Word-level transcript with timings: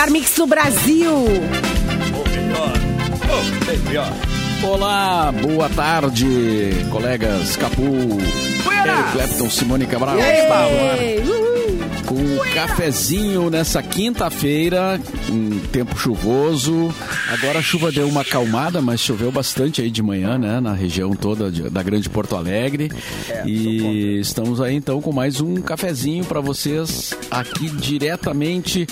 melhor 0.00 0.10
mix 0.10 0.34
do 0.34 0.46
Brasil. 0.46 1.26
Olá, 4.62 5.32
boa 5.32 5.68
tarde, 5.68 6.86
colegas 6.90 7.56
Capu, 7.56 7.82
Eric 7.82 9.12
Clapton, 9.12 9.50
Simone 9.50 9.86
Cabral. 9.86 10.18
Ei, 10.98 11.18
uhul. 11.18 11.49
Com 12.10 12.16
um 12.16 12.38
cafezinho 12.52 13.48
nessa 13.50 13.80
quinta-feira, 13.80 15.00
um 15.30 15.60
tempo 15.70 15.96
chuvoso. 15.96 16.92
Agora 17.32 17.60
a 17.60 17.62
chuva 17.62 17.92
deu 17.92 18.08
uma 18.08 18.22
acalmada, 18.22 18.82
mas 18.82 18.98
choveu 19.00 19.30
bastante 19.30 19.80
aí 19.80 19.92
de 19.92 20.02
manhã, 20.02 20.36
né? 20.36 20.58
Na 20.58 20.72
região 20.74 21.12
toda 21.14 21.52
de- 21.52 21.70
da 21.70 21.84
Grande 21.84 22.10
Porto 22.10 22.34
Alegre. 22.34 22.90
e 23.46 24.18
estamos 24.20 24.60
aí 24.60 24.74
então 24.74 25.00
com 25.00 25.12
mais 25.12 25.40
um 25.40 25.54
cafezinho 25.62 26.24
para 26.24 26.40
vocês 26.40 27.14
aqui 27.30 27.70
diretamente, 27.70 28.88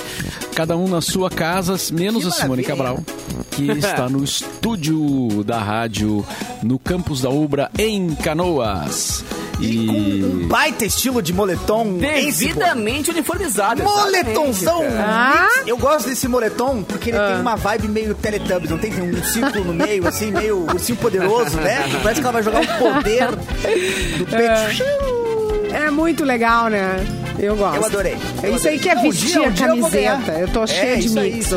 cada 0.54 0.76
um 0.76 0.86
na 0.86 1.00
sua 1.00 1.28
casa, 1.28 1.74
menos 1.92 2.22
Que 2.22 2.28
a 2.28 2.30
Simone. 2.32 2.62
Cabral, 2.62 3.02
que 3.50 3.64
está 3.72 4.08
no 4.08 4.22
estúdio 4.22 5.42
da 5.44 5.58
rádio 5.58 6.24
no 6.62 6.78
campus 6.78 7.22
da 7.22 7.30
Ubra 7.30 7.68
em 7.76 8.14
Canoas. 8.14 9.24
E 9.60 9.86
com 9.86 9.92
um 9.92 10.48
baita 10.48 10.84
estilo 10.84 11.20
de 11.20 11.32
moletom. 11.32 11.98
Devidamente 11.98 13.10
uniformizado. 13.10 13.82
Moletomzão! 13.82 14.84
Ah. 14.98 15.48
Eu 15.66 15.76
gosto 15.76 16.08
desse 16.08 16.28
moletom 16.28 16.82
porque 16.82 17.10
ele 17.10 17.18
tem 17.18 17.40
uma 17.40 17.56
vibe 17.56 17.88
meio 17.88 18.14
Teletubbies, 18.14 18.70
não 18.70 18.78
tem? 18.78 18.92
Tem 18.92 19.02
um 19.02 19.22
círculo 19.24 19.64
no 19.64 19.74
meio, 19.74 20.06
assim, 20.06 20.30
meio 20.30 20.64
ursinho 20.66 20.96
poderoso, 20.98 21.56
né? 21.58 21.84
Parece 22.02 22.20
que 22.20 22.26
ela 22.26 22.32
vai 22.32 22.42
jogar 22.42 22.60
um 22.60 22.66
poder 22.78 23.28
do 24.16 24.26
peito. 24.26 25.74
É 25.74 25.90
muito 25.90 26.24
legal, 26.24 26.68
né? 26.68 26.96
Eu 27.38 27.54
gosto. 27.56 27.76
Eu 27.76 27.84
adorei. 27.86 28.16
É 28.42 28.48
Eu 28.48 28.56
isso 28.56 28.68
aí 28.68 28.76
adorei. 28.76 28.78
que 28.78 28.88
é 28.88 28.94
Não, 28.94 29.00
um 29.04 29.10
vestir 29.10 29.26
dia- 29.28 29.40
um 29.40 29.44
a 29.44 29.48
eu 29.48 29.54
camiseta. 29.54 30.16
ganhar. 30.32 30.40
Eu 30.40 30.48
tô 30.48 30.62
É, 30.64 30.66
cheia 30.66 30.96
de 30.96 31.06
isso 31.06 31.18
aí, 31.20 31.32
mix 31.34 31.46
isso 31.46 31.56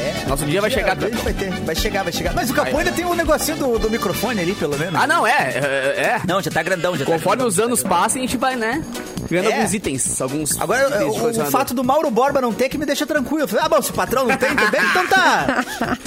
hoje. 0.00 0.26
Nosso 0.28 0.44
dia 0.46 0.60
vai 0.60 0.70
chegar. 0.70 0.98
Gente 0.98 1.16
vai 1.22 1.32
ter, 1.32 1.50
vai 1.50 1.74
chegar, 1.74 2.02
vai 2.02 2.12
chegar. 2.12 2.32
Mas 2.34 2.50
o 2.50 2.54
Capu 2.54 2.76
ainda 2.78 2.92
tem 2.92 3.04
um 3.04 3.14
negocinho 3.14 3.56
do, 3.56 3.78
do 3.78 3.90
microfone 3.90 4.40
ali, 4.40 4.54
pelo 4.54 4.78
menos. 4.78 4.94
Ah, 5.00 5.06
não, 5.06 5.26
é. 5.26 5.30
É. 5.32 6.02
é. 6.16 6.20
Não, 6.26 6.40
já 6.40 6.50
tá 6.50 6.62
grandão, 6.62 6.96
já 6.96 7.04
Conforme 7.04 7.42
tá 7.42 7.48
os 7.48 7.58
anos 7.58 7.82
passam, 7.82 8.18
a 8.18 8.24
gente 8.26 8.36
vai, 8.36 8.56
né? 8.56 8.82
Ganhando 9.30 9.50
É. 9.50 9.54
alguns 9.54 9.74
itens. 9.74 10.20
Alguns 10.20 10.60
Agora, 10.60 10.86
itens 11.04 11.38
o, 11.38 11.42
o 11.42 11.46
fato 11.50 11.72
do 11.74 11.82
Mauro 11.84 12.10
Borba 12.10 12.40
não 12.40 12.52
ter 12.52 12.68
que 12.68 12.76
me 12.78 12.84
deixa 12.86 13.06
tranquilo. 13.06 13.48
Ah, 13.60 13.68
bom, 13.68 13.80
se 13.80 13.90
o 13.90 13.94
patrão 13.94 14.26
não 14.26 14.36
tem 14.36 14.54
também, 14.54 14.80
então 14.90 15.06
tá. 15.08 15.64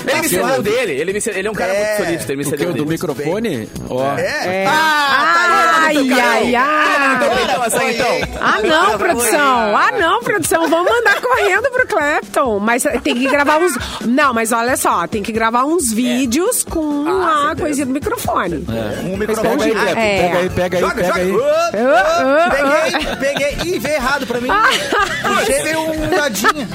Ele 0.08 0.22
me 0.22 0.30
cedeu 0.30 0.61
dele. 0.61 0.91
Ele, 0.94 1.13
me 1.13 1.22
cedeu- 1.22 1.39
ele 1.39 1.47
é 1.47 1.52
um 1.52 1.56
cara 1.56 1.73
É. 1.73 1.86
muito 1.97 2.06
solícito. 2.06 2.31
Ele 2.31 2.38
me 2.38 2.41
O 2.44 2.45
que 2.45 2.50
cedeu 2.52 2.69
o 2.69 2.73
do 2.73 2.78
dele. 2.80 2.89
microfone? 2.89 3.69
Ó, 3.89 4.16
É. 4.17 4.22
É. 4.63 4.66
Ah, 4.67 5.81
tá 5.81 5.86
aí, 5.88 6.11
ai, 6.13 6.19
ai, 6.19 6.56
ai. 6.56 7.16
Então, 7.16 7.89
então, 7.89 7.89
então. 7.89 8.39
Ah, 8.41 8.59
não, 8.61 8.97
produção. 8.97 9.75
Ah, 9.78 9.91
não, 9.97 10.19
produção. 10.22 10.69
Vamos 10.69 10.91
mandar 10.91 11.22
correndo 11.22 11.69
pro 11.72 11.88
Clapton. 11.88 12.59
Mas 12.59 12.83
tem 13.03 13.16
que 13.16 13.28
gravar 13.28 13.58
uns. 13.58 13.75
Não, 14.06 14.34
mas 14.34 14.52
olha 14.52 14.76
só, 14.78 15.08
tem 15.08 15.22
que 15.23 15.31
gravar 15.31 15.66
uns 15.66 15.92
vídeos 15.92 16.64
com 16.64 17.06
Ah, 17.08 17.52
a 17.52 17.56
coisinha 17.56 17.86
do 17.86 17.92
microfone. 17.94 18.66
Um 19.04 19.18
microfone. 19.18 19.58
Pega 19.58 19.84
aí, 19.84 19.92
É. 19.92 20.22
pega 20.22 20.38
aí, 20.40 20.50
pega 20.50 20.78
aí, 20.78 20.81
Joga, 20.84 20.95
pega 20.95 21.08
joga. 21.08 21.20
aí. 21.20 22.96
Peguei, 22.96 23.16
peguei. 23.56 23.73
Ih, 23.76 23.80
veio 23.80 23.96
errado 23.96 24.28
pra 24.28 24.40
mim. 24.42 24.50
Veio 25.64 25.80
um 25.81 26.09
dadinho. 26.09 26.68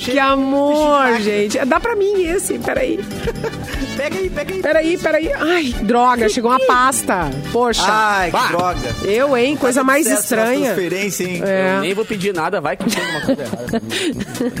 Que 0.00 0.18
amor, 0.18 1.20
gente. 1.20 1.58
Dá 1.64 1.78
pra 1.80 1.94
mim 1.96 2.22
esse, 2.24 2.58
peraí. 2.58 2.98
Pega 3.96 4.18
aí, 4.18 4.30
pega 4.30 4.54
aí. 4.54 4.62
Peraí, 4.62 4.98
peraí. 4.98 5.32
Ai, 5.32 5.74
droga, 5.82 6.28
chegou 6.28 6.50
uma 6.50 6.60
pasta. 6.66 7.30
Poxa. 7.52 7.82
Ai, 7.86 8.26
que 8.30 8.32
Bah. 8.36 8.48
droga. 8.48 8.94
Eu, 9.04 9.36
hein? 9.36 9.56
Coisa 9.56 9.82
mais 9.82 10.04
Sucesso 10.04 10.22
estranha. 10.22 10.64
transferências, 10.74 11.28
hein? 11.28 11.36
Eu 11.38 11.46
É. 11.46 11.80
nem 11.80 11.94
vou 11.94 12.04
pedir 12.04 12.34
nada, 12.34 12.60
vai 12.60 12.76
que 12.76 12.84
tem 12.90 13.02
alguma 13.02 13.20
coisa 13.22 13.42
errada. 13.42 13.82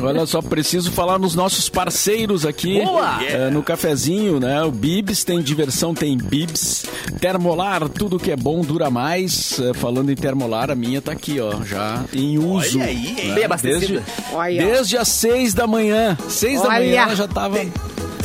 Olha 0.02 0.26
só, 0.26 0.40
preciso 0.40 0.90
falar 0.90 1.18
nos 1.18 1.34
nossos 1.34 1.68
parceiros 1.68 2.46
aqui 2.46 2.82
Boa! 2.82 3.22
é, 3.22 3.50
no 3.50 3.62
cafezinho, 3.62 4.40
né? 4.40 4.62
O 4.62 4.70
Bibs 4.70 5.22
tem 5.24 5.40
diversão, 5.42 5.94
tem 5.94 6.16
Bibs. 6.16 6.84
Termolar, 7.20 7.88
tudo 7.88 8.18
que 8.18 8.30
é 8.30 8.36
bom 8.36 8.60
dura 8.62 8.90
mais. 8.90 9.58
É, 9.60 9.74
falando 9.74 10.10
em 10.10 10.14
termolar, 10.16 10.70
a 10.70 10.74
minha 10.74 11.00
tá 11.02 11.12
aqui, 11.12 11.40
ó, 11.40 11.62
já 11.64 12.02
em 12.12 12.38
uso. 12.38 12.78
Olha 12.78 12.88
aí, 12.88 13.06
hein? 13.18 13.28
né? 13.28 13.34
Bem 13.34 13.44
abastecida. 13.44 14.00
Desde, 14.00 14.02
Olha. 14.32 14.64
desde 14.66 14.96
as 14.98 15.08
seis 15.08 15.52
da 15.54 15.66
manhã. 15.66 16.16
Seis 16.28 16.60
da 16.62 16.68
Olha. 16.68 16.78
manhã 16.78 17.02
ela 17.02 17.16
já 17.16 17.28
tava. 17.28 17.58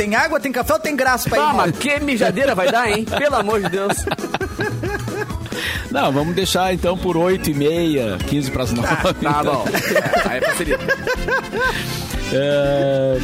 Tem, 0.01 0.15
água, 0.15 0.39
tem 0.39 0.51
café 0.51 0.73
ou 0.73 0.79
tem 0.79 0.95
graça 0.95 1.29
pra 1.29 1.37
ir? 1.37 1.41
Ah, 1.41 1.53
Mauro? 1.53 1.57
mas 1.57 1.77
que 1.77 1.99
mijadeira 1.99 2.55
vai 2.55 2.71
dar, 2.71 2.89
hein? 2.89 3.05
Pelo 3.05 3.35
amor 3.35 3.61
de 3.61 3.69
Deus. 3.69 3.93
Não, 5.91 6.11
vamos 6.11 6.33
deixar 6.33 6.73
então 6.73 6.97
por 6.97 7.15
oito 7.15 7.51
e 7.51 7.53
meia, 7.53 8.17
15 8.27 8.49
para 8.49 8.63
as 8.63 8.71
nove. 8.71 8.87
Tá 9.21 9.43
bom. 9.43 9.63
É, 10.25 10.33
aí 10.33 10.41
facilita. 10.41 10.83
É, 12.33 13.19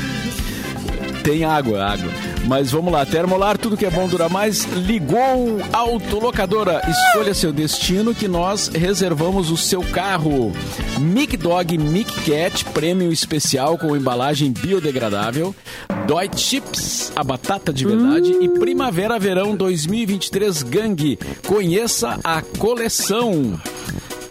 Tem 1.23 1.45
água, 1.45 1.83
água. 1.83 2.11
Mas 2.46 2.72
vamos 2.72 2.92
lá, 2.92 3.06
Termolar, 3.06 3.58
tudo 3.58 3.78
que 3.78 3.86
é 3.86 3.90
bom 3.90 4.08
dura 4.08 4.30
mais. 4.30 4.64
Ligou 4.66 5.59
Autolocadora. 5.74 6.81
Escolha 6.88 7.34
seu 7.34 7.52
destino 7.52 8.16
que 8.16 8.28
nós 8.28 8.70
reservamos 8.70 9.52
o 9.52 9.58
seu 9.58 9.81
carro. 9.81 10.52
Mic 11.00 11.36
Dog 11.38 11.78
Mic 11.78 12.12
Cat, 12.22 12.64
prêmio 12.66 13.12
especial 13.12 13.78
com 13.78 13.96
embalagem 13.96 14.52
biodegradável. 14.52 15.53
Dói 16.06 16.30
Chips, 16.36 17.12
a 17.16 17.24
batata 17.24 17.74
de 17.74 17.86
verdade. 17.86 18.31
E 18.42 18.48
Primavera 18.48 19.19
Verão 19.19 19.56
2023 19.56 20.64
Gangue. 20.64 21.19
Conheça 21.46 22.19
a 22.24 22.42
coleção. 22.42 23.59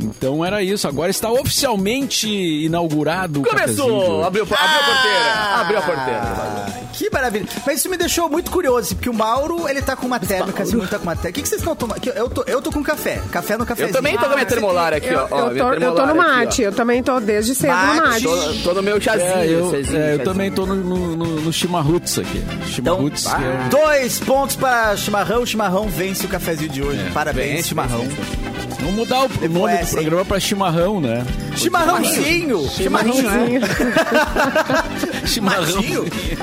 Então 0.06 0.44
era 0.44 0.62
isso. 0.62 0.86
Agora 0.88 1.10
está 1.10 1.30
oficialmente 1.30 2.28
inaugurado 2.28 3.42
Começou! 3.42 4.24
Abriu, 4.24 4.42
abriu 4.42 4.44
a 4.44 4.84
porteira. 4.84 5.32
Abriu 5.60 5.78
a 5.78 5.82
porteira. 5.82 6.20
Ah, 6.22 6.66
que 6.92 7.10
maravilha. 7.10 7.46
Mas 7.66 7.78
isso 7.80 7.88
me 7.90 7.96
deixou 7.96 8.28
muito 8.28 8.50
curioso, 8.50 8.94
porque 8.94 9.08
o 9.10 9.14
Mauro, 9.14 9.68
ele 9.68 9.82
tá 9.82 9.94
com 9.96 10.06
uma 10.06 10.18
térmica, 10.18 10.62
a 10.62 10.66
Simone 10.66 10.88
tá 10.88 10.98
com 10.98 11.04
uma 11.04 11.14
térmica. 11.16 11.30
O 11.30 11.32
que, 11.34 11.42
que 11.42 11.48
vocês 11.48 11.60
estão 11.60 11.76
tomando? 11.76 12.00
Eu 12.08 12.28
tô, 12.28 12.42
eu 12.46 12.62
tô 12.62 12.70
com 12.72 12.82
café. 12.82 13.20
Café 13.30 13.56
no 13.56 13.66
cafezinho. 13.66 13.90
Eu 13.90 13.94
também 13.94 14.16
tô 14.16 14.24
com 14.26 14.34
minha 14.34 14.46
termolar 14.46 14.94
aqui, 14.94 15.08
Eu, 15.08 15.18
ó. 15.20 15.28
ó. 15.30 15.50
eu 15.50 15.56
tô, 15.56 15.72
eu 15.74 15.94
tô 15.94 16.06
no 16.06 16.12
aqui, 16.12 16.12
ó. 16.12 16.14
mate. 16.36 16.62
Eu 16.62 16.72
também 16.72 17.02
tô 17.02 17.20
desde 17.20 17.54
cedo 17.54 17.70
no 17.72 17.76
Mate. 17.96 18.00
mate. 18.00 18.22
Tô, 18.22 18.68
tô 18.70 18.74
no 18.74 18.82
meu 18.82 19.00
chazinho. 19.00 19.28
É, 19.28 19.46
eu, 19.46 19.70
chazinho, 19.70 19.96
é, 19.96 20.00
eu 20.04 20.08
chazinho. 20.10 20.24
também 20.24 20.50
tô 20.52 20.66
no, 20.66 20.74
no, 20.76 21.16
no, 21.16 21.26
no 21.42 21.52
chimarruts 21.52 22.18
aqui. 22.18 22.38
Então, 22.38 22.66
Chimarruts. 22.96 23.26
que 23.26 23.34
é 23.34 23.36
um- 23.48 23.68
dois 23.68 24.18
pontos 24.20 24.56
para 24.56 24.96
chimarrão. 24.96 25.42
O 25.42 25.46
chimarrão 25.46 25.88
vence 25.88 26.24
o 26.26 26.28
cafezinho 26.28 26.70
de 26.70 26.82
hoje. 26.82 27.10
Parabéns, 27.12 27.56
Vence, 27.56 27.68
chimarrão. 27.68 28.00
vence, 28.00 28.14
vence. 28.14 28.55
Vamos 28.80 28.94
mudar 28.94 29.24
o 29.24 29.28
Depois 29.28 29.52
nome 29.52 29.72
do 29.76 29.82
essa, 29.82 29.92
programa 29.96 30.24
pra 30.24 30.40
chimarrão, 30.40 31.00
né? 31.00 31.24
Chimarrãozinho. 31.56 32.68
Chimarrãozinho. 32.68 33.60
Chimarrão. 35.26 35.82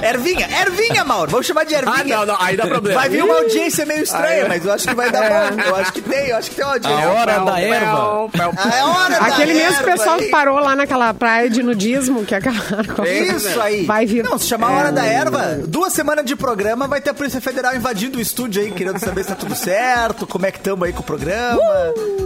Ervinha. 0.01 0.47
Ervinha, 0.61 1.03
Mauro. 1.03 1.31
Vamos 1.31 1.45
chamar 1.45 1.65
de 1.65 1.73
ervinha. 1.73 1.95
Ah, 1.99 2.03
não, 2.03 2.25
não. 2.25 2.41
Aí 2.41 2.57
dá 2.57 2.65
problema. 2.67 2.99
Vai 2.99 3.09
vir 3.09 3.23
uma 3.23 3.35
audiência 3.35 3.85
meio 3.85 4.03
estranha, 4.03 4.45
mas 4.47 4.65
eu 4.65 4.73
acho 4.73 4.87
que 4.87 4.95
vai 4.95 5.11
dar 5.11 5.51
bom. 5.51 5.63
Eu 5.63 5.75
acho 5.77 5.93
que 5.93 6.01
tem, 6.01 6.27
eu 6.27 6.37
acho 6.37 6.49
que 6.49 6.55
tem 6.57 6.65
uma 6.65 6.73
audiência. 6.73 7.05
A 7.05 7.11
hora 7.11 7.39
da 7.39 7.59
erva. 7.59 8.29
Ah, 8.57 8.77
é 8.77 8.83
hora 8.83 9.19
da 9.19 9.25
Aquele 9.27 9.53
mesmo 9.53 9.77
erva 9.77 9.83
pessoal 9.91 10.17
que 10.17 10.29
parou 10.29 10.59
lá 10.59 10.75
naquela 10.75 11.13
praia 11.13 11.49
de 11.49 11.63
nudismo, 11.63 12.25
que 12.25 12.35
acabaram. 12.35 13.05
Isso 13.05 13.59
aí. 13.61 13.85
Vai 13.85 14.05
vir. 14.05 14.23
Não, 14.23 14.37
se 14.37 14.47
chamar 14.47 14.67
a 14.67 14.71
hora 14.71 14.91
da 14.91 15.05
erva, 15.05 15.59
duas 15.67 15.93
semanas 15.93 16.25
de 16.25 16.35
programa, 16.35 16.87
vai 16.87 16.99
ter 17.01 17.11
a 17.11 17.13
Polícia 17.13 17.39
Federal 17.39 17.75
invadindo 17.75 18.17
o 18.17 18.21
estúdio 18.21 18.61
aí, 18.61 18.71
querendo 18.71 18.99
saber 18.99 19.23
se 19.23 19.29
tá 19.29 19.35
tudo 19.35 19.55
certo, 19.55 20.27
como 20.27 20.45
é 20.45 20.51
que 20.51 20.57
estamos 20.57 20.85
aí 20.85 20.93
com 20.93 21.01
o 21.01 21.03
programa. 21.03 21.59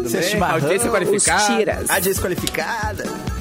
se 0.08 0.18
é 0.18 0.22
chimarrão, 0.22 0.56
Audiência 0.56 0.88
Os 0.88 0.92
qualificada. 0.94 1.84
audiência 1.90 2.22
qualificada. 2.22 2.76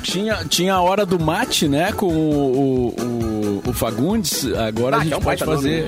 Tinha, 0.02 0.44
tinha 0.48 0.74
a 0.74 0.80
hora 0.80 1.04
do 1.04 1.18
mate, 1.18 1.68
né? 1.68 1.92
Com 1.92 2.06
o, 2.06 2.88
o, 2.88 3.62
o 3.66 3.72
Fagundes. 3.72 4.46
Agora 4.54 4.96
Ah, 4.96 5.00
a 5.00 5.02
gente 5.02 5.12
é 5.14 5.16
um 5.16 5.20
pode 5.20 5.44
fazer 5.44 5.86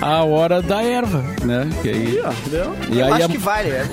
a 0.00 0.24
hora 0.24 0.60
da 0.62 0.82
erva, 0.82 1.24
né? 1.44 1.68
Que 1.82 1.88
aí, 1.90 2.20
e 2.90 2.98
Eu 2.98 3.06
aí 3.06 3.12
acho 3.12 3.24
a, 3.24 3.28
que 3.28 3.38
vale, 3.38 3.70
é. 3.70 3.84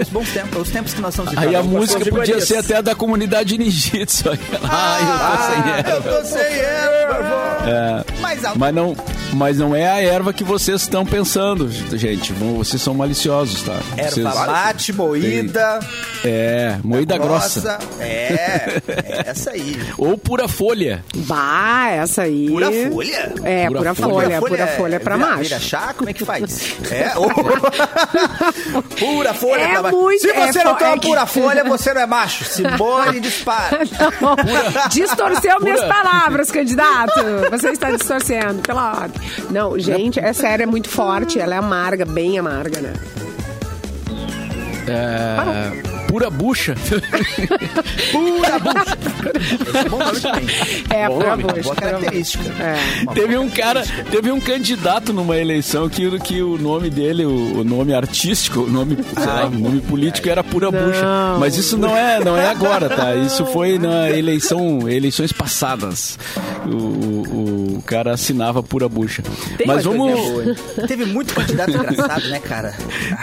Os, 0.00 0.08
bons 0.08 0.28
tempos, 0.30 0.62
os 0.62 0.70
tempos 0.70 0.94
que 0.94 1.00
nós 1.00 1.14
estamos 1.14 1.36
aí 1.36 1.54
a 1.56 1.62
música 1.62 1.98
podia 1.98 2.08
iguarias. 2.10 2.44
ser 2.48 2.56
até 2.58 2.76
a 2.76 2.80
da 2.80 2.94
comunidade 2.94 3.56
ninjitsu. 3.58 4.24
Ai, 4.70 5.02
eu 5.02 5.32
tô 5.32 5.44
sem 5.44 5.72
erva. 5.72 5.90
Eu 5.90 6.02
tô 6.20 6.26
sem 6.26 6.40
erva, 6.58 7.58
É, 7.66 8.20
Mais 8.20 8.44
alto. 8.44 8.58
mas 8.58 8.74
não, 8.74 8.96
mas 9.34 9.58
não 9.58 9.74
é 9.76 9.88
a 9.88 10.00
erva 10.02 10.32
que 10.32 10.44
vocês 10.44 10.82
estão 10.82 11.04
pensando, 11.04 11.68
gente. 11.96 12.32
Vocês 12.32 12.80
são 12.80 12.94
maliciosos, 12.94 13.62
tá? 13.62 13.74
Vocês- 13.96 14.18
Erva 14.18 14.46
mate, 14.46 14.92
moída, 14.92 15.80
É, 16.24 16.76
moída 16.84 17.18
grossa. 17.18 17.78
É, 18.00 18.80
é 18.88 19.22
essa 19.26 19.50
aí. 19.50 19.78
Ou 19.98 20.16
pura 20.16 20.46
folha. 20.48 21.04
Bah, 21.16 21.88
essa 21.90 22.22
aí. 22.22 22.48
Pura 22.48 22.66
folha? 22.90 23.32
É, 23.44 23.66
Pura 23.66 23.78
pura, 23.80 23.94
folha. 23.94 24.12
folha. 24.12 24.40
Pura 24.40 24.66
folha 24.68 24.96
é 24.96 24.98
pra 24.98 25.16
vira, 25.16 25.28
macho. 25.28 25.47
Vira 25.48 25.60
chá? 25.60 25.94
Como 25.96 26.10
é 26.10 26.12
que 26.12 26.24
faz? 26.24 26.76
É? 26.90 27.10
Pura 28.98 29.34
folha 29.34 29.62
É 29.62 29.68
pra 29.72 29.82
macho. 29.82 29.96
muito- 29.96 30.20
Se 30.20 30.30
é 30.30 30.52
você 30.52 30.64
não 30.64 30.72
fo- 30.72 30.78
toma 30.78 30.90
é 30.92 30.98
que- 30.98 31.08
pura 31.08 31.26
folha, 31.26 31.64
você 31.64 31.94
não 31.94 32.00
é 32.02 32.06
macho. 32.06 32.44
Simone 32.44 33.20
dispara. 33.20 33.78
Não, 34.20 34.88
distorceu 34.88 35.60
minhas 35.60 35.80
pura- 35.80 35.92
palavras, 35.94 36.50
candidato. 36.50 37.20
Você 37.50 37.70
está 37.70 37.90
distorcendo, 37.90 38.60
pela 38.62 38.92
ordem. 39.00 39.20
Não, 39.50 39.78
gente, 39.78 40.18
é 40.20 40.32
sério, 40.32 40.62
é 40.64 40.66
muito 40.66 40.88
forte. 40.88 41.38
Ela 41.40 41.54
é 41.54 41.58
amarga, 41.58 42.04
bem 42.04 42.38
amarga, 42.38 42.80
né? 42.80 42.92
É, 44.88 45.97
pura 46.08 46.30
bucha. 46.30 46.74
Pura 48.10 48.58
bucha. 48.58 48.98
Esse 49.68 49.78
é 49.78 49.88
bom 49.88 49.98
nome 49.98 50.20
também. 50.20 50.46
É, 50.90 51.08
Bom 51.08 51.18
pra 51.18 51.30
nome, 51.30 51.42
Uma 51.44 51.52
bucha. 51.52 51.62
boa 51.62 51.76
característica. 51.76 52.44
É. 52.62 53.14
Teve 53.14 53.34
boa 53.34 53.44
um 53.46 53.48
cara, 53.50 53.84
teve 54.10 54.30
um 54.32 54.40
candidato 54.40 55.12
numa 55.12 55.36
eleição 55.36 55.88
que, 55.88 56.18
que 56.20 56.40
o 56.42 56.56
nome 56.58 56.88
dele, 56.90 57.24
o, 57.24 57.58
o 57.60 57.64
nome 57.64 57.94
artístico, 57.94 58.60
o 58.60 58.70
nome, 58.70 58.96
sei 59.14 59.26
lá, 59.26 59.46
o 59.46 59.50
nome 59.50 59.80
político 59.82 60.28
era 60.28 60.42
pura 60.42 60.70
bucha. 60.70 61.04
Mas 61.38 61.56
isso 61.56 61.76
não 61.76 61.96
é, 61.96 62.24
não 62.24 62.36
é 62.36 62.48
agora, 62.48 62.88
tá? 62.88 63.14
Isso 63.14 63.44
foi 63.46 63.78
na 63.78 64.10
eleição, 64.10 64.88
eleições 64.88 65.32
passadas. 65.32 66.18
O, 66.66 66.70
o, 66.74 67.78
o 67.78 67.82
cara 67.82 68.14
assinava 68.14 68.62
pura 68.62 68.88
bucha. 68.88 69.22
Tem 69.58 69.66
Mas 69.66 69.84
vamos. 69.84 70.58
Teve 70.86 71.04
muito 71.04 71.34
candidato 71.34 71.70
engraçado, 71.70 72.28
né, 72.28 72.40
cara? 72.40 72.74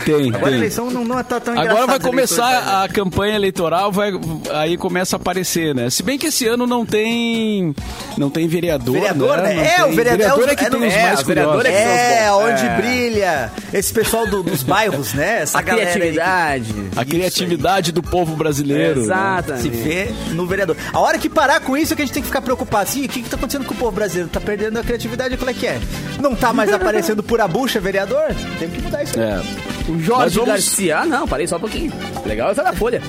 Tem, 0.05 0.27
Agora 0.29 0.45
a 0.45 0.49
tem. 0.49 0.57
eleição 0.57 0.91
não, 0.91 1.03
não 1.03 1.23
tá 1.23 1.39
tão 1.39 1.59
Agora 1.59 1.87
vai 1.87 1.99
né? 1.99 2.05
começar 2.05 2.45
a 2.83 2.89
campanha 2.89 3.35
eleitoral, 3.35 3.91
vai, 3.91 4.11
aí 4.53 4.77
começa 4.77 5.15
a 5.15 5.17
aparecer, 5.17 5.73
né? 5.75 5.89
Se 5.89 6.03
bem 6.03 6.17
que 6.17 6.27
esse 6.27 6.47
ano 6.47 6.65
não 6.67 6.85
tem 6.85 7.73
não 8.17 8.29
tem 8.29 8.47
vereador, 8.47 8.93
Vereador, 8.93 9.37
né? 9.37 9.53
né? 9.53 9.67
É, 9.67 9.75
tem- 9.83 9.85
o 9.85 9.95
vereador 9.95 10.49
é 10.49 10.55
que 10.55 10.65
é 10.65 10.69
tem 10.69 10.79
no- 10.79 10.85
os 10.87 10.93
é, 10.93 11.03
mais 11.03 11.19
o 11.21 11.25
vereador 11.25 11.55
curiosos. 11.55 11.79
é 11.81 11.83
que 11.83 12.13
os 12.13 12.25
É, 12.27 12.31
onde 12.31 12.65
É. 12.65 12.75
brilha 12.77 13.51
esse 13.73 13.93
pessoal 13.93 14.27
do- 14.27 14.43
dos 14.43 14.63
bairros, 14.63 15.13
né? 15.13 15.41
Essa 15.41 15.57
A 15.57 15.61
aí 15.61 15.65
que 15.65 15.71
criatividade. 15.75 16.73
A 16.95 17.05
criatividade 17.05 17.91
do 17.91 18.01
povo 18.03 18.35
brasileiro. 18.35 19.05
né? 19.05 19.43
se 19.59 19.69
vê 19.69 20.09
no 20.31 20.45
vereador. 20.45 20.75
A 20.93 20.99
hora 20.99 21.17
que 21.17 21.29
parar 21.29 21.59
com 21.59 21.75
isso 21.77 21.93
é 21.93 21.95
que 21.95 22.01
a 22.01 22.05
gente 22.05 22.13
tem 22.13 22.21
que 22.23 22.27
ficar 22.27 22.41
preocupado. 22.41 22.83
Assim, 22.83 23.05
o 23.05 23.09
que, 23.09 23.21
que 23.21 23.29
tá 23.29 23.35
acontecendo 23.35 23.65
com 23.65 23.73
o 23.73 23.77
povo 23.77 23.91
brasileiro? 23.91 24.29
Tá 24.29 24.39
perdendo 24.39 24.77
a 24.79 24.83
criatividade? 24.83 25.37
Qual 25.37 25.49
é 25.49 25.53
que 25.53 25.67
é? 25.67 25.79
Não 26.21 26.35
tá 26.35 26.53
mais 26.53 26.71
aparecendo 26.73 27.21
pura 27.23 27.47
bucha, 27.47 27.79
vereador? 27.79 28.27
Tem 28.59 28.69
que 28.69 28.81
mudar 28.81 29.03
isso. 29.03 29.19
aí. 29.19 29.25
É. 29.25 29.41
O 29.87 29.99
Jorge 29.99 30.35
vamos- 30.35 30.49
Garcia. 30.51 30.99
Ah, 30.99 31.05
não, 31.05 31.27
parei 31.27 31.47
só 31.47 31.57
um 31.57 31.59
pouquinho. 31.59 31.91
Legal 32.25 32.51
essa 32.51 32.63
da 32.63 32.73
Folha. 32.73 33.01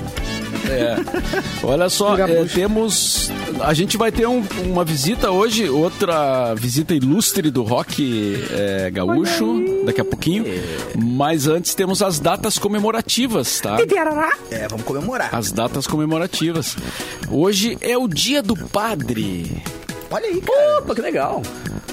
É. 0.69 0.95
Olha 1.63 1.89
só, 1.89 2.17
é, 2.17 2.43
temos. 2.45 3.29
A 3.61 3.73
gente 3.73 3.97
vai 3.97 4.11
ter 4.11 4.27
um- 4.27 4.43
uma 4.65 4.83
visita 4.83 5.31
hoje, 5.31 5.69
outra 5.69 6.53
visita 6.55 6.93
ilustre 6.93 7.49
do 7.49 7.63
rock 7.63 8.43
é, 8.51 8.89
gaúcho, 8.91 9.63
daqui 9.85 10.01
a 10.01 10.05
pouquinho. 10.05 10.45
Mas 10.97 11.47
antes 11.47 11.73
temos 11.73 12.01
as 12.01 12.19
datas 12.19 12.57
comemorativas, 12.59 13.59
tá? 13.61 13.77
É, 14.51 14.67
vamos 14.67 14.85
comemorar. 14.85 15.33
As 15.33 15.51
datas 15.51 15.87
comemorativas. 15.87 16.75
Hoje 17.31 17.77
é 17.81 17.97
o 17.97 18.07
dia 18.07 18.41
do 18.43 18.55
padre. 18.55 19.63
Olha 20.11 20.25
aí, 20.27 20.41
cara. 20.41 20.79
Opa, 20.79 20.95
que 20.95 21.01
legal. 21.01 21.41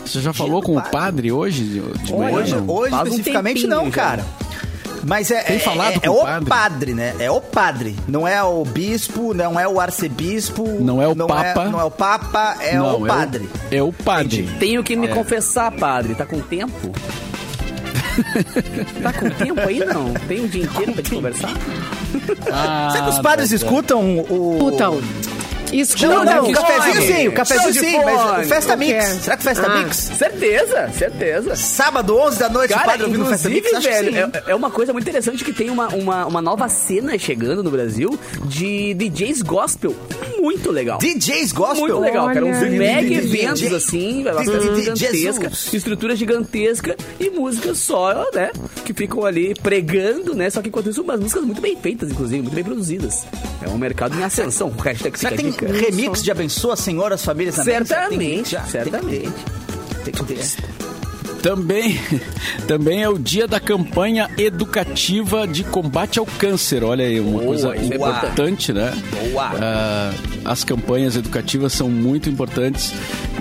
Você 0.04 0.20
já 0.20 0.32
falou 0.32 0.60
do 0.60 0.66
com 0.66 0.72
o 0.72 0.76
padre. 0.76 0.90
padre 0.90 1.32
hoje 1.32 1.62
de? 1.64 1.80
Hoje, 2.12 2.54
hoje 2.66 2.94
um 2.94 3.02
especificamente 3.04 3.62
tempinho 3.62 3.70
não, 3.76 3.84
já. 3.87 3.90
cara. 3.90 4.25
Mas 5.06 5.30
é, 5.30 5.42
Tem 5.42 5.56
é, 5.56 5.58
falado 5.58 5.96
é, 5.96 5.98
com 6.00 6.06
é 6.06 6.10
o 6.10 6.14
o 6.14 6.24
padre? 6.24 6.48
padre. 6.48 6.94
né? 6.94 7.14
É 7.18 7.30
o 7.30 7.40
padre. 7.40 7.96
Não 8.08 8.26
é 8.26 8.42
o 8.42 8.64
bispo, 8.64 9.34
não 9.34 9.58
é 9.58 9.66
o 9.68 9.78
arcebispo. 9.80 10.66
Não 10.80 11.00
é 11.02 11.08
o 11.08 11.14
papa. 11.14 11.64
não 11.66 11.80
é 11.80 11.84
o 11.84 11.90
papa, 11.90 12.56
é 12.60 12.76
Não, 12.76 13.02
o 13.02 13.06
padre. 13.06 13.48
É 13.70 13.82
o 13.82 13.92
padre. 13.92 14.48
Tenho 14.58 14.82
que 14.82 14.94
É. 14.94 14.96
me 14.96 15.08
confessar, 15.08 15.70
padre. 15.72 16.14
Tá 16.14 16.24
com 16.24 16.40
tempo? 16.40 16.92
tá 19.02 19.12
com 19.12 19.28
tempo 19.30 19.60
aí, 19.60 19.80
não? 19.84 20.14
Tem 20.28 20.40
um 20.40 20.46
dia 20.46 20.64
inteiro 20.64 20.92
pra 20.92 21.02
te 21.02 21.10
conversar? 21.10 21.50
Ah, 22.52 22.88
Será 22.92 23.04
que 23.04 23.10
os 23.10 23.18
padres 23.18 23.50
tá, 23.50 23.58
tá. 23.58 23.64
escutam 23.64 24.18
o. 24.20 24.56
Putam. 24.58 25.00
Escutam. 25.81 26.25
Não, 26.25 26.25
não, 26.25 26.50
o 26.50 26.53
cafezinho 26.53 27.03
sim, 27.03 27.29
o 27.29 27.32
cafezinho 27.32 27.75
sim, 27.75 27.99
mas 28.05 28.47
o 28.47 28.49
Festa 28.49 28.75
O? 28.75 28.79
Mix. 28.79 29.05
Será 29.23 29.37
que 29.37 29.43
o 29.43 29.44
Festa 29.44 29.67
Ah. 29.67 29.79
Mix? 29.79 29.97
Certeza, 29.97 30.91
certeza. 30.97 31.56
Sábado, 31.56 32.17
11 32.17 32.38
da 32.38 32.49
noite, 32.49 32.73
o 32.73 32.75
Cara, 32.76 32.87
padre 32.91 33.05
ouvindo 33.06 33.25
o 33.25 33.26
Festa 33.29 33.49
Mix? 33.49 33.71
Velho, 33.85 34.17
é, 34.17 34.43
é 34.49 34.55
uma 34.55 34.71
coisa 34.71 34.93
muito 34.93 35.09
interessante 35.09 35.44
que 35.44 35.53
tem 35.53 35.71
uma, 35.71 35.88
uma, 35.88 36.26
uma 36.26 36.43
nova 36.43 36.69
cena 36.69 37.19
chegando 37.19 37.62
no 37.62 37.71
Brasil 37.71 38.19
de 38.44 38.94
DJs 38.94 39.43
gospel. 39.43 39.94
Muito 40.44 40.70
legal. 40.70 40.99
DJs 40.99 41.52
Gospel. 41.52 41.87
Muito 41.87 42.00
legal, 42.00 42.26
cara. 42.26 42.44
Uns 42.44 42.58
Olha 42.58 42.67
aí. 42.67 42.79
mega 42.79 43.00
DJ. 43.00 43.17
eventos 43.17 43.73
assim, 43.73 44.25
gigantesca, 44.76 45.50
estrutura 45.73 46.14
gigantesca 46.14 46.94
e 47.19 47.31
músicas 47.31 47.79
só, 47.79 48.29
né? 48.35 48.50
Que 48.85 48.93
ficam 48.93 49.25
ali 49.25 49.55
pregando, 49.55 50.35
né? 50.35 50.50
Só 50.50 50.61
que 50.61 50.69
enquanto 50.69 50.91
isso, 50.91 51.00
umas 51.00 51.19
músicas 51.19 51.44
muito 51.44 51.62
bem 51.62 51.76
feitas, 51.76 52.11
inclusive, 52.11 52.43
muito 52.43 52.55
bem 52.55 52.62
produzidas. 52.62 53.26
É 53.62 53.69
um 53.70 53.79
mercado 53.79 54.20
em 54.20 54.23
ascensão. 54.23 54.69
O 54.69 54.82
hashtag 54.82 55.19
fica 55.19 55.35
tem 55.35 55.50
remix 55.50 56.23
de 56.23 56.31
Abençoa 56.31 56.76
Senhor 56.76 57.11
as 57.11 57.25
famílias 57.25 57.55
também? 57.56 57.82
Certamente, 57.87 58.56
certamente. 58.70 59.32
Tem 60.05 60.12
que 60.12 60.25
ter. 60.25 60.83
Também, 61.44 62.00
também 62.67 63.02
é 63.02 63.08
o 63.11 63.19
dia 63.19 63.46
da 63.46 63.61
campanha 63.61 64.31
educativa 64.38 65.46
de 65.46 65.62
combate 65.62 66.19
ao 66.19 66.25
câncer. 66.25 66.82
Olha 66.82 67.05
aí, 67.05 67.20
uma 67.20 67.32
Boa, 67.32 67.44
coisa 67.44 67.76
é 67.76 67.85
importante, 67.85 68.73
né? 68.73 68.91
Boa. 69.31 69.50
Ah, 69.61 70.11
as 70.46 70.64
campanhas 70.64 71.17
educativas 71.17 71.75
são 71.75 71.91
muito 71.91 72.31
importantes 72.31 72.94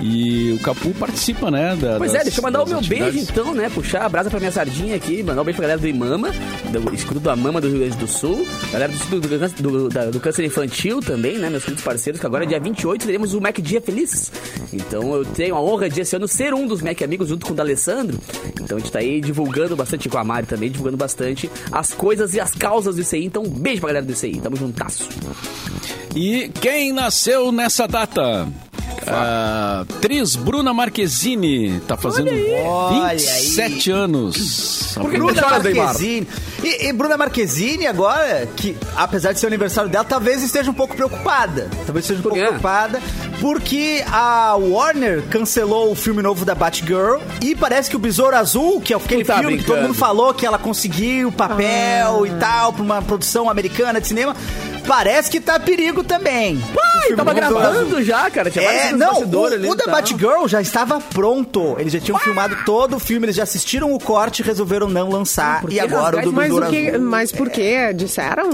e 0.06 0.52
o 0.52 0.58
Capu 0.60 0.90
participa, 0.94 1.50
né? 1.50 1.74
da- 1.76 1.96
Pois 1.96 2.12
das- 2.12 2.20
é, 2.20 2.24
deixa 2.24 2.40
eu 2.40 2.42
mandar 2.44 2.62
o 2.62 2.68
meu 2.68 2.80
beijo 2.82 3.04
atividades. 3.04 3.30
então, 3.30 3.54
né? 3.54 3.70
Puxar 3.70 4.04
a 4.04 4.08
brasa 4.08 4.28
pra 4.28 4.38
minha 4.38 4.52
sardinha 4.52 4.96
aqui, 4.96 5.22
mandar 5.22 5.40
um 5.40 5.44
beijo 5.44 5.56
pra 5.56 5.62
galera 5.62 5.80
do 5.80 5.88
Imama, 5.88 6.30
do 6.70 6.94
escudo 6.94 7.20
do 7.20 7.30
Amama 7.30 7.58
do 7.60 7.68
Rio 7.68 7.78
Grande 7.78 7.96
do 7.96 8.06
Sul, 8.06 8.46
galera 8.70 8.92
do 8.92 8.96
Instituto 8.96 9.26
do, 9.26 9.38
Câncer- 9.38 9.62
do, 9.62 9.88
da- 9.88 10.04
do 10.10 10.20
Câncer 10.20 10.44
Infantil 10.44 11.00
também, 11.00 11.38
né? 11.38 11.48
Meus 11.48 11.64
queridos 11.64 11.82
parceiros, 11.82 12.20
que 12.20 12.26
agora 12.26 12.44
dia 12.46 12.60
28 12.60 13.06
teremos 13.06 13.32
o 13.32 13.40
Mac 13.40 13.58
Dia 13.60 13.80
Feliz. 13.80 14.30
Então 14.72 15.14
eu 15.14 15.24
tenho 15.24 15.54
a 15.54 15.60
honra 15.62 15.88
de 15.88 16.02
esse 16.02 16.14
ano 16.14 16.28
ser 16.28 16.52
um 16.52 16.66
dos 16.66 16.82
Mac 16.82 17.00
Amigos 17.00 17.28
junto 17.28 17.46
com 17.46 17.52
o 17.52 17.56
D'Alessandro. 17.56 18.18
Então 18.60 18.76
a 18.76 18.80
gente 18.80 18.92
tá 18.92 18.98
aí 18.98 19.20
divulgando 19.22 19.74
bastante 19.74 20.08
com 20.10 20.18
a 20.18 20.24
Mari 20.24 20.46
também, 20.46 20.70
divulgando 20.70 20.96
bastante 20.98 21.50
as 21.72 21.94
coisas 21.94 22.34
e 22.34 22.40
as 22.40 22.52
causas 22.52 22.96
do 22.96 23.00
ICI. 23.00 23.24
Então, 23.24 23.42
beijo 23.44 23.80
pra 23.80 23.88
galera 23.88 24.04
do 24.04 24.12
ICI, 24.12 24.40
tamo 24.42 24.56
juntasso. 24.56 25.08
E 26.14 26.50
quem 26.60 26.92
nasceu 26.92 27.50
nessa 27.50 27.86
data? 27.88 28.46
A 29.06 29.84
atriz 29.96 30.36
Bruna 30.36 30.72
Marquezine 30.74 31.80
tá 31.86 31.96
fazendo 31.96 32.28
Olha 32.28 33.06
aí. 33.08 33.16
27 33.18 33.90
anos. 33.90 34.96
A 34.96 35.00
Por 35.00 35.10
que 35.10 35.16
Bruna-? 35.16 35.42
Marquezine. 35.42 36.28
E, 36.62 36.86
e 36.88 36.92
Bruna 36.92 37.16
Marquezine 37.16 37.86
agora, 37.86 38.46
que 38.56 38.76
apesar 38.96 39.32
de 39.32 39.40
ser 39.40 39.46
o 39.46 39.48
aniversário 39.48 39.90
dela, 39.90 40.04
talvez 40.04 40.42
esteja 40.42 40.70
um 40.70 40.74
pouco 40.74 40.94
preocupada. 40.94 41.68
Talvez 41.86 42.04
esteja 42.04 42.20
um 42.20 42.22
pouco 42.22 42.38
preocupada 42.38 43.00
porque 43.40 44.04
a 44.10 44.54
Warner 44.56 45.22
cancelou 45.30 45.90
o 45.92 45.94
filme 45.94 46.22
novo 46.22 46.44
da 46.44 46.54
Batgirl 46.54 47.18
e 47.42 47.54
parece 47.54 47.90
que 47.90 47.96
o 47.96 47.98
Besouro 47.98 48.36
Azul, 48.36 48.80
que 48.80 48.92
é 48.92 48.96
aquele 48.96 49.24
tá 49.24 49.38
filme 49.38 49.58
que 49.58 49.64
todo 49.64 49.74
brincando. 49.74 49.88
mundo 49.88 49.98
falou 49.98 50.32
que 50.32 50.46
ela 50.46 50.58
conseguiu 50.58 51.30
papel 51.32 52.26
e 52.26 52.30
tal 52.38 52.72
pra 52.72 52.82
uma 52.82 53.02
produção 53.02 53.50
americana 53.50 54.00
de 54.00 54.06
cinema, 54.08 54.34
parece 54.86 55.30
que 55.30 55.40
tá 55.40 55.58
perigo 55.58 56.02
também. 56.04 56.56
O 56.56 56.93
filme 57.04 57.16
Tava 57.16 57.32
gravando 57.34 58.02
já, 58.02 58.30
cara. 58.30 58.50
Tinha 58.50 58.64
É, 58.64 58.92
não, 58.92 59.20
o, 59.22 59.46
ali 59.46 59.68
o 59.68 59.72
e 59.72 59.76
tal. 59.76 59.94
Batgirl 59.94 60.46
já 60.46 60.60
estava 60.60 61.00
pronto. 61.00 61.76
Eles 61.78 61.92
já 61.92 62.00
tinham 62.00 62.18
filmado 62.18 62.56
todo 62.64 62.96
o 62.96 62.98
filme, 62.98 63.26
eles 63.26 63.36
já 63.36 63.42
assistiram 63.44 63.92
o 63.92 63.98
corte 63.98 64.40
e 64.40 64.44
resolveram 64.44 64.88
não 64.88 65.08
lançar. 65.10 65.60
por 65.60 65.70
E 65.70 65.74
que 65.74 65.80
agora 65.80 66.16
o 66.16 66.20
esse- 66.20 66.28
Mas, 66.30 66.52
o 66.52 66.62
que, 66.66 66.98
mas 66.98 67.32
por 67.32 67.48
quê? 67.50 67.92
Disseram? 67.94 68.50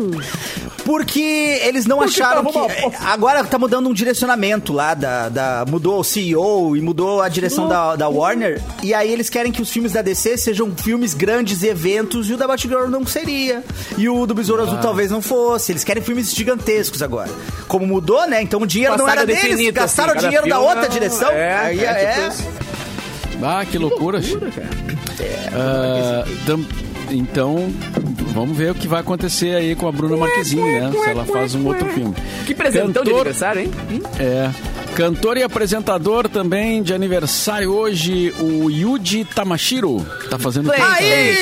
Porque 0.85 1.21
eles 1.63 1.87
não 1.87 1.99
Porque 1.99 2.21
acharam 2.23 2.45
tava 2.45 2.69
que. 2.69 2.97
Agora 3.05 3.45
tá 3.45 3.59
mudando 3.59 3.89
um 3.89 3.93
direcionamento 3.93 4.73
lá 4.73 4.95
da. 4.95 5.29
da- 5.29 5.65
mudou 5.69 6.01
o 6.01 6.05
CEO 6.05 6.77
e 6.77 6.81
mudou 6.81 7.21
a 7.23 7.29
direção 7.29 7.69
da, 7.69 7.97
da 7.97 8.09
Warner. 8.09 8.61
E 8.83 8.95
aí 8.95 9.11
eles 9.13 9.29
querem 9.29 9.53
que 9.53 9.61
os 9.63 9.71
filmes 9.71 9.93
da 9.93 10.03
DC 10.03 10.37
sejam 10.39 10.75
filmes 10.75 11.13
grandes, 11.15 11.63
eventos, 11.63 12.29
e 12.31 12.35
o 12.35 12.37
da 12.37 12.47
Batgirl 12.47 12.87
não 12.89 13.07
seria. 13.07 13.63
E 13.99 14.09
o 14.09 14.27
do 14.27 14.35
Besouro 14.35 14.63
Ah. 14.63 14.67
Azul 14.67 14.79
talvez 14.79 15.11
não 15.11 15.21
fosse. 15.23 15.73
Eles 15.73 15.85
querem 15.85 16.03
filmes 16.03 16.33
gigantescos 16.35 17.03
agora. 17.03 17.31
Como 17.69 17.87
mudou, 17.87 18.27
né? 18.27 18.40
Então 18.43 18.61
o 18.61 18.67
dinheiro 18.67 18.97
não 18.97 19.09
era 19.09 19.25
deles, 19.27 19.43
definida, 19.43 19.81
gastaram 19.83 20.11
assim, 20.11 20.19
o 20.19 20.23
dinheiro 20.29 20.49
da 20.49 20.59
outra 20.59 20.83
não- 20.83 20.89
direção. 20.89 21.31
É, 21.31 21.55
aí 21.55 21.81
é, 21.81 21.85
é. 21.85 22.31
tipo. 22.31 23.45
Ah, 23.45 23.65
que 23.65 23.79
loucura. 23.79 24.21
Ah, 25.53 26.25
tam- 26.47 26.65
então, 27.11 27.73
vamos 28.33 28.57
ver 28.57 28.71
o 28.71 28.75
que 28.75 28.87
vai 28.87 29.01
acontecer 29.01 29.55
aí 29.57 29.75
com 29.75 29.89
a 29.89 29.93
Bruna 29.93 30.17
Marquezine, 30.17 30.63
né? 30.81 30.93
Se 30.93 31.11
ela 31.11 31.25
faz 31.25 31.55
um 31.55 31.67
outro 31.67 31.89
filme. 31.89 32.15
Que 32.47 32.55
presentão 32.55 32.89
de 33.03 33.11
Cantor- 33.11 33.15
aniversário, 33.15 33.63
hein? 33.63 33.71
É. 34.19 34.51
Cantor 34.95 35.39
e 35.39 35.43
apresentador 35.43 36.29
também 36.29 36.83
de 36.83 36.93
aniversário 36.93 37.73
hoje, 37.73 38.35
o 38.39 38.69
Yuji 38.69 39.25
Tamashiro. 39.25 40.05
Tá 40.29 40.39
fazendo 40.39 40.71
Aí! 40.73 41.37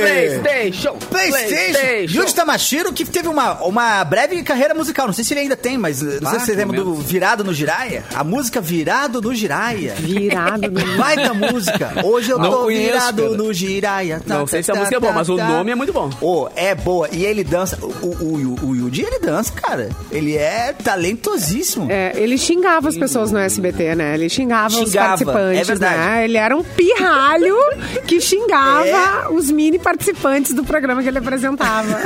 PlayStation! 0.00 0.96
PlayStation! 1.10 2.18
Yuji 2.20 2.34
Tamashiro, 2.34 2.92
que 2.92 3.04
teve 3.04 3.28
uma, 3.28 3.62
uma 3.62 4.02
breve 4.04 4.42
carreira 4.42 4.74
musical. 4.74 5.06
Não 5.06 5.12
sei 5.14 5.22
se 5.22 5.32
ele 5.34 5.40
ainda 5.40 5.56
tem, 5.56 5.78
mas 5.78 6.00
não 6.02 6.10
sei 6.30 6.38
Ah, 6.38 6.40
se 6.40 6.46
você 6.46 6.54
lembra 6.54 6.82
do. 6.82 6.94
Virado 6.94 7.44
no 7.44 7.54
Jiraya. 7.54 8.02
A 8.14 8.24
música 8.24 8.60
Virado 8.60 9.20
no 9.20 9.32
Jiraya. 9.34 9.94
Virado. 9.96 10.70
no- 10.70 10.84
Baita 10.96 11.34
música. 11.34 11.92
Hoje 12.04 12.30
eu 12.30 12.38
Não 12.38 12.50
tô 12.50 12.62
conheço, 12.64 12.84
virado 12.92 13.22
cara. 13.22 13.36
no 13.36 13.52
Jiraya. 13.52 14.20
Tá, 14.26 14.38
Não 14.38 14.46
sei 14.46 14.62
se 14.62 14.70
a 14.70 14.74
tá, 14.74 14.80
música 14.80 14.96
é 14.96 15.00
boa, 15.00 15.12
tá, 15.12 15.18
mas 15.18 15.28
o 15.28 15.36
tá. 15.36 15.46
nome 15.48 15.70
é 15.70 15.74
muito 15.74 15.92
bom. 15.92 16.10
Ô, 16.20 16.48
é 16.56 16.74
boa. 16.74 17.08
E 17.12 17.24
ele 17.24 17.44
dança. 17.44 17.78
O, 17.80 18.06
o, 18.06 18.56
o, 18.62 18.68
o 18.70 18.74
Yuji, 18.76 19.02
ele 19.02 19.20
dança, 19.20 19.52
cara. 19.52 19.90
Ele 20.10 20.36
é 20.36 20.72
talentosíssimo. 20.82 21.86
É, 21.90 22.12
ele 22.16 22.36
xingava 22.36 22.88
as 22.88 22.96
pessoas 23.04 23.30
no 23.30 23.38
SBT, 23.38 23.94
né? 23.94 24.14
Ele 24.14 24.28
xingava, 24.28 24.68
os 24.68 24.88
Xingava, 24.88 25.08
participantes, 25.08 25.60
é 25.60 25.64
verdade. 25.64 25.96
né? 25.98 26.24
Ele 26.24 26.36
era 26.38 26.56
um 26.56 26.62
pirralho 26.62 27.56
que 28.06 28.20
xingava 28.20 28.86
É. 28.86 29.28
os 29.30 29.50
mini 29.50 29.78
participantes 29.78 30.54
do 30.54 30.64
programa 30.64 31.02
que 31.02 31.08
ele 31.08 31.18
apresentava. 31.18 31.98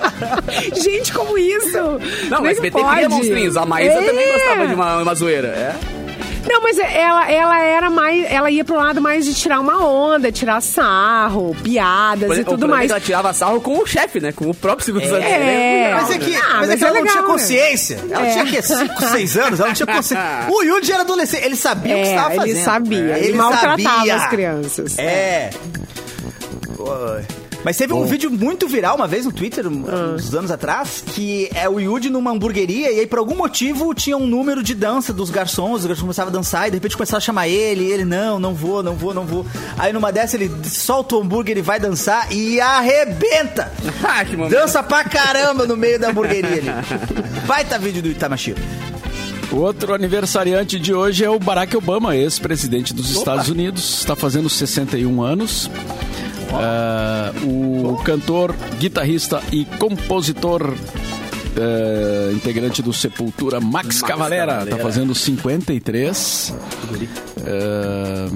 Gente, 0.82 1.12
como 1.12 1.36
isso? 1.36 1.78
Não, 2.28 2.42
o 2.42 2.46
é 2.46 2.50
SBT 2.52 2.80
pode? 2.80 2.94
cria 2.96 3.08
monstrinhos. 3.08 3.56
A 3.56 3.66
Maísa 3.66 3.92
É. 3.94 4.02
também 4.02 4.32
gostava 4.32 4.66
de 4.68 4.74
uma, 4.74 5.02
uma 5.02 5.14
zoeira. 5.14 5.48
É. 5.48 5.99
Não, 6.48 6.62
mas 6.62 6.78
ela, 6.78 7.30
ela 7.30 7.60
era 7.60 7.90
mais. 7.90 8.24
Ela 8.30 8.50
ia 8.50 8.64
pro 8.64 8.76
lado 8.76 9.00
mais 9.00 9.24
de 9.24 9.34
tirar 9.34 9.60
uma 9.60 9.84
onda, 9.84 10.32
tirar 10.32 10.60
sarro, 10.60 11.54
piadas 11.62 12.38
e 12.38 12.44
tudo 12.44 12.64
é 12.66 12.68
mais. 12.68 12.86
que 12.86 12.92
Ela 12.92 13.00
tirava 13.00 13.32
sarro 13.32 13.60
com 13.60 13.78
o 13.78 13.86
chefe, 13.86 14.20
né? 14.20 14.32
Com 14.32 14.48
o 14.50 14.54
próprio 14.54 14.84
Silvio 14.84 15.06
Santos. 15.08 15.24
É. 15.24 15.92
Mas 15.94 16.10
é 16.10 16.18
que, 16.18 16.34
Ah, 16.36 16.54
mas 16.60 16.70
é 16.70 16.76
que 16.76 16.84
é 16.84 16.86
ela 16.88 16.96
não 16.98 17.02
tinha 17.06 17.14
legal, 17.14 17.22
né? 17.22 17.28
consciência. 17.28 18.00
Ela 18.10 18.26
É. 18.26 18.32
tinha 18.32 18.46
que 18.46 18.62
5, 18.62 19.02
6 19.10 19.36
anos, 19.36 19.60
ela 19.60 19.68
não 19.68 19.74
tinha 19.74 19.86
consciência. 19.86 20.20
O 20.50 20.62
Yudi 20.62 20.92
era 20.92 21.02
adolescente, 21.02 21.44
ele 21.44 21.56
sabia 21.56 21.94
o 21.94 21.98
que 21.98 22.02
É, 22.06 22.10
estava 22.14 22.34
fazendo. 22.34 22.46
ele 22.46 22.60
sabia. 22.64 23.14
É, 23.16 23.18
Ele, 23.24 23.32
maltratava 23.36 23.82
sabia. 23.82 24.14
as 24.16 24.26
crianças. 24.28 24.98
É. 24.98 25.50
Oi. 26.78 27.24
Mas 27.64 27.76
teve 27.76 27.92
um 27.92 28.04
vídeo 28.06 28.30
muito 28.30 28.66
viral 28.66 28.96
uma 28.96 29.06
vez 29.06 29.26
no 29.26 29.32
Twitter, 29.32 29.66
um- 29.66 29.84
Ah. 29.86 30.14
uns 30.16 30.32
anos 30.34 30.50
atrás, 30.50 31.04
que 31.14 31.48
é 31.54 31.68
o 31.68 31.78
Yudi 31.78 32.08
numa 32.08 32.30
hamburgueria 32.30 32.90
e 32.90 33.00
aí 33.00 33.06
por 33.06 33.18
algum 33.18 33.34
motivo 33.36 33.94
tinha 33.94 34.16
um 34.16 34.26
número 34.26 34.62
de 34.62 34.74
dança 34.74 35.12
dos 35.12 35.28
garçons, 35.30 35.80
os 35.80 35.86
garçons 35.86 36.00
começavam 36.02 36.30
a 36.32 36.36
dançar 36.36 36.68
e 36.68 36.70
de 36.70 36.76
repente 36.76 36.96
começaram 36.96 37.18
a 37.18 37.20
chamar 37.20 37.48
ele, 37.48 37.84
e 37.84 37.92
ele, 37.92 38.04
não, 38.04 38.38
não 38.38 38.54
vou, 38.54 38.82
não 38.82 38.94
vou, 38.96 39.12
não 39.12 39.26
vou. 39.26 39.44
Aí 39.78 39.92
numa 39.92 40.10
dessa 40.10 40.36
ele 40.36 40.50
solta 40.64 41.16
o 41.16 41.20
hambúrguer, 41.20 41.52
ele 41.52 41.62
vai 41.62 41.78
dançar 41.78 42.32
e 42.32 42.60
arrebenta! 42.60 43.70
Ah, 44.02 44.24
que 44.24 44.36
momento. 44.36 44.52
Dança 44.52 44.82
pra 44.82 45.04
caramba 45.04 45.66
no 45.66 45.76
meio 45.76 45.98
da 45.98 46.08
hamburgueria 46.10 46.48
ali. 46.52 47.46
Baita 47.46 47.78
vídeo 47.78 48.02
do 48.02 48.08
Itamashiro. 48.08 48.60
Outro 49.52 49.92
aniversariante 49.92 50.78
de 50.78 50.94
hoje 50.94 51.24
é 51.24 51.30
o 51.30 51.38
Barack 51.38 51.76
Obama, 51.76 52.16
ex-presidente 52.16 52.94
dos 52.94 53.10
Estados 53.10 53.48
Unidos. 53.48 53.98
Está 54.00 54.14
fazendo 54.16 54.48
61 54.48 55.22
anos. 55.22 55.68
Ah, 56.52 57.32
o 57.44 57.96
cantor, 58.04 58.54
guitarrista 58.78 59.42
e 59.52 59.64
compositor. 59.64 60.74
eh, 61.56 62.30
integrante 62.32 62.80
do 62.80 62.92
Sepultura, 62.92 63.60
Max, 63.60 64.00
Cavalera, 64.02 64.52
Cavalera. 64.52 64.76
tá 64.76 64.82
fazendo 64.82 65.12
53. 65.16 66.54
Eh, 67.44 68.28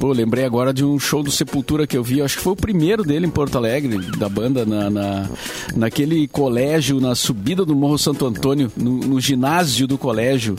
pô, 0.00 0.12
lembrei 0.12 0.44
agora 0.44 0.74
de 0.74 0.84
um 0.84 0.98
show 0.98 1.22
do 1.22 1.30
Sepultura 1.30 1.86
que 1.86 1.96
eu 1.96 2.02
vi, 2.02 2.20
acho 2.20 2.36
que 2.38 2.42
foi 2.42 2.52
o 2.54 2.56
primeiro 2.56 3.04
dele 3.04 3.26
em 3.26 3.30
Porto 3.30 3.56
Alegre, 3.56 3.98
da 4.18 4.28
banda, 4.28 4.66
na, 4.66 4.90
na- 4.90 5.28
naquele 5.76 6.26
colégio, 6.26 7.00
na 7.00 7.14
subida 7.14 7.64
do 7.64 7.76
Morro 7.76 7.96
Santo 7.96 8.26
Antônio, 8.26 8.72
no, 8.76 8.90
no 8.98 9.20
ginásio 9.20 9.86
do 9.86 9.96
colégio. 9.96 10.56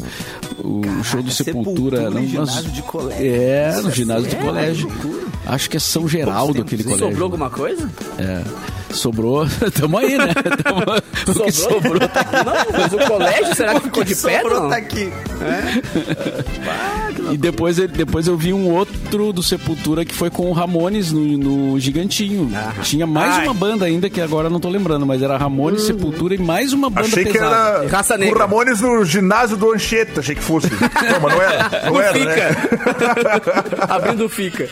O 0.63 1.03
show 1.03 1.21
do 1.21 1.31
Sepultura. 1.31 1.97
Sepultura 1.97 2.09
não, 2.09 2.25
ginásio 2.27 2.63
mas- 2.63 2.74
de 2.74 2.81
colégio. 2.83 3.25
É, 3.25 3.81
no 3.81 3.89
é 3.89 3.91
ginásio 3.91 4.24
do 4.29 4.31
sério? 4.53 5.26
Acho 5.48 5.70
que 5.70 5.77
é 5.77 5.80
São 5.80 6.08
Geraldo 6.08 6.62
aquele 6.62 6.84
colégio. 6.84 7.08
Sobrou 7.08 7.24
alguma 7.25 7.50
coisa? 7.50 7.89
É. 8.20 8.76
Sobrou, 8.91 9.46
tamo 9.74 9.98
aí, 9.98 10.17
né? 10.17 10.34
Tamo... 10.63 10.82
O 11.27 11.44
que 11.44 11.51
sobrou 11.51 12.00
tá 12.08 12.22
aqui. 12.22 12.36
Não, 12.36 12.79
mas 12.79 12.94
o 12.94 12.98
colégio, 12.98 13.56
será 13.56 13.74
que 13.75 13.82
ficou 13.82 14.03
de 14.03 14.15
pé? 14.15 14.41
Sobrou 14.41 14.62
Não? 14.62 14.70
tá 14.70 14.77
aqui. 14.77 15.12
E 17.32 17.38
depois, 17.38 17.75
depois 17.75 18.27
eu 18.27 18.38
vi 18.38 18.53
um 18.53 18.72
outro 18.74 19.34
do 19.34 19.44
Sepultura 19.44 20.06
que 20.06 20.13
foi 20.13 20.29
com 20.29 20.50
o 20.50 20.53
Ramones 20.53 21.12
no, 21.12 21.20
no 21.20 21.79
Gigantinho. 21.79 22.50
Tinha 22.84 23.06
mais 23.06 23.36
Ai. 23.36 23.44
uma 23.44 23.53
banda 23.53 23.86
ainda 23.86 24.10
que 24.10 24.22
agora 24.22 24.50
não 24.50 24.60
tô 24.60 24.70
lembrando, 24.70 25.06
mas 25.06 25.22
era 25.22 25.38
Ramones, 25.38 25.84
Sepultura 25.84 26.36
e 26.36 26.38
mais 26.38 26.72
uma 26.74 26.89
banda 26.89 27.08
Achei 27.08 27.25
que 27.25 27.34
pesada. 27.34 27.56
era 27.84 27.89
Raça 27.89 28.15
o 28.15 28.17
negra. 28.17 28.39
Ramones 28.39 28.79
no 28.79 29.03
ginásio 29.03 29.58
do 29.58 29.74
Anchieta, 29.74 30.22
achei 30.22 30.36
que 30.36 30.44
fosse. 30.44 30.67
Não, 30.72 31.20
mas 31.22 31.34
não 31.34 31.41
era. 31.41 31.70
Não 31.86 32.01
era, 32.01 32.25
né? 32.25 32.53
Fica. 32.53 33.94
Abrindo 33.94 34.25
o 34.25 34.29
fica. 34.29 34.70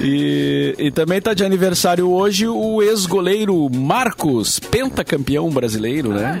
E, 0.00 0.74
e 0.78 0.90
também 0.90 1.20
tá 1.20 1.32
de 1.32 1.44
aniversário 1.44 2.10
hoje 2.10 2.46
o 2.46 2.82
ex-goleiro 2.82 3.68
Marcos, 3.70 4.58
pentacampeão 4.58 5.50
brasileiro, 5.50 6.12
né? 6.12 6.38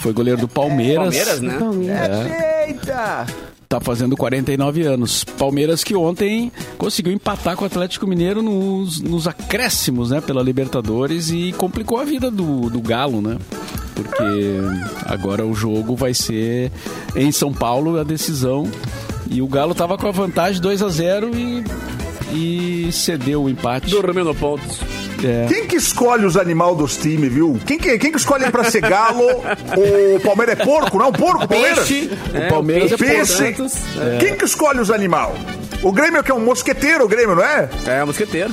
Foi 0.00 0.12
goleiro 0.12 0.40
do 0.40 0.48
Palmeiras. 0.48 1.14
Palmeiras, 1.14 1.40
né? 1.40 1.58
É. 1.88 2.68
Eita! 2.68 3.26
Tá 3.68 3.80
fazendo 3.80 4.16
49 4.16 4.82
anos. 4.82 5.24
Palmeiras 5.24 5.82
que 5.82 5.94
ontem 5.96 6.52
conseguiu 6.78 7.12
empatar 7.12 7.56
com 7.56 7.64
o 7.64 7.66
Atlético 7.66 8.06
Mineiro 8.06 8.40
nos, 8.40 9.00
nos 9.00 9.26
acréscimos, 9.26 10.10
né? 10.10 10.20
Pela 10.20 10.42
Libertadores 10.42 11.30
e 11.30 11.52
complicou 11.56 11.98
a 11.98 12.04
vida 12.04 12.30
do, 12.30 12.70
do 12.70 12.80
Galo, 12.80 13.20
né? 13.20 13.38
Porque 13.94 14.22
agora 15.04 15.44
o 15.44 15.54
jogo 15.54 15.96
vai 15.96 16.14
ser 16.14 16.70
em 17.16 17.32
São 17.32 17.52
Paulo, 17.52 17.98
a 17.98 18.04
decisão. 18.04 18.70
E 19.28 19.42
o 19.42 19.48
Galo 19.48 19.74
tava 19.74 19.98
com 19.98 20.06
a 20.06 20.12
vantagem 20.12 20.60
2 20.60 20.82
a 20.82 20.88
0 20.88 21.30
e, 21.36 21.64
e 22.32 22.90
cedeu 22.92 23.44
o 23.44 23.48
empate. 23.48 23.90
Dormindo 23.90 24.34
pontos. 24.34 24.80
É. 25.24 25.46
Quem 25.48 25.66
que 25.66 25.76
escolhe 25.76 26.26
os 26.26 26.36
animais 26.36 26.76
dos 26.76 26.96
times, 26.96 27.32
viu? 27.32 27.58
Quem 27.66 27.78
que, 27.78 27.98
quem 27.98 28.10
que 28.10 28.18
escolhe 28.18 28.50
pra 28.50 28.64
ser 28.64 28.80
galo? 28.80 29.24
o 30.14 30.20
Palmeiras 30.20 30.60
é 30.60 30.64
porco, 30.64 30.98
não? 30.98 31.10
Porco, 31.12 31.48
Palmeiras? 31.48 31.88
Peixe. 31.88 32.10
O 32.34 32.48
Palmeiras 32.48 32.92
é 32.92 32.96
Peixe. 32.96 33.54
Santos. 33.54 33.74
Quem 34.20 34.36
que 34.36 34.44
escolhe 34.44 34.80
os 34.80 34.90
animais? 34.90 35.34
O 35.82 35.92
Grêmio 35.92 36.22
que 36.22 36.30
é 36.30 36.34
um 36.34 36.40
mosqueteiro, 36.40 37.04
o 37.04 37.08
Grêmio, 37.08 37.36
não 37.36 37.44
é? 37.44 37.68
É, 37.86 37.98
é 37.98 38.04
mosqueteiro. 38.04 38.52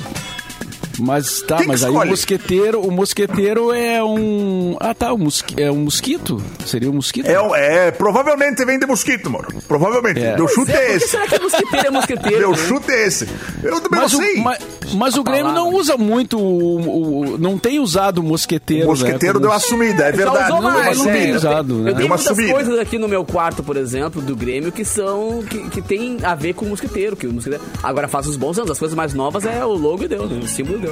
Mas 0.99 1.41
tá, 1.41 1.55
Quem 1.57 1.65
que 1.65 1.71
mas 1.71 1.83
aí 1.83 1.89
o 1.91 2.05
mosqueteiro, 2.05 2.79
o 2.81 2.91
mosqueteiro 2.91 3.71
é 3.73 4.03
um. 4.03 4.77
Ah, 4.79 4.93
tá, 4.93 5.11
o 5.11 5.17
mosqui, 5.17 5.55
é 5.61 5.71
um 5.71 5.77
mosquito? 5.85 6.41
Seria 6.65 6.89
um 6.89 6.93
mosquito? 6.93 7.25
É, 7.27 7.41
um- 7.41 7.55
é, 7.55 7.91
provavelmente 7.91 8.63
vem 8.63 8.77
de 8.77 8.85
mosquito, 8.85 9.29
mano. 9.29 9.47
Provavelmente. 9.67 10.19
É. 10.21 10.35
Meu 10.35 10.47
chute 10.47 10.71
é 10.71 10.85
que 10.87 10.91
esse. 10.93 11.07
será 11.09 11.27
que 11.27 11.35
é 11.35 11.39
mosqueteiro 11.39 11.87
é 11.87 11.89
mosqueteiro? 11.89 12.37
Meu 12.39 12.51
né? 12.51 12.57
chute 12.57 12.91
é 12.91 13.07
esse. 13.07 13.27
Eu 13.63 13.81
também 13.81 13.99
Mas 14.01 14.13
não 14.13 14.19
o, 14.19 14.23
sei. 14.23 14.35
mas, 14.41 14.59
mas 14.93 15.17
o 15.17 15.23
Grêmio 15.23 15.51
não 15.51 15.69
usa 15.73 15.97
muito 15.97 16.37
o, 16.39 17.31
o- 17.33 17.37
não 17.39 17.57
tem 17.57 17.79
usado 17.79 18.19
o 18.19 18.23
mosqueteiro. 18.23 18.85
O 18.85 18.89
mosqueteiro 18.89 19.39
né, 19.39 19.47
deu 19.47 19.49
como- 19.49 19.53
uma 19.53 19.59
sumida, 19.59 20.03
é 20.03 20.11
Já 20.11 20.17
verdade. 20.17 20.51
usou 20.51 20.61
não, 20.61 20.71
mais, 20.73 20.97
não 20.97 21.05
né? 21.05 21.13
tem 21.13 21.29
Eu 21.31 21.35
usado, 21.37 21.67
tenho- 21.67 21.79
né? 21.79 21.89
Eu 21.89 21.95
tenho 21.95 21.95
Deu 21.97 22.05
uma 22.05 22.15
muitas 22.15 22.35
subida. 22.37 22.53
coisas 22.53 22.79
aqui 22.79 22.97
no 22.99 23.07
meu 23.07 23.25
quarto, 23.25 23.63
por 23.63 23.77
exemplo, 23.77 24.21
do 24.21 24.35
Grêmio, 24.35 24.71
que 24.71 24.85
são. 24.85 25.43
que, 25.49 25.57
que 25.69 25.81
tem 25.81 26.17
a 26.23 26.35
ver 26.35 26.53
com 26.53 26.65
o 26.65 26.69
mosqueteiro. 26.69 27.15
Que 27.15 27.25
o 27.27 27.33
mosqueteiro 27.33 27.63
agora 27.81 28.07
faz 28.07 28.27
os 28.27 28.37
bons 28.37 28.57
anos. 28.59 28.69
As 28.71 28.79
coisas 28.79 28.95
mais 28.95 29.13
novas 29.13 29.45
é 29.45 29.65
o 29.65 29.73
logo 29.73 30.03
e 30.03 30.07
deu, 30.07 30.27
né? 30.27 30.39
O 30.43 30.47
símbolo 30.47 30.82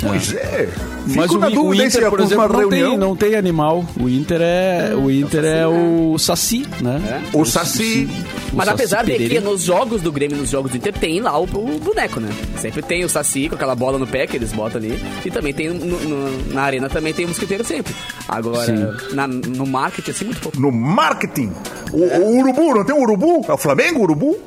Pois 0.00 0.32
é. 0.32 0.68
Mas 1.16 1.30
Fico 1.32 1.44
o, 1.60 1.68
o 1.68 1.74
Inter, 1.74 2.04
é 2.04 2.10
por 2.10 2.20
uma 2.20 2.26
exemplo, 2.26 2.48
não 2.48 2.68
tem, 2.68 2.78
reunião. 2.80 2.96
não 2.96 3.16
tem 3.16 3.34
animal. 3.34 3.84
O 4.00 4.08
Inter 4.08 4.40
é, 4.42 4.92
o 4.94 5.10
Inter 5.10 5.44
é 5.44 5.66
o 5.66 6.16
Saci, 6.18 6.64
né? 6.80 7.22
O 7.32 7.44
Saci. 7.44 8.08
O 8.52 8.56
Mas 8.56 8.66
Saci 8.66 8.74
apesar 8.76 9.04
de 9.04 9.16
que 9.18 9.40
nos 9.40 9.62
jogos 9.62 10.00
do 10.00 10.12
Grêmio 10.12 10.36
e 10.36 10.40
nos 10.40 10.50
jogos 10.50 10.70
do 10.70 10.76
Inter 10.76 10.92
tem 10.92 11.20
lá 11.20 11.36
o, 11.38 11.44
o 11.44 11.80
boneco, 11.80 12.20
né? 12.20 12.28
Sempre 12.58 12.82
tem 12.82 13.04
o 13.04 13.08
Saci 13.08 13.48
com 13.48 13.56
aquela 13.56 13.74
bola 13.74 13.98
no 13.98 14.06
pé 14.06 14.26
que 14.26 14.36
eles 14.36 14.52
botam 14.52 14.80
ali. 14.80 15.02
E 15.24 15.30
também 15.30 15.52
tem 15.52 15.68
no- 15.70 15.98
no- 15.98 16.54
na 16.54 16.62
arena 16.62 16.88
também 16.88 17.12
tem 17.12 17.24
o 17.24 17.28
mosquiteiro 17.28 17.64
sempre. 17.64 17.92
Agora, 18.28 18.96
na- 19.12 19.26
no 19.26 19.66
marketing, 19.66 20.10
assim, 20.12 20.24
muito 20.26 20.40
pouco. 20.40 20.60
No 20.60 20.70
marketing. 20.70 21.50
O, 21.92 21.96
o 22.04 22.38
urubu, 22.38 22.74
não 22.74 22.84
tem 22.84 22.94
o 22.94 23.00
urubu? 23.00 23.44
É 23.48 23.52
o 23.52 23.58
Flamengo, 23.58 23.98
o 23.98 24.02
urubu? 24.02 24.38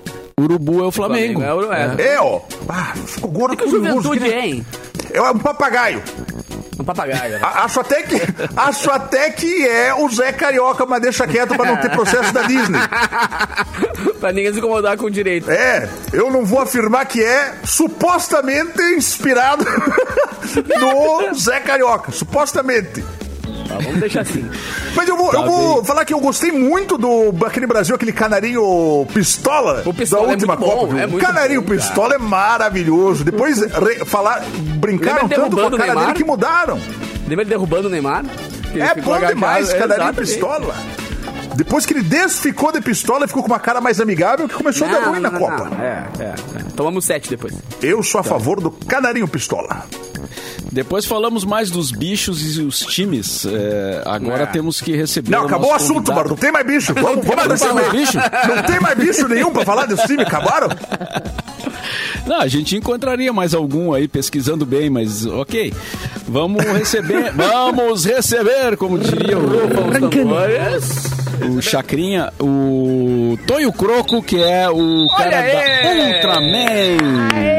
Urubu 0.44 0.84
é 0.84 0.88
o 0.88 0.92
Flamengo. 0.92 1.42
É, 1.42 1.54
o- 1.54 1.74
é. 1.74 1.96
É, 2.14 2.20
ó. 2.22 2.42
Ah, 2.70 2.94
ficou 3.06 3.30
gordo 3.32 3.54
O 3.54 3.58
que 3.58 3.64
o 3.64 3.68
com 3.68 3.72
urubu. 3.76 3.88
Juventude 4.02 4.32
é, 4.34 4.40
hein? 4.46 4.66
É 5.14 5.22
um 5.22 5.38
papagaio. 5.40 6.02
Um 6.80 6.84
papagaio. 6.84 7.34
né? 7.34 7.40
A- 7.44 7.66
Acho 7.66 7.80
até 7.82 8.02
que 8.02 8.16
acho 8.56 8.90
até 8.92 9.30
que 9.30 9.68
é 9.68 9.94
o 9.94 10.10
Zé 10.10 10.32
Carioca, 10.32 10.86
mas 10.86 11.02
deixa 11.02 11.28
quieto 11.28 11.54
pra 11.56 11.66
não 11.66 11.78
ter 11.78 11.92
processo 11.92 12.34
da 12.34 12.42
Disney. 12.44 12.80
pra 14.20 14.32
ninguém 14.32 14.52
se 14.54 14.60
incomodar 14.60 14.98
com 14.98 15.06
o 15.06 15.12
direito. 15.12 15.50
É, 15.52 15.88
eu 16.14 16.32
não 16.32 16.44
vou 16.46 16.60
afirmar 16.60 17.06
que 17.06 17.24
é 17.24 17.54
supostamente 17.64 18.82
inspirado 18.96 19.64
no 20.80 21.34
Zé 21.34 21.60
Carioca, 21.60 22.12
supostamente. 22.12 23.04
Tá, 23.82 23.86
vamos 23.86 24.00
deixar 24.00 24.22
assim. 24.22 24.50
Mas 24.96 25.08
eu 25.10 25.18
vou, 25.18 25.34
eu 25.34 25.44
vou 25.46 25.84
falar 25.86 26.06
que 26.06 26.14
eu 26.14 26.20
gostei 26.20 26.52
muito 26.52 26.98
do 26.98 27.34
aquele 27.46 27.66
Brasil, 27.68 27.96
aquele 27.96 28.12
canarinho 28.14 29.06
pistola, 29.14 29.84
O 29.86 29.94
Pistola 29.94 30.24
da 30.28 30.30
é 30.32 30.36
última 30.36 30.56
bom, 30.56 30.66
Copa. 30.66 31.00
é 31.00 31.06
o 31.06 31.10
muito 31.10 31.26
canarinho 31.26 31.62
bom, 31.62 31.70
pistola 31.76 32.16
é 32.16 32.18
maravilhoso. 32.18 33.24
Depois 33.24 33.60
re- 33.62 34.06
falar, 34.06 34.44
brincaram 34.76 35.28
tanto 35.28 35.56
com 35.56 35.66
a 35.68 35.78
cara 35.78 35.96
dele 36.02 36.14
que 36.14 36.24
mudaram. 36.24 36.80
Lembra 37.28 37.44
ele 37.44 37.50
derrubando 37.50 37.88
o 37.88 37.92
Neymar? 37.92 38.26
É 38.76 39.00
bom 39.02 39.18
demais, 39.20 39.70
canarinho 39.74 40.10
Exatamente. 40.10 40.16
pistola. 40.16 40.76
Depois 41.56 41.86
que 41.86 41.94
ele 41.94 42.02
desficou 42.04 42.72
de 42.72 42.80
pistola, 42.82 43.28
ficou 43.28 43.44
com 43.44 43.50
uma 43.50 43.60
cara 43.60 43.82
mais 43.82 44.00
amigável 44.00 44.48
que 44.48 44.56
começou 44.56 44.88
a 44.88 44.92
dar 44.92 45.04
ruim 45.10 45.20
na 45.20 45.30
não, 45.30 45.40
Copa. 45.40 45.66
não. 45.70 45.84
É, 45.84 46.08
é, 46.20 46.24
é. 46.24 46.36
Tomamos 46.76 47.04
sete 47.06 47.30
depois. 47.30 47.54
Eu 47.82 48.02
sou 48.02 48.20
a 48.22 48.24
favor 48.24 48.62
do 48.62 48.72
canarinho 48.72 49.28
pistola. 49.28 49.84
Depois 50.72 51.06
falamos 51.06 51.44
mais 51.44 51.70
dos 51.70 51.92
bichos 51.92 52.58
e 52.58 52.62
os 52.62 52.80
times. 52.80 53.46
É, 53.46 54.02
agora 54.06 54.44
É. 54.44 54.46
temos 54.48 54.80
que 54.82 54.96
receber. 54.96 55.32
Não, 55.32 55.46
acabou 55.46 55.72
o 55.72 55.74
assunto, 55.74 56.12
convidado. 56.12 56.16
mano. 56.18 56.30
Não 56.30 56.38
tem 56.38 56.52
mais 56.52 56.66
bicho. 56.66 56.94
Vamos, 56.94 57.26
vamos 57.26 57.48
Não 57.48 57.58
tem 57.58 57.74
mais 57.74 57.92
bicho? 57.92 58.18
Não 58.18 58.64
tem 58.64 58.80
mais 58.80 58.98
bicho 58.98 59.28
nenhum 59.28 59.52
pra 59.52 59.66
falar 59.66 59.86
desse 59.86 60.06
time. 60.08 60.24
Acabaram? 60.24 60.70
Não, 62.26 62.40
a 62.40 62.48
gente 62.48 62.76
encontraria 62.78 63.34
mais 63.34 63.54
algum 63.54 63.94
aí 63.94 64.08
pesquisando 64.08 64.66
bem, 64.66 64.90
mas 64.90 65.26
ok. 65.26 65.74
Vamos 66.28 66.64
receber, 66.64 67.32
vamos 67.36 68.06
receber, 68.06 68.78
como 68.78 68.98
diria 69.00 69.38
o. 69.38 69.42
O 71.58 71.62
Chacrinha, 71.62 72.32
o 72.40 73.36
Tonho 73.48 73.74
Croco, 73.74 74.22
que 74.22 74.42
é 74.42 74.70
o 74.70 75.08
cara 75.18 75.40
aí! 75.40 75.52
da 75.52 76.16
Ultraman. 76.18 76.98
Mas 77.34 77.51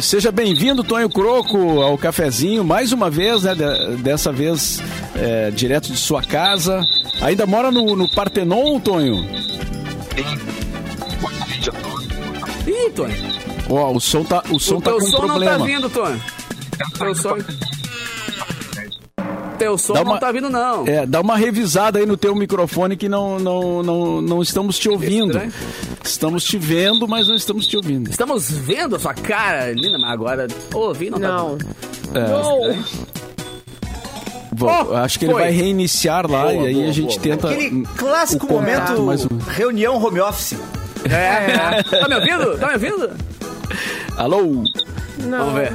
seja 0.00 0.30
bem-vindo, 0.32 0.82
Tonho 0.84 1.08
Croco, 1.08 1.80
ao 1.82 1.96
cafezinho, 1.98 2.64
mais 2.64 2.92
uma 2.92 3.08
vez, 3.10 3.42
né? 3.42 3.54
de- 3.54 3.96
dessa 4.02 4.32
vez 4.32 4.80
é, 5.14 5.50
direto 5.50 5.92
de 5.92 5.98
sua 5.98 6.22
casa. 6.22 6.86
Ainda 7.20 7.46
mora 7.46 7.70
no, 7.70 7.96
no 7.96 8.08
Partenon, 8.08 8.78
Tonho? 8.80 9.24
Ih, 12.66 12.90
Tony. 12.94 13.14
Ó, 13.70 13.92
o 13.92 14.00
som 14.00 14.24
tá, 14.24 14.42
o 14.50 14.58
som 14.58 14.76
O 14.76 14.80
tá 14.82 14.92
com 14.92 15.00
som 15.00 15.20
não 15.22 15.28
problema. 15.28 15.58
tá 15.58 15.64
vindo, 15.64 15.88
Tony. 15.90 16.20
Teu 16.98 17.14
som... 17.14 17.36
Teu 19.58 19.76
som 19.78 19.92
Dá 19.92 20.04
não 20.04 20.12
uma- 20.12 20.20
tá 20.20 20.30
vindo, 20.32 20.48
não. 20.48 20.86
É, 20.86 21.04
dá 21.04 21.20
uma 21.20 21.36
revisada 21.36 21.98
aí 21.98 22.06
no 22.06 22.16
teu 22.16 22.34
microfone 22.34 22.96
que 22.96 23.08
não, 23.08 23.38
não, 23.38 23.82
não, 23.82 24.22
não 24.22 24.42
estamos 24.42 24.78
te 24.78 24.88
ouvindo. 24.88 25.40
Estamos 26.04 26.44
te 26.44 26.56
vendo, 26.56 27.06
mas 27.08 27.26
não 27.28 27.34
estamos 27.34 27.66
te 27.66 27.76
ouvindo. 27.76 28.08
Estamos 28.10 28.50
vendo 28.50 28.96
a 28.96 28.98
sua 28.98 29.14
cara, 29.14 29.72
linda, 29.72 29.98
mas 29.98 30.10
agora 30.12 30.46
ouvindo 30.72 31.18
não. 31.18 31.58
Não. 31.58 32.68
É, 32.70 32.76
bom, 34.54 34.86
Oh, 34.90 34.94
acho 34.96 35.18
que 35.18 35.24
ele 35.26 35.32
foi. 35.32 35.42
vai 35.42 35.50
reiniciar 35.52 36.28
lá 36.30 36.42
Boa, 36.44 36.52
e 36.54 36.66
aí 36.66 36.74
boa, 36.74 36.88
a 36.88 36.92
gente 36.92 37.10
boa, 37.10 37.20
tenta. 37.20 37.50
Aquele 37.50 37.82
clássico 37.96 38.46
o 38.46 38.48
contato 38.48 38.92
momento, 38.92 39.02
mais 39.02 39.24
um. 39.24 39.38
reunião 39.48 40.02
home 40.02 40.20
office. 40.20 40.56
Tá. 41.08 41.16
É, 41.16 41.78
é. 41.78 41.82
Tá 42.00 42.08
me 42.08 42.14
ouvindo? 42.16 42.58
Tá 42.58 42.66
me 42.68 42.72
ouvindo? 42.74 43.10
Alô? 44.16 44.42
Não. 45.18 45.38
Vamos 45.38 45.54
ver. 45.54 45.72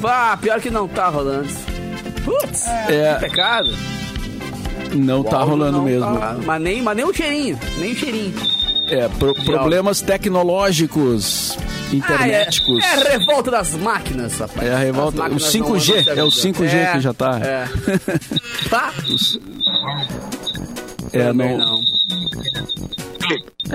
Vá, 0.00 0.36
pior 0.36 0.60
que 0.60 0.70
não 0.70 0.86
tá 0.88 1.08
rolando. 1.08 1.48
Putz, 2.24 2.66
É. 2.88 3.14
que 3.14 3.20
pecado. 3.28 3.68
Não 4.94 5.22
tá 5.22 5.42
rolando 5.42 5.78
Não 5.78 5.84
mesmo. 5.84 6.18
tá. 6.18 6.36
Mas, 6.44 6.62
nem, 6.62 6.80
mas 6.82 6.96
nem 6.96 7.04
o 7.04 7.12
cheirinho, 7.12 7.58
nem 7.78 7.92
o 7.92 7.96
cheirinho. 7.96 8.34
É, 8.88 9.06
pro- 9.18 9.34
problemas 9.44 10.00
tecnológicos, 10.00 11.58
internéticos. 11.92 12.82
Ah, 12.82 12.86
é, 12.96 13.00
é 13.02 13.06
a 13.14 13.18
revolta 13.18 13.50
das 13.50 13.74
máquinas, 13.74 14.38
rapaz. 14.38 14.66
É 14.66 14.72
a 14.74 14.78
revolta- 14.78 15.28
o 15.28 15.38
5G, 15.38 15.58
não 15.60 15.66
andam 15.68 15.80
se 15.80 15.98
é 15.98 16.00
o 16.00 16.26
avisando. 16.26 16.30
5G 16.30 16.92
que 16.92 17.00
já 17.00 17.12
tá. 17.14 17.40
É. 17.42 17.68
Tá? 18.70 18.92
É, 21.12 21.24
Também 21.24 21.56
não- 21.58 21.80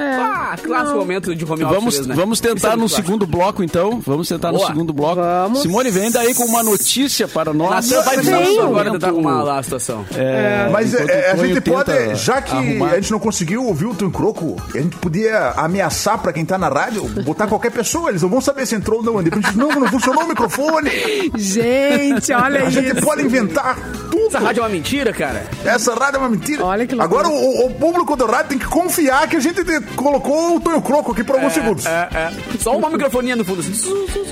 não. 0.01 0.23
Ah, 0.23 0.55
clássico 0.61 0.97
momento 0.97 1.35
de 1.35 1.43
home 1.45 1.63
office 1.63 1.75
Vamos, 1.75 1.95
mesmo, 1.97 2.07
né? 2.07 2.15
vamos 2.15 2.37
Isso 2.39 2.47
é 2.47 2.53
tentar 2.53 2.69
muito 2.69 2.81
no 2.81 2.89
segundo 2.89 3.27
bloco, 3.27 3.63
então. 3.63 3.99
Vamos 4.05 4.27
tentar 4.27 4.51
no 4.51 4.57
Boa. 4.57 4.67
segundo 4.67 4.93
bloco. 4.93 5.15
Vamos. 5.15 5.61
Simone, 5.61 5.89
vem 5.91 6.11
daí 6.11 6.33
com 6.33 6.43
uma 6.45 6.63
notícia 6.63 7.27
para 7.27 7.53
nós. 7.53 7.89
Natan 7.89 8.03
vai 8.03 8.57
agora 8.59 8.91
tentar 8.91 9.07
arrumar 9.07 9.43
lá 9.43 9.59
a 9.59 9.63
situação. 9.63 10.05
É, 10.15 10.69
Mas 10.71 10.93
enquanto 10.93 11.09
é, 11.09 11.33
o 11.35 11.41
a 11.41 11.47
gente 11.47 11.61
pode, 11.61 12.15
já 12.15 12.41
que 12.41 12.51
arrumar- 12.55 12.91
a 12.91 12.95
gente 12.95 13.11
não 13.11 13.19
conseguiu 13.19 13.65
ouvir 13.65 13.85
o 13.85 13.93
Tom 13.95 14.09
Croco, 14.09 14.55
a 14.73 14.77
gente 14.77 14.95
podia 14.97 15.51
ameaçar 15.57 16.17
pra 16.19 16.33
quem 16.33 16.45
tá 16.45 16.57
na 16.57 16.67
rádio, 16.69 17.03
botar 17.23 17.47
qualquer 17.47 17.71
pessoa, 17.71 18.09
eles 18.09 18.21
não 18.21 18.29
vão 18.29 18.41
saber 18.41 18.65
se 18.65 18.75
entrou 18.75 18.99
ou 18.99 19.03
não. 19.05 19.23
Depois 19.23 19.43
a 19.43 19.47
gente, 19.49 19.57
não, 19.57 19.69
não 19.69 19.87
funcionou 19.87 20.23
o 20.23 20.27
microfone. 20.27 20.89
Gente, 21.37 22.31
olha 22.33 22.63
A 22.65 22.69
gente 22.69 22.95
isso. 22.95 23.05
pode 23.05 23.21
inventar 23.23 23.77
tudo. 24.09 24.27
Essa 24.27 24.39
rádio 24.39 24.59
é 24.61 24.63
uma 24.63 24.69
mentira, 24.69 25.13
cara. 25.13 25.45
Essa 25.65 25.93
rádio 25.93 26.17
é 26.17 26.19
uma 26.19 26.29
mentira. 26.29 26.63
Olha 26.65 26.87
que 26.87 26.95
loucura. 26.95 27.21
Agora 27.21 27.33
o, 27.35 27.65
o 27.67 27.69
público 27.75 28.15
do 28.15 28.25
rádio 28.25 28.49
tem 28.49 28.57
que 28.59 28.65
confiar 28.67 29.27
que 29.27 29.35
a 29.35 29.39
gente 29.39 29.63
te- 29.63 29.82
colocou 29.95 30.57
o 30.57 30.59
Tonho 30.59 30.81
Croco 30.81 31.11
aqui 31.11 31.23
por 31.23 31.35
alguns 31.35 31.53
segundos. 31.53 31.85
É, 31.85 32.09
é. 32.13 32.57
Só 32.59 32.77
uma 32.77 32.89
microfonia 32.89 33.35
no 33.35 33.45
fundo. 33.45 33.61
assim. 33.61 33.73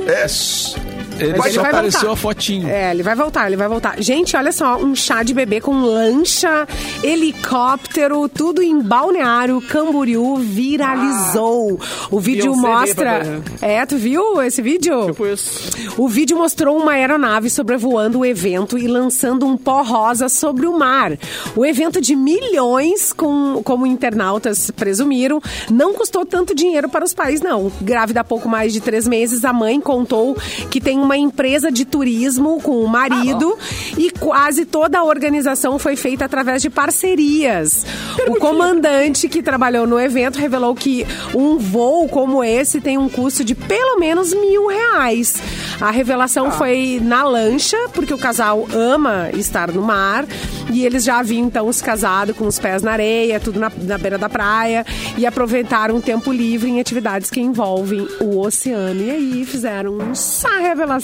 É. 0.07 1.00
Ele 1.21 1.37
só 1.37 1.45
ele 1.47 1.57
vai 1.59 1.71
apareceu 1.71 1.99
voltar. 2.01 2.13
a 2.13 2.15
fotinho. 2.15 2.67
É, 2.69 2.91
ele 2.91 3.03
vai 3.03 3.15
voltar, 3.15 3.47
ele 3.47 3.57
vai 3.57 3.67
voltar. 3.67 4.01
Gente, 4.01 4.35
olha 4.35 4.51
só, 4.51 4.77
um 4.77 4.95
chá 4.95 5.23
de 5.23 5.33
bebê 5.33 5.61
com 5.61 5.81
lancha, 5.81 6.67
helicóptero, 7.03 8.27
tudo 8.29 8.61
em 8.61 8.81
Balneário 8.81 9.61
Camboriú 9.61 10.35
viralizou. 10.37 11.79
o 12.09 12.19
vídeo 12.19 12.55
mostra. 12.55 13.21
cá. 13.59 13.67
É, 13.67 13.85
tu 13.85 13.97
viu 13.97 14.41
esse 14.41 14.61
vídeo? 14.61 15.05
Tipo 15.07 15.27
isso. 15.27 15.71
O 15.97 16.07
vídeo 16.07 16.37
mostrou 16.37 16.77
uma 16.77 16.93
aeronave 16.93 17.49
sobrevoando 17.49 18.19
o 18.19 18.25
evento 18.25 18.77
e 18.77 18.87
lançando 18.87 19.45
um 19.45 19.55
pó 19.57 19.81
rosa 19.83 20.29
sobre 20.29 20.67
o 20.67 20.77
mar. 20.77 21.17
O 21.55 21.65
evento 21.65 22.01
de 22.01 22.15
milhões, 22.15 23.13
com, 23.13 23.61
como 23.63 23.85
internautas 23.85 24.71
presumiram, 24.71 25.41
não 25.69 25.93
custou 25.93 26.25
tanto 26.25 26.55
dinheiro 26.55 26.89
para 26.89 27.05
os 27.05 27.13
pais, 27.13 27.41
não. 27.41 27.71
Grávida 27.81 28.21
há 28.21 28.23
pouco 28.23 28.47
mais 28.49 28.73
de 28.73 28.81
três 28.81 29.07
meses, 29.07 29.45
a 29.45 29.53
mãe 29.53 29.79
contou 29.79 30.35
que 30.69 30.81
tem 30.81 30.97
uma 30.99 31.10
empresa 31.17 31.71
de 31.71 31.85
turismo 31.85 32.61
com 32.61 32.83
o 32.83 32.87
marido 32.87 33.57
e 33.97 34.11
quase 34.11 34.65
toda 34.65 34.99
a 34.99 35.03
organização 35.03 35.77
foi 35.79 35.95
feita 35.95 36.25
através 36.25 36.61
de 36.61 36.69
parcerias. 36.69 37.85
O 38.27 38.35
comandante 38.35 39.27
que 39.27 39.41
trabalhou 39.41 39.87
no 39.87 39.99
evento 39.99 40.39
revelou 40.39 40.75
que 40.75 41.05
um 41.33 41.57
voo 41.57 42.07
como 42.07 42.43
esse 42.43 42.81
tem 42.81 42.97
um 42.97 43.09
custo 43.09 43.43
de 43.43 43.55
pelo 43.55 43.99
menos 43.99 44.33
mil 44.33 44.67
reais. 44.67 45.41
A 45.79 45.91
revelação 45.91 46.51
foi 46.51 46.99
na 47.01 47.23
lancha, 47.23 47.77
porque 47.93 48.13
o 48.13 48.17
casal 48.17 48.67
ama 48.73 49.29
estar 49.33 49.71
no 49.71 49.81
mar. 49.81 50.25
E 50.71 50.85
eles 50.85 51.03
já 51.03 51.19
haviam 51.19 51.45
então 51.45 51.71
se 51.73 51.83
casado 51.83 52.33
com 52.33 52.47
os 52.47 52.57
pés 52.57 52.81
na 52.81 52.91
areia, 52.91 53.39
tudo 53.39 53.59
na, 53.59 53.69
na 53.81 53.97
beira 53.97 54.17
da 54.17 54.29
praia. 54.29 54.85
E 55.17 55.25
aproveitaram 55.25 55.97
o 55.97 56.01
tempo 56.01 56.31
livre 56.31 56.69
em 56.69 56.79
atividades 56.79 57.29
que 57.29 57.41
envolvem 57.41 58.07
o 58.21 58.39
oceano. 58.39 59.01
E 59.01 59.11
aí 59.11 59.45
fizeram 59.45 59.97
essa 60.11 60.59
revelação 60.59 61.00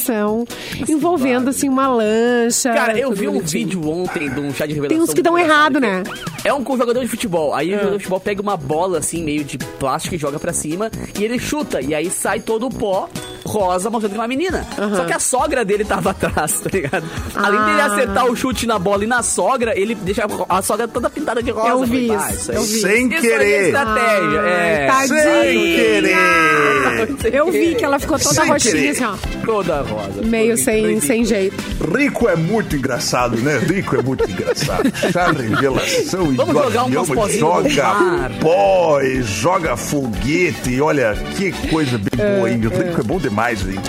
envolvendo 0.88 1.50
assim 1.50 1.70
uma 1.70 1.88
lancha. 1.88 2.74
Cara, 2.74 2.98
eu 2.98 3.12
vi 3.12 3.28
um 3.28 3.40
vídeo 3.40 3.88
ontem 3.90 4.30
de 4.30 4.40
um 4.40 4.54
chá 4.54 4.66
de 4.66 4.74
revelação. 4.74 4.98
Tem 4.98 5.02
uns 5.02 5.14
que 5.14 5.22
dão 5.22 5.38
errado, 5.38 5.80
né? 5.80 6.04
É 6.44 6.54
um 6.54 6.64
jogador 6.78 7.02
de 7.02 7.08
futebol. 7.08 7.54
Aí 7.54 7.70
o 7.70 7.78
jogador 7.78 7.92
de 7.98 8.04
futebol 8.04 8.20
pega 8.20 8.42
uma 8.42 8.58
bola 8.58 9.00
assim, 9.00 9.24
meio 9.24 9.44
de 9.44 9.58
plástico 9.58 10.16
e 10.16 10.18
joga 10.18 10.40
pra 10.40 10.54
cima. 10.54 10.90
E 11.20 11.24
ele 11.24 11.40
chuta. 11.40 11.82
E 11.82 11.94
aí 11.96 12.10
sai 12.10 12.40
todo 12.40 12.68
o 12.68 12.70
pó 12.70 13.10
rosa 13.46 13.90
mostrando 13.90 14.12
que 14.12 14.18
é 14.18 14.22
uma 14.22 14.28
menina. 14.28 14.68
Só 14.96 15.06
que 15.06 15.14
a 15.14 15.20
sogra 15.20 15.64
dele 15.64 15.86
tava 15.86 16.10
atrás, 16.12 16.60
tá 16.60 16.70
ligado? 16.72 17.06
Além 17.34 17.60
dele 17.64 17.82
Ah. 17.82 17.86
acertar 17.86 18.26
o 18.26 18.36
chute 18.36 18.66
na 18.68 18.78
bola 18.78 19.04
e 19.06 19.08
na 19.08 19.24
sogra, 19.24 19.78
ele 19.80 19.96
deixa 19.96 20.26
a 20.50 20.62
sogra 20.62 20.86
toda 20.88 21.10
pintada 21.10 21.42
de 21.42 21.52
rosa. 21.52 21.70
Eu 21.70 21.84
vi 21.86 22.08
falei, 22.08 22.12
"Ah, 22.28 22.34
isso, 22.34 22.52
aí- 22.52 22.58
eu 22.58 22.64
vi. 22.64 22.82
Sem 22.82 23.08
Isso 23.08 23.16
aí 23.16 23.16
é 23.16 23.22
querer. 23.22 23.66
estratégia. 23.68 24.40
é. 24.40 24.90
Ai, 24.90 25.08
Sem 25.08 25.18
tadinha. 25.24 25.76
querer. 25.76 27.34
Eu 27.34 27.52
vi 27.52 27.76
que 27.76 27.86
ela 27.86 28.00
ficou 28.00 28.18
toda 28.20 28.34
Sem 28.36 28.48
roxinha, 28.50 28.74
querer. 28.76 28.90
assim, 28.90 29.06
ó. 29.06 29.16
Toda 29.46 29.82
rosa. 29.88 30.22
Meio 30.22 30.58
sem, 30.58 31.00
sem 31.00 31.26
jeito. 31.26 31.56
Rico 31.96 32.28
é 32.28 32.36
muito 32.36 32.76
engraçado, 32.76 33.38
né? 33.38 33.58
Rico 33.60 33.96
é 33.96 34.02
muito 34.02 34.30
engraçado. 34.30 34.92
Chá 35.12 35.32
revelação 35.32 36.32
e 36.32 36.36
Vamos 36.36 36.54
jogar 36.56 36.86
um 36.86 36.92
joga 37.30 38.30
pó 38.42 39.02
e 39.02 39.22
joga 39.24 39.78
foguete. 39.78 40.80
Olha, 40.82 41.14
que 41.36 41.52
coisa 41.70 41.98
bem 41.98 42.36
boa, 42.36 42.50
hein? 42.50 42.60
Rico 42.60 43.02
é 43.02 43.04
bom 43.04 43.20
demais, 43.20 43.62
hein? 43.68 43.80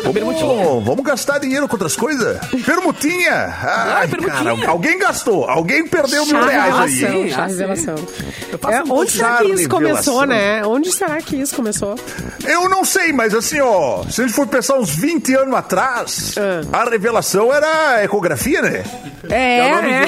Vamos, 0.00 0.84
vamos 0.84 1.04
gastar 1.04 1.38
dinheiro 1.38 1.68
com 1.68 1.74
outras 1.74 1.94
coisas? 1.94 2.38
Permutinha! 2.64 3.54
Ai, 3.62 4.08
permutinha. 4.08 4.56
cara, 4.56 4.70
alguém 4.70 4.98
gastou. 4.98 5.44
Alguém 5.48 5.86
perdeu 5.86 6.24
mil 6.26 6.34
Chá 6.40 6.46
reais 6.46 6.74
aí. 6.74 6.94
revelação, 6.94 7.22
hein? 7.22 7.30
chá 7.30 7.42
Ah, 7.42 7.46
revelação. 7.46 7.94
É, 8.70 8.82
um 8.84 8.92
onde 8.92 9.10
será 9.12 9.36
que 9.38 9.52
isso 9.52 9.68
começou, 9.68 10.20
revelação. 10.20 10.26
né? 10.26 10.66
Onde 10.66 10.92
será 10.92 11.20
que 11.20 11.36
isso 11.36 11.54
começou? 11.54 11.94
Eu 12.44 12.68
não 12.68 12.84
sei, 12.84 13.12
mas 13.12 13.34
assim, 13.34 13.60
ó, 13.60 14.02
se 14.08 14.22
a 14.22 14.26
gente 14.26 14.34
for 14.34 14.46
pensar 14.46 14.74
uns 14.78 14.90
20 14.94 15.34
anos 15.34 15.54
atrás, 15.54 16.34
Ah. 16.38 16.80
a 16.84 16.90
revelação 16.90 17.52
era 17.52 18.02
ecografia, 18.02 18.62
né? 18.62 18.82
É, 19.30 19.58
É 19.58 19.72
o 19.72 19.76
nome 19.76 19.90
é. 19.90 20.02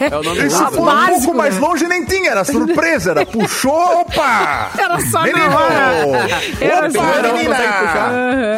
É, 0.00 0.06
é 0.10 0.16
o 0.16 0.22
nome 0.22 0.38
E 0.42 0.42
se 0.42 0.48
disso. 0.48 0.72
for 0.72 0.88
um 0.88 1.06
pouco 1.20 1.34
mais 1.34 1.54
né? 1.54 1.60
longe, 1.60 1.86
nem 1.86 2.04
tinha, 2.04 2.30
era 2.30 2.44
surpresa, 2.44 3.10
era 3.12 3.26
puxou, 3.26 4.00
opa! 4.00 4.70
Era 4.78 5.00
só 5.10 5.18
na 5.20 5.24
Menino! 5.26 5.54
hora. 5.54 6.28
Era 6.60 6.88
Opa, 6.88 6.90
só 6.90 7.02
na 7.22 7.32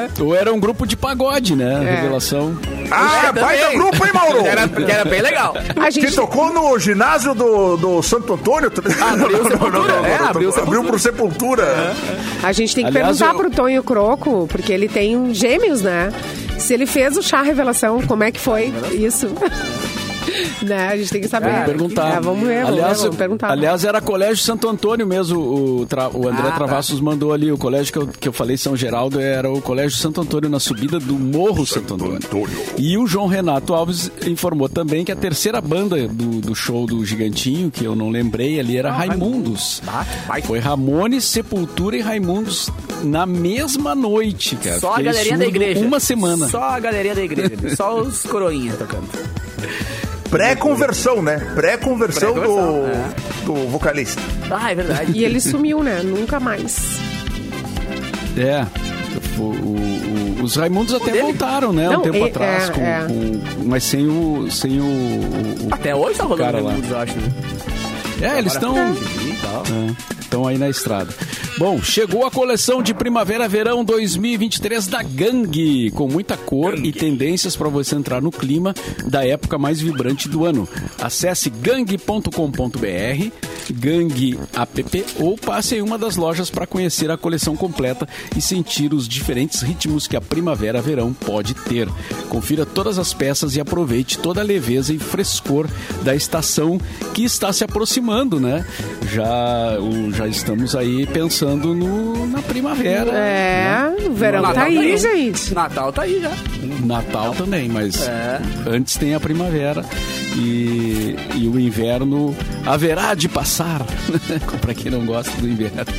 menina! 0.08 0.24
Ou 0.24 0.34
era 0.34 0.52
um 0.52 0.60
grupo 0.60 0.86
de 0.86 0.96
pagode, 0.96 1.54
né? 1.56 1.84
É. 1.84 1.94
Revelação. 1.96 2.56
Ah, 2.90 3.32
É, 3.54 3.70
do 3.72 3.78
grupo, 3.78 4.04
hein, 4.06 4.12
Mauro? 4.12 4.44
Era, 4.46 4.68
que 4.68 4.90
era 4.90 5.04
bem 5.04 5.20
legal. 5.22 5.54
A 5.76 5.84
Que 5.86 5.90
gente, 6.02 6.14
tocou 6.14 6.52
no 6.52 6.78
ginásio 6.78 7.34
do, 7.34 7.76
do 7.76 8.02
Santo 8.02 8.34
Antônio. 8.34 8.70
abriu 9.00 9.42
Sepultura. 9.48 9.92
É, 10.06 10.16
abriu 10.16 10.54
abriu 10.56 10.84
pro 10.84 10.98
Sepultura. 10.98 11.94
a 12.42 12.52
gente 12.52 12.74
tem 12.74 12.84
que 12.84 12.90
Aliás, 12.90 13.18
perguntar 13.18 13.32
eu- 13.34 13.40
pro 13.40 13.50
Tonho 13.56 13.82
Croco, 13.82 14.46
porque 14.50 14.72
ele 14.72 14.88
tem 14.88 15.32
gêmeos, 15.34 15.82
né? 15.82 16.12
Se 16.58 16.72
ele 16.74 16.86
fez 16.86 17.16
o 17.16 17.22
chá 17.22 17.42
revelação, 17.42 18.00
como 18.06 18.22
é 18.24 18.30
que 18.30 18.38
foi 18.40 18.72
isso? 18.92 19.28
né? 20.62 20.88
A 20.88 20.96
gente 20.96 21.10
tem 21.10 21.20
que 21.20 21.28
saber. 21.28 21.50
Vamos 21.50 21.66
perguntar. 21.66 22.14
É, 22.16 22.20
vamos 22.20 22.46
ver, 22.46 22.62
vamos, 22.64 22.72
aliás, 22.78 22.96
ver, 22.98 23.02
vamos 23.04 23.16
perguntar. 23.16 23.50
aliás, 23.50 23.84
era 23.84 24.00
Colégio 24.00 24.36
Santo 24.44 24.68
Antônio 24.68 25.06
mesmo. 25.06 25.38
O, 25.40 25.86
tra- 25.86 26.08
o 26.10 26.28
André 26.28 26.42
Ah, 26.48 26.50
tá. 26.50 26.56
Travassos 26.56 27.00
mandou 27.00 27.32
ali. 27.32 27.50
O 27.52 27.58
colégio 27.58 27.92
que 27.92 27.98
eu, 27.98 28.06
que 28.06 28.28
eu 28.28 28.32
falei, 28.32 28.56
São 28.56 28.76
Geraldo, 28.76 29.20
era 29.20 29.50
o 29.50 29.60
Colégio 29.60 29.98
Santo 29.98 30.20
Antônio, 30.20 30.48
na 30.48 30.60
subida 30.60 30.98
do 30.98 31.14
Morro 31.14 31.66
Santo 31.66 31.94
Antônio. 31.94 32.16
Antônio. 32.16 32.58
E 32.78 32.96
o 32.98 33.06
João 33.06 33.26
Renato 33.26 33.74
Alves 33.74 34.10
informou 34.26 34.68
também 34.68 35.04
que 35.04 35.12
a 35.12 35.16
terceira 35.16 35.60
banda 35.60 36.06
do, 36.08 36.40
do 36.40 36.54
show 36.54 36.86
do 36.86 37.04
Gigantinho, 37.04 37.70
que 37.70 37.84
eu 37.84 37.94
não 37.96 38.10
lembrei 38.10 38.58
ali, 38.60 38.76
era 38.76 38.92
Raimundos. 38.92 39.82
Ah. 39.86 40.04
Foi 40.44 40.58
Ramones, 40.58 41.24
Sepultura 41.24 41.96
e 41.96 42.00
Raimundos 42.00 42.70
na 43.02 43.26
mesma 43.26 43.94
noite, 43.94 44.56
cara. 44.56 44.78
Só 44.80 44.94
a 44.94 45.02
galerinha 45.02 45.38
da 45.38 45.46
igreja. 45.46 45.80
Uma 45.84 46.00
semana. 46.00 46.48
Só 46.48 46.62
a 46.62 46.80
galerinha 46.80 47.14
da 47.14 47.22
igreja. 47.22 47.76
só 47.76 48.00
os 48.00 48.22
coroinhas 48.22 48.76
tocando. 48.78 49.08
Pré-conversão, 50.34 51.22
né? 51.22 51.38
Pré-conversão 51.54 52.34
do, 52.34 52.40
Pré-conversão, 52.40 52.86
é. 52.88 53.44
do 53.44 53.54
vocalista. 53.68 54.20
Ah, 54.50 54.72
é 54.72 54.74
verdade. 54.74 55.12
E 55.14 55.24
ele 55.24 55.40
sumiu, 55.40 55.80
né? 55.82 56.00
Nunca 56.02 56.40
mais. 56.40 56.98
É. 58.36 58.66
O- 59.38 59.42
o- 59.42 60.40
o- 60.40 60.42
os 60.42 60.56
Raimundos 60.56 60.92
até 60.92 61.12
dele? 61.12 61.22
voltaram, 61.22 61.72
né? 61.72 61.88
Não, 61.88 62.00
um 62.00 62.02
tempo 62.02 62.16
é- 62.16 62.28
atrás. 62.28 62.68
é, 62.68 62.72
com- 62.72 62.80
é. 62.82 63.06
com- 63.06 63.64
mas 63.64 63.84
sem 63.84 64.08
o. 64.08 64.50
Sem 64.50 64.80
o, 64.80 65.68
Até 65.70 65.94
hoje 65.94 66.18
tá 66.18 66.24
rolando 66.24 66.42
cara. 66.42 66.62
Raimundos, 66.62 66.90
eu 66.90 66.98
acho, 66.98 67.14
né? 67.16 67.32
É, 68.22 68.38
eles 68.38 68.54
estão. 68.54 68.74
E 69.34 69.36
tal. 69.36 69.62
Estão 70.20 70.46
aí 70.46 70.58
na 70.58 70.68
estrada. 70.68 71.12
Bom, 71.56 71.80
chegou 71.80 72.26
a 72.26 72.30
coleção 72.30 72.82
de 72.82 72.92
primavera-verão 72.92 73.84
2023 73.84 74.88
da 74.88 75.02
Gangue, 75.04 75.92
com 75.92 76.08
muita 76.08 76.36
cor 76.36 76.76
e 76.84 76.90
tendências 76.90 77.54
para 77.54 77.68
você 77.68 77.94
entrar 77.94 78.20
no 78.20 78.32
clima 78.32 78.74
da 79.06 79.24
época 79.24 79.56
mais 79.56 79.80
vibrante 79.80 80.28
do 80.28 80.44
ano. 80.44 80.68
Acesse 81.00 81.50
gangue.com.br, 81.50 82.28
Gangue 83.72 84.38
app 84.52 85.04
ou 85.20 85.38
passe 85.38 85.76
em 85.76 85.82
uma 85.82 85.96
das 85.96 86.16
lojas 86.16 86.50
para 86.50 86.66
conhecer 86.66 87.10
a 87.10 87.16
coleção 87.16 87.56
completa 87.56 88.08
e 88.36 88.42
sentir 88.42 88.92
os 88.92 89.06
diferentes 89.08 89.62
ritmos 89.62 90.08
que 90.08 90.16
a 90.16 90.20
primavera-verão 90.20 91.12
pode 91.12 91.54
ter. 91.54 91.88
Confira 92.28 92.66
todas 92.66 92.98
as 92.98 93.14
peças 93.14 93.54
e 93.54 93.60
aproveite 93.60 94.18
toda 94.18 94.40
a 94.40 94.44
leveza 94.44 94.92
e 94.92 94.98
frescor 94.98 95.68
da 96.02 96.16
estação 96.16 96.80
que 97.14 97.22
está 97.22 97.52
se 97.52 97.62
aproximando, 97.62 98.40
né? 98.40 98.66
Já, 99.12 99.23
o- 99.80 100.12
já 100.12 100.26
estamos 100.26 100.74
aí 100.76 101.06
pensando 101.06 101.74
no, 101.74 102.26
na 102.26 102.42
primavera. 102.42 103.10
É, 103.10 103.94
o 104.08 104.12
verão 104.12 104.42
Natal 104.42 104.54
tá 104.54 104.64
aí, 104.64 104.90
tá 104.92 104.96
gente. 104.96 105.54
Natal 105.54 105.92
tá 105.92 106.02
aí 106.02 106.20
já. 106.20 106.30
Natal 106.84 107.34
também, 107.34 107.68
mas 107.68 108.02
É. 108.06 108.40
antes 108.66 108.96
tem 108.96 109.14
a 109.14 109.20
primavera 109.20 109.84
e, 110.36 111.16
e 111.36 111.48
o 111.48 111.58
inverno 111.58 112.34
haverá 112.66 113.14
de 113.14 113.28
passar, 113.28 113.82
para 114.60 114.74
quem 114.74 114.90
não 114.90 115.04
gosta 115.06 115.30
do 115.40 115.48
inverno, 115.48 115.92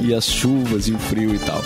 e 0.00 0.14
as 0.14 0.24
chuvas 0.26 0.88
e 0.88 0.92
o 0.92 0.98
frio 0.98 1.34
e 1.34 1.38
tal. 1.38 1.62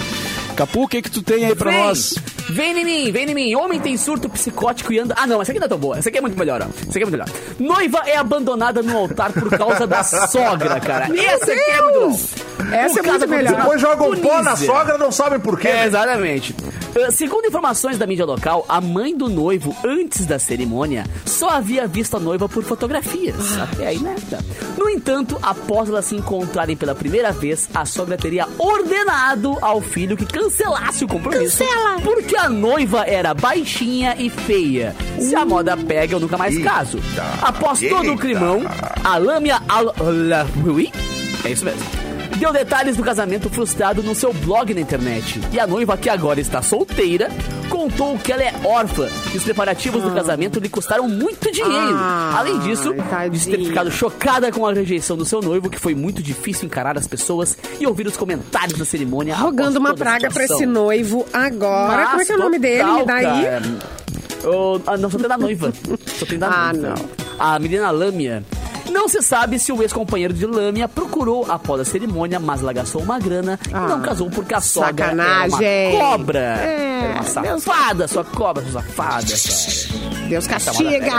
Capu, 0.60 0.82
o 0.82 0.88
que 0.88 1.00
que 1.00 1.10
tu 1.10 1.22
tem 1.22 1.46
aí 1.46 1.54
pra 1.54 1.70
Vem! 1.70 1.84
nós? 1.84 2.14
Vem 2.50 2.78
em 2.78 2.84
mim, 2.84 3.10
vem 3.10 3.30
em 3.30 3.34
mim. 3.34 3.54
Homem 3.54 3.80
tem 3.80 3.96
surto 3.96 4.28
psicótico 4.28 4.92
e 4.92 4.98
anda. 4.98 5.14
Ah, 5.16 5.26
não, 5.26 5.40
essa 5.40 5.52
aqui 5.52 5.58
não 5.58 5.64
é 5.64 5.68
tão 5.70 5.78
boa. 5.78 5.96
Essa 5.96 6.10
aqui 6.10 6.18
é 6.18 6.20
muito 6.20 6.38
melhor, 6.38 6.60
ó. 6.60 6.66
Essa 6.66 6.90
aqui 6.90 6.98
é 6.98 7.06
muito 7.06 7.12
melhor. 7.12 7.28
Noiva 7.58 8.02
é 8.04 8.18
abandonada 8.18 8.82
no 8.82 8.94
altar 8.98 9.32
por 9.32 9.48
causa 9.56 9.86
da 9.86 10.02
sogra, 10.04 10.78
cara. 10.78 11.06
essa 11.18 11.50
aqui 11.50 11.70
é 11.70 11.80
muito 11.82 12.00
bom. 12.00 12.20
Essa 12.74 12.96
O 12.96 12.98
é 12.98 13.02
muito 13.10 13.28
melhor. 13.28 13.56
Depois 13.56 13.80
jogam 13.80 14.10
pó 14.20 14.42
na 14.42 14.50
Tunísia. 14.50 14.66
sogra, 14.66 14.98
não 14.98 15.10
sabem 15.10 15.40
por 15.40 15.58
quê. 15.58 15.68
É, 15.68 15.72
né? 15.76 15.86
exatamente. 15.86 16.54
Uh, 16.90 17.12
segundo 17.12 17.46
informações 17.46 17.96
da 17.96 18.06
mídia 18.06 18.24
local, 18.24 18.64
a 18.68 18.80
mãe 18.80 19.16
do 19.16 19.28
noivo, 19.28 19.76
antes 19.84 20.26
da 20.26 20.38
cerimônia, 20.38 21.04
só 21.24 21.50
havia 21.50 21.86
visto 21.86 22.16
a 22.16 22.20
noiva 22.20 22.48
por 22.48 22.64
fotografias. 22.64 23.36
Até 23.58 23.86
aí, 23.86 23.98
né? 23.98 24.16
No 24.76 24.88
entanto, 24.88 25.38
após 25.40 25.88
elas 25.88 26.06
se 26.06 26.16
encontrarem 26.16 26.76
pela 26.76 26.94
primeira 26.94 27.30
vez, 27.30 27.68
a 27.72 27.84
sogra 27.84 28.16
teria 28.16 28.48
ordenado 28.58 29.56
ao 29.60 29.80
filho 29.80 30.16
que 30.16 30.26
cancelasse 30.26 31.04
o 31.04 31.08
compromisso. 31.08 31.58
Cancela! 31.58 32.00
Porque 32.00 32.36
a 32.36 32.48
noiva 32.48 33.04
era 33.06 33.34
baixinha 33.34 34.16
e 34.18 34.28
feia. 34.28 34.94
Se 35.18 35.34
a 35.34 35.44
moda 35.44 35.76
pega, 35.76 36.14
eu 36.14 36.20
nunca 36.20 36.36
mais 36.36 36.58
caso. 36.58 36.98
Após 37.40 37.80
todo 37.80 38.02
o 38.02 38.10
eita. 38.10 38.20
climão, 38.20 38.62
a 39.04 39.16
Lâmia 39.16 39.62
Al... 39.68 39.94
É 41.44 41.50
isso 41.50 41.64
mesmo. 41.64 42.09
Deu 42.40 42.52
detalhes 42.54 42.96
do 42.96 43.02
casamento 43.02 43.50
frustrado 43.50 44.02
no 44.02 44.14
seu 44.14 44.32
blog 44.32 44.72
na 44.72 44.80
internet. 44.80 45.38
E 45.52 45.60
a 45.60 45.66
noiva, 45.66 45.94
que 45.98 46.08
agora 46.08 46.40
está 46.40 46.62
solteira, 46.62 47.28
contou 47.68 48.16
que 48.18 48.32
ela 48.32 48.42
é 48.42 48.54
órfã 48.64 49.08
e 49.32 49.36
os 49.36 49.44
preparativos 49.44 50.02
do 50.02 50.10
casamento 50.10 50.58
lhe 50.58 50.68
custaram 50.70 51.06
muito 51.06 51.52
dinheiro. 51.52 51.94
Ah, 51.96 52.36
Além 52.38 52.58
disso, 52.60 52.94
disse 53.30 53.44
ter 53.44 53.52
tadinha. 53.56 53.68
ficado 53.68 53.90
chocada 53.90 54.50
com 54.50 54.66
a 54.66 54.72
rejeição 54.72 55.18
do 55.18 55.24
seu 55.26 55.42
noivo, 55.42 55.68
que 55.68 55.78
foi 55.78 55.94
muito 55.94 56.22
difícil 56.22 56.64
encarar 56.64 56.96
as 56.96 57.06
pessoas 57.06 57.58
e 57.78 57.86
ouvir 57.86 58.06
os 58.06 58.16
comentários 58.16 58.78
da 58.78 58.86
cerimônia. 58.86 59.36
Rogando 59.36 59.78
uma 59.78 59.94
praga 59.94 60.30
pra 60.30 60.42
situação. 60.42 60.56
esse 60.56 60.66
noivo 60.66 61.26
agora. 61.34 62.06
Como 62.06 62.22
é 62.22 62.24
que 62.24 62.32
é 62.32 62.34
o 62.36 62.38
nome 62.38 62.58
Mas 62.58 62.60
dele? 62.62 62.90
Me 62.92 63.04
dá 63.04 63.14
aí. 63.16 63.44
cara. 63.44 63.62
O- 64.44 64.80
ah, 64.86 64.96
não, 64.96 65.10
só 65.10 65.18
tem 65.18 65.28
da 65.28 65.36
noiva. 65.36 65.72
Só 66.18 66.24
tem 66.24 66.38
da 66.38 66.48
Ah, 66.48 66.72
noiva. 66.72 66.94
não. 66.96 67.10
A 67.38 67.58
menina 67.58 67.90
Lâmia. 67.90 68.42
Não 68.88 69.08
se 69.08 69.20
sabe 69.22 69.58
se 69.58 69.72
o 69.72 69.82
ex-companheiro 69.82 70.32
de 70.32 70.46
Lâmia 70.46 70.88
procurou 70.88 71.46
após 71.50 71.80
a 71.80 71.84
cerimônia, 71.84 72.38
mas 72.38 72.60
ela 72.62 72.72
gastou 72.72 73.02
uma 73.02 73.18
grana 73.18 73.58
Ah, 73.72 73.84
e 73.84 73.88
não 73.88 74.00
casou 74.02 74.30
porque 74.30 74.54
a 74.54 74.60
sogra 74.60 74.88
sacanagem. 75.06 75.64
era 75.64 75.96
uma 75.96 76.00
cobra. 76.10 76.38
É, 76.38 77.00
era 77.04 77.12
uma 77.22 77.42
Deus- 77.42 77.62
safada, 77.62 78.08
sua 78.08 78.24
cobra, 78.24 78.62
sua 78.64 78.82
safada, 78.82 79.26
cara. 79.26 80.28
Deus 80.28 80.46
castiga. 80.46 81.12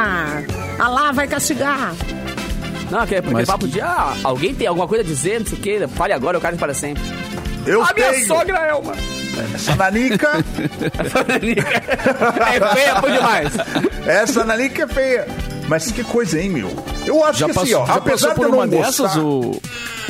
Alá 0.80 1.12
vai 1.12 1.28
castigar. 1.28 1.94
Não, 2.90 3.00
aquele, 3.00 3.20
aquele 3.20 3.34
Mas 3.34 3.48
papo 3.48 3.66
que- 3.66 3.72
de, 3.74 3.82
ah, 3.82 4.14
alguém 4.24 4.54
tem 4.54 4.68
alguma 4.68 4.88
coisa 4.88 5.04
a 5.04 5.08
dizer, 5.08 5.40
não 5.40 5.48
sei 5.48 5.58
o 5.58 5.62
que, 5.62 5.88
fale 5.96 6.12
agora, 6.14 6.38
eu 6.38 6.42
quero 6.42 6.58
para 6.58 6.74
sempre. 6.74 7.02
Eu 7.66 7.82
a 7.84 7.94
minha 7.94 8.12
tenho. 8.12 8.28
sogra 8.28 8.58
é 8.58 8.74
uma... 8.74 8.94
Essa 9.56 9.76
nanica, 9.78 10.28
é 12.54 12.76
feia 12.76 12.96
por 13.00 13.10
demais. 13.12 13.54
essa 14.06 14.44
nanica 14.44 14.84
é 14.84 14.88
feia. 14.88 15.28
Mas 15.70 15.90
que 15.92 16.04
coisa, 16.04 16.40
hein, 16.42 16.50
meu? 16.50 16.70
Eu 17.06 17.24
acho 17.26 17.40
Já 17.40 17.46
que 17.46 17.52
assim, 17.52 17.72
passou, 17.72 17.82
ó, 17.82 17.86
já 17.86 17.94
apesar 17.96 18.34
de 18.36 18.42
eu 18.42 18.50
não 18.50 18.58
uma 18.60 18.68
dessas? 18.68 18.98
gostar, 19.16 19.20
O... 19.22 19.60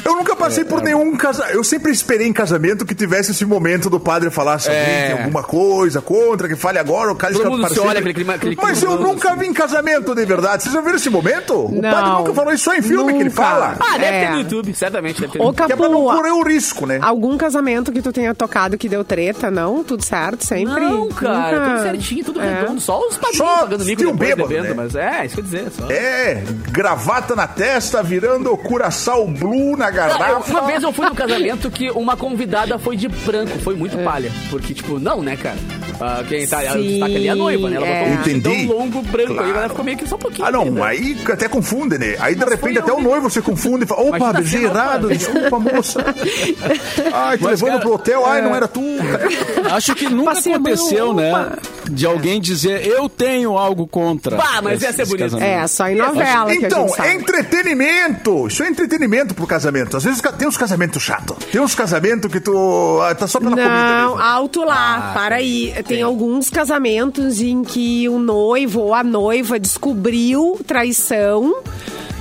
eu 0.03 0.15
nunca 0.15 0.35
passei 0.35 0.63
É, 0.63 0.65
por 0.65 0.81
nenhum 0.81 1.15
casamento. 1.15 1.55
Eu 1.55 1.63
sempre 1.63 1.91
esperei 1.91 2.27
em 2.27 2.33
casamento 2.33 2.85
que 2.85 2.93
tivesse 2.93 3.31
esse 3.31 3.45
momento 3.45 3.89
do 3.89 3.99
padre 3.99 4.29
falar 4.29 4.53
alguém 4.55 4.71
É. 4.75 5.11
alguma 5.13 5.41
coisa 5.41 6.01
contra, 6.01 6.47
que 6.49 6.55
fale 6.55 6.77
agora, 6.79 7.11
o 7.11 7.15
cara 7.15 7.33
Todo 7.33 7.43
está 7.47 7.57
mundo 7.57 7.73
se 7.73 7.79
olha, 7.79 7.99
aquele 7.99 8.13
clima- 8.13 8.33
aquele 8.35 8.55
Mas 8.61 8.79
clima 8.79 8.93
eu 8.93 8.97
humano, 8.97 9.13
nunca 9.13 9.29
assim. 9.31 9.39
vi 9.39 9.47
em 9.47 9.53
casamento 9.53 10.13
de 10.13 10.25
verdade. 10.25 10.63
Vocês 10.63 10.75
já 10.75 10.81
viram 10.81 10.95
esse 10.95 11.09
momento? 11.09 11.53
O 11.65 11.81
Não, 11.81 11.91
padre 11.91 12.09
nunca 12.11 12.33
falou 12.33 12.53
isso 12.53 12.63
só 12.65 12.73
em 12.75 12.81
filme 12.81 13.13
que 13.13 13.19
ele 13.19 13.29
nunca. 13.29 13.41
fala. 13.41 13.77
Ah, 13.79 13.97
deve 13.97 14.17
É. 14.17 14.25
ter 14.27 14.31
no 14.33 14.37
YouTube, 14.39 14.73
certamente 14.73 15.21
deve 15.21 15.33
ter. 15.33 15.41
Ô, 15.41 15.53
Que 15.53 15.63
é 15.63 15.75
pra 15.75 15.87
não 15.89 16.05
Capu, 16.05 16.17
correr 16.17 16.31
o 16.31 16.43
risco, 16.43 16.85
né? 16.85 16.99
algum 17.01 17.37
casamento 17.37 17.91
que 17.91 18.01
tu 18.01 18.11
tenha 18.11 18.35
tocado 18.35 18.77
que 18.77 18.89
deu 18.89 19.03
treta, 19.05 19.49
não? 19.49 19.83
Tudo 19.83 20.03
certo, 20.03 20.45
sempre? 20.45 20.81
Não, 20.81 21.07
cara, 21.09 21.57
Nunca. 21.59 21.71
tudo 21.71 21.83
certinho, 21.83 22.25
tudo 22.25 22.41
É. 22.41 22.59
redondo. 22.61 22.81
Só 22.81 22.99
os 22.99 23.17
padrinhos 23.17 23.37
Só 23.37 23.57
pagando 23.59 23.85
mico 23.85 24.01
depois 24.03 24.17
bêbado, 24.19 24.47
bebendo, 24.49 24.67
né? 24.67 24.73
mas 24.75 24.95
é, 24.95 25.25
isso 25.25 25.35
que 25.35 25.41
eu 25.41 25.45
ia 25.45 25.63
dizer. 25.63 25.71
Só. 25.71 25.91
É, 25.91 26.43
gravata 26.91 27.35
na 27.37 27.47
testa, 27.47 28.03
virando 28.03 28.55
curaçal 28.57 29.25
blue 29.25 29.77
na 29.77 29.87
eu- 29.87 29.93
garrafa. 29.93 30.51
uma 30.51 30.61
vez 30.67 30.83
eu 30.83 30.91
fui 30.91 31.05
no 31.05 31.15
casamento 31.15 31.71
que 31.71 31.89
uma 31.91 32.17
convidada 32.17 32.77
foi 32.77 32.97
de 32.97 33.07
branco, 33.07 33.57
foi 33.59 33.75
muito 33.75 33.97
É. 33.97 34.03
palha. 34.03 34.29
Porque, 34.49 34.73
tipo, 34.73 34.99
não, 34.99 35.21
né, 35.21 35.37
cara? 35.37 35.55
Ah, 36.01 36.21
quem 36.27 36.45
tá 36.45 36.59
Sim, 36.73 36.81
destaca 36.81 37.05
ali 37.13 37.27
é 37.27 37.31
a 37.31 37.35
noiva, 37.35 37.69
né? 37.69 37.77
Ela 37.77 37.87
é. 37.87 37.99
botou 37.99 38.13
um 38.13 38.17
vestido 38.17 38.37
Entendi. 38.49 38.67
tão 38.67 38.77
longo 38.77 39.01
branco 39.03 39.33
Claro. 39.35 39.49
aí, 39.49 39.57
ela 39.57 39.69
ficou 39.69 39.85
meio 39.85 39.97
que 39.97 40.07
só 40.09 40.15
um 40.15 40.19
pouquinho. 40.19 40.47
Ah, 40.47 40.51
não, 40.51 40.61
entendeu? 40.63 40.83
aí 40.83 41.17
até 41.31 41.47
confunde, 41.47 41.97
né? 41.97 42.15
Aí 42.19 42.33
de 42.35 42.41
Mas 42.41 42.49
repente 42.49 42.73
foi 42.73 42.81
até 42.81 42.91
eu 42.91 42.97
o 42.97 43.01
noivo 43.01 43.29
se 43.29 43.41
confunde 43.41 43.85
e 43.85 43.87
fala: 43.87 44.01
opa, 44.01 44.17
errado, 44.17 45.07
cara. 45.07 45.15
desculpa, 45.15 45.59
moça. 45.59 46.03
Ai, 47.13 47.37
te 47.37 47.43
Mas, 47.43 47.61
levando 47.61 47.69
cara, 47.69 47.79
pro 47.81 47.93
hotel, 47.93 48.25
ai, 48.25 48.41
não 48.41 48.53
era 48.55 48.67
tu. 48.67 48.81
Acho 49.73 49.95
que 49.95 50.09
nunca 50.09 50.31
Passei 50.33 50.53
aconteceu, 50.53 51.13
né? 51.13 51.31
opa. 51.31 51.57
De 51.89 52.05
alguém 52.05 52.39
dizer, 52.39 52.85
eu 52.87 53.07
tenho 53.09 53.57
algo 53.57 53.85
contra. 53.87 54.37
Bah, 54.37 54.61
mas 54.63 54.81
esse- 54.81 54.85
ia 54.85 54.93
ser 54.93 55.05
bonito. 55.07 55.37
É, 55.41 55.67
só 55.67 55.87
em 55.87 55.95
novela 55.95 56.55
que 56.55 56.65
a 56.65 56.69
Então, 56.71 56.87
gente 56.87 56.97
sabe. 56.97 57.09
é 57.09 57.13
entretenimento. 57.13 58.47
Isso 58.47 58.63
é 58.63 58.69
entretenimento 58.69 59.33
pro 59.33 59.45
casamento. 59.45 59.97
Às 59.97 60.03
vezes 60.03 60.21
tem 60.37 60.47
uns 60.47 60.57
casamentos 60.57 61.01
chatos. 61.03 61.37
Tem 61.51 61.61
uns 61.61 61.75
casamentos 61.75 62.31
que 62.31 62.39
tu 62.39 62.99
ah, 63.01 63.13
tá 63.13 63.27
só 63.27 63.39
pela 63.39 63.51
comida 63.51 64.01
Não, 64.01 64.19
alto 64.19 64.63
lá, 64.63 65.11
para 65.13 65.35
aí. 65.35 65.73
Tem 65.87 66.01
alguns 66.01 66.49
casamentos 66.49 67.41
em 67.41 67.63
que 67.63 68.07
o 68.09 68.19
noivo 68.19 68.81
ou 68.81 68.93
a 68.93 69.03
noiva 69.03 69.59
descobriu 69.59 70.59
traição. 70.65 71.61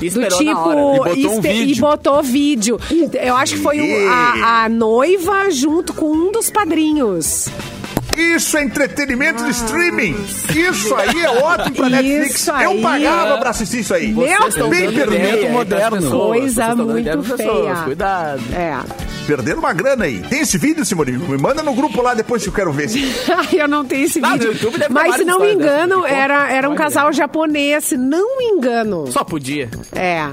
Do 0.01 0.29
tipo. 0.29 0.45
na 0.45 0.61
hora. 0.61 1.13
E 1.13 1.23
botou 1.23 1.37
um 1.37 1.41
vídeo. 1.41 1.77
e 1.77 1.81
botou 1.81 2.23
vídeo. 2.23 2.81
Eu 3.23 3.37
acho 3.37 3.55
que 3.55 3.61
foi 3.61 4.07
a, 4.07 4.65
a 4.65 4.69
noiva 4.69 5.51
junto 5.51 5.93
com 5.93 6.11
um 6.11 6.33
dos 6.33 6.51
padrinhos. 6.51 7.49
Isso 8.17 8.57
é 8.57 8.63
entretenimento 8.65 9.43
de 9.45 9.51
streaming. 9.51 10.15
Isso 10.55 10.95
aí 10.95 11.21
é 11.23 11.31
ótimo 11.43 11.77
pra 11.77 11.87
Isso 11.89 11.97
Netflix. 12.03 12.49
Eu 12.63 12.81
pagava 12.81 13.39
pra 13.39 13.51
assistir 13.51 13.81
isso 13.81 13.95
aí. 13.95 14.13
Meu 14.13 14.69
Bem 14.69 14.93
pras 14.93 15.51
moderno. 15.51 15.97
pessoas, 15.97 16.39
Coisa 16.41 16.75
muito 16.77 17.23
feia. 17.37 17.75
Cuidado. 17.85 18.43
É. 18.55 18.79
Perderam 19.27 19.61
uma 19.61 19.73
grana 19.73 20.05
aí. 20.05 20.19
Tem 20.29 20.41
esse 20.41 20.59
vídeo, 20.59 20.85
Simone? 20.85 21.13
Me 21.13 21.39
manda 21.39 21.63
no 21.63 21.73
grupo 21.75 22.03
lá 22.03 22.15
depois 22.15 22.43
que 22.43 22.49
eu 22.49 22.53
quero 22.53 22.73
ver. 22.73 22.89
Eu 23.53 23.69
não 23.69 23.85
tenho 23.85 24.05
esse 24.05 24.19
Ah, 24.23 24.31
no 24.31 24.33
vídeo. 24.35 24.53
YouTube 24.53 24.73
deve 24.79 24.87
ter 24.87 24.93
Mas 24.93 25.17
se 25.17 25.25
não 25.25 25.41
me 25.41 25.53
engano, 25.53 26.05
era, 26.05 26.51
era 26.53 26.69
um 26.69 26.75
casal 26.75 27.13
japonês, 27.13 27.85
se 27.85 27.97
não 27.97 28.39
me 28.39 28.45
engano. 28.47 29.07
Só 29.11 29.23
podia. 29.25 29.69
É. 29.95 30.27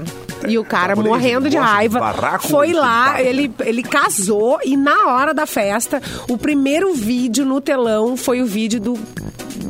E 0.46 0.58
o 0.58 0.64
cara 0.64 0.88
Japonês, 0.94 1.10
morrendo 1.14 1.50
de 1.50 1.56
raiva. 1.56 1.98
barraco, 2.00 2.46
foi 2.48 2.72
lá, 2.72 3.20
ele, 3.20 3.50
ele 3.64 3.82
casou 3.82 4.58
e 4.64 4.76
na 4.76 5.08
hora 5.08 5.34
da 5.34 5.46
festa, 5.46 6.00
o 6.28 6.36
primeiro 6.38 6.94
vídeo 6.94 7.44
no 7.44 7.60
telão 7.60 8.16
foi 8.16 8.40
o 8.42 8.46
vídeo 8.46 8.80
do 8.80 8.98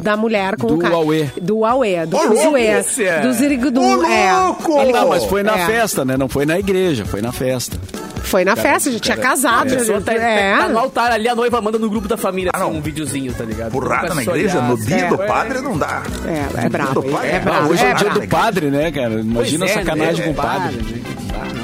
da 0.02 0.16
mulher 0.16 0.57
com 0.57 0.68
Do 0.68 0.74
o 0.76 0.78
cara. 0.78 0.94
Huawei. 0.94 1.31
Do 1.40 1.59
Huawei, 1.61 2.07
do 2.07 2.16
Delícia! 2.28 3.20
do 3.20 3.33
Zirigudu. 3.33 4.04
É. 4.04 4.33
louco! 4.33 4.78
Ele- 4.81 4.92
Não, 4.92 5.09
mas 5.09 5.24
foi 5.24 5.42
na 5.42 5.59
É. 5.59 5.66
festa, 5.66 6.04
né? 6.04 6.16
Não 6.16 6.28
foi 6.28 6.46
na 6.46 6.59
igreja, 6.59 7.04
foi 7.04 7.20
na 7.20 7.33
festa. 7.33 7.76
Foi 8.22 8.44
na 8.44 8.57
festa, 8.57 8.90
já 8.90 8.98
tinha 8.98 9.16
casado. 9.16 9.72
A 9.72 9.76
pessoa 9.76 9.98
já- 10.00 10.04
tá, 10.04 10.12
é. 10.14 10.57
tá 10.59 10.68
no 10.68 10.78
altar 10.78 11.12
ali, 11.12 11.28
a 11.28 11.35
noiva 11.35 11.61
manda 11.61 11.78
no 11.78 11.88
grupo 11.88 12.07
da 12.09 12.16
família 12.16 12.50
Ah, 12.54 12.64
assim, 12.64 12.70
um 12.76 12.81
videozinho, 12.81 13.33
tá 13.33 13.44
ligado? 13.44 13.70
Porrada 13.72 14.14
na 14.14 14.22
igreja, 14.22 14.59
olhar, 14.59 14.68
no 14.68 14.76
dia 14.76 14.96
assim. 14.96 15.09
do 15.09 15.18
padre 15.18 15.61
não 15.61 15.78
dá. 15.78 16.02
É, 16.26 16.66
é 16.66 16.68
brabo. 16.68 17.04
É 17.22 17.38
brabo. 17.38 17.70
hoje 17.70 17.85
é, 17.85 17.90
é 17.90 17.92
o 17.92 17.96
dia 17.96 18.04
brabo. 18.11 18.20
do 18.20 18.28
padre, 18.28 18.70
né, 18.70 18.90
cara? 18.90 19.11
Pois 19.11 19.24
Imagina 19.24 19.64
a 19.64 19.68
é, 19.68 19.72
sacanagem 19.74 20.20
né? 20.20 20.24
com 20.26 20.31
o 20.31 20.35
padre. 20.35 20.76
né? 20.76 21.02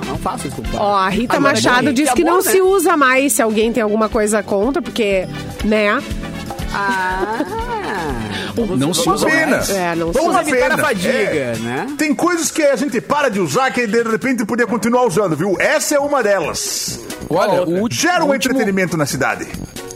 Não, 0.05 0.11
não 0.13 0.19
faço 0.19 0.47
isso 0.47 0.57
com 0.57 0.63
o 0.63 0.65
padre. 0.65 0.79
Ó, 0.81 0.95
a 0.97 1.09
Rita 1.09 1.37
Agora, 1.37 1.53
Machado 1.55 1.87
gente, 1.89 1.97
diz 1.97 2.09
é 2.09 2.13
que 2.15 2.25
não 2.25 2.37
né? 2.37 2.43
se 2.43 2.61
usa 2.63 2.97
mais 2.97 3.33
se 3.33 3.43
alguém 3.43 3.73
tem 3.73 3.83
alguma 3.83 4.09
coisa 4.09 4.43
contra, 4.43 4.81
porque, 4.81 5.27
né? 5.65 6.01
Ah, 6.73 7.45
Não 8.77 8.95
se 8.95 9.09
usa 9.09 9.27
pena. 9.27 9.57
mais. 9.57 9.71
É, 9.71 9.95
não 9.95 10.13
Vamos 10.13 10.37
evitar 10.37 10.57
pena. 10.71 10.75
a 10.75 10.79
fadiga, 10.79 11.11
É. 11.13 11.57
né? 11.61 11.87
Tem 11.99 12.15
coisas 12.15 12.51
que 12.51 12.63
a 12.63 12.77
gente 12.77 13.01
para 13.01 13.29
de 13.29 13.41
usar 13.41 13.71
que 13.73 13.87
de 13.87 14.03
repente 14.03 14.45
podia 14.45 14.67
continuar 14.67 15.05
usando, 15.07 15.37
viu? 15.37 15.57
Essa 15.59 15.97
é 15.97 15.99
uma 15.99 16.23
delas. 16.23 17.01
Olha, 17.29 17.63
o, 17.63 17.81
ulti- 17.81 17.97
Gera 17.97 18.25
o 18.25 18.29
um 18.29 18.31
último, 18.33 18.53
entretenimento 18.55 18.97
na 18.97 19.07
cidade. 19.07 19.47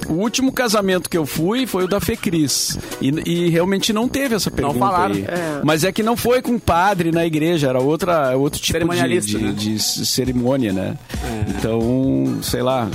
O 0.09 0.15
último 0.15 0.53
casamento 0.53 1.09
que 1.09 1.17
eu 1.17 1.27
fui 1.27 1.67
foi 1.67 1.85
o 1.85 1.89
da 1.89 2.01
Fecris. 2.01 2.79
E, 3.01 3.09
e 3.27 3.49
realmente 3.49 3.93
não 3.93 4.09
teve 4.09 4.35
essa 4.35 4.51
pergunta 4.51 4.79
falaram. 4.79 5.15
aí. 5.15 5.25
Mas 5.65 5.85
é 5.85 5.93
que 5.93 6.03
não 6.03 6.17
foi 6.17 6.43
com 6.43 6.59
padre 6.59 7.13
na 7.13 7.25
igreja, 7.27 7.69
era 7.69 7.81
outra, 7.81 8.37
outro 8.37 8.61
tipo 8.61 8.73
de, 8.95 9.37
de, 9.39 9.45
né? 9.45 9.53
de 9.53 9.79
cerimônia, 9.79 10.73
né? 10.73 10.97
Então, 11.49 12.39
sei 12.43 12.63
lá, 12.63 12.89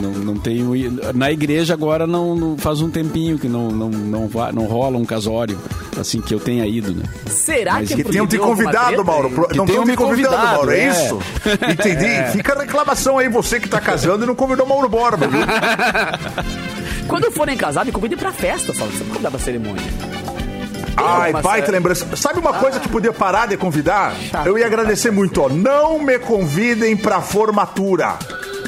não, 0.00 0.10
não 0.12 0.36
tenho. 0.36 0.72
Na 1.14 1.30
igreja 1.30 1.74
agora 1.74 2.06
não, 2.06 2.34
não- 2.34 2.56
faz 2.58 2.80
um 2.80 2.90
tempinho 2.90 3.38
que 3.38 3.48
não, 3.48 3.70
não, 3.70 3.88
não, 3.90 4.28
não 4.52 4.64
rola 4.66 4.98
um 4.98 5.04
casório 5.04 5.58
assim 6.00 6.20
que 6.20 6.34
eu 6.34 6.40
tenha 6.40 6.66
ido, 6.66 6.94
né? 6.94 7.04
Será 7.26 7.74
Mas 7.74 7.88
que 7.88 7.94
é 7.94 7.96
que 7.98 8.04
Tenham 8.04 8.26
te 8.26 8.38
convidado, 8.38 9.04
Mauro. 9.04 9.48
Que 9.48 9.56
Não 9.56 9.66
tenham 9.66 9.84
te 9.84 9.88
me 9.88 9.96
convidando, 9.96 10.36
convidado, 10.36 10.56
Mauro. 10.56 10.70
É 10.70 10.80
é. 10.80 10.90
isso? 10.90 11.18
Entendi. 11.70 12.32
Fica 12.32 12.54
a 12.54 12.62
reclamação 12.62 13.18
aí, 13.18 13.28
você 13.28 13.60
que 13.60 13.68
tá 13.68 13.80
casando 13.80 14.24
e 14.24 14.26
não 14.26 14.34
convidou 14.34 14.66
Mauro 14.66 14.88
Borba, 14.88 15.26
viu? 15.26 15.40
Quando 17.08 17.30
forem 17.30 17.56
casados, 17.56 17.86
me 17.86 17.92
convidem 17.92 18.16
pra 18.16 18.32
festa, 18.32 18.72
só. 18.72 18.84
Você 18.84 19.04
não 19.04 19.10
convidar 19.10 19.30
pra 19.30 19.40
cerimônia. 19.40 19.82
Ai, 20.96 21.26
alguma 21.26 21.42
baita 21.42 21.66
série? 21.66 21.76
lembrança. 21.76 22.16
Sabe 22.16 22.38
uma 22.38 22.52
coisa 22.54 22.78
que 22.78 22.88
podia 22.88 23.12
parar 23.12 23.46
de 23.46 23.56
convidar? 23.56 24.14
Eu 24.44 24.58
ia 24.58 24.66
agradecer 24.66 25.10
muito, 25.10 25.42
ó. 25.42 25.48
Não 25.48 25.98
me 25.98 26.18
convidem 26.18 26.96
pra 26.96 27.20
formatura. 27.20 28.18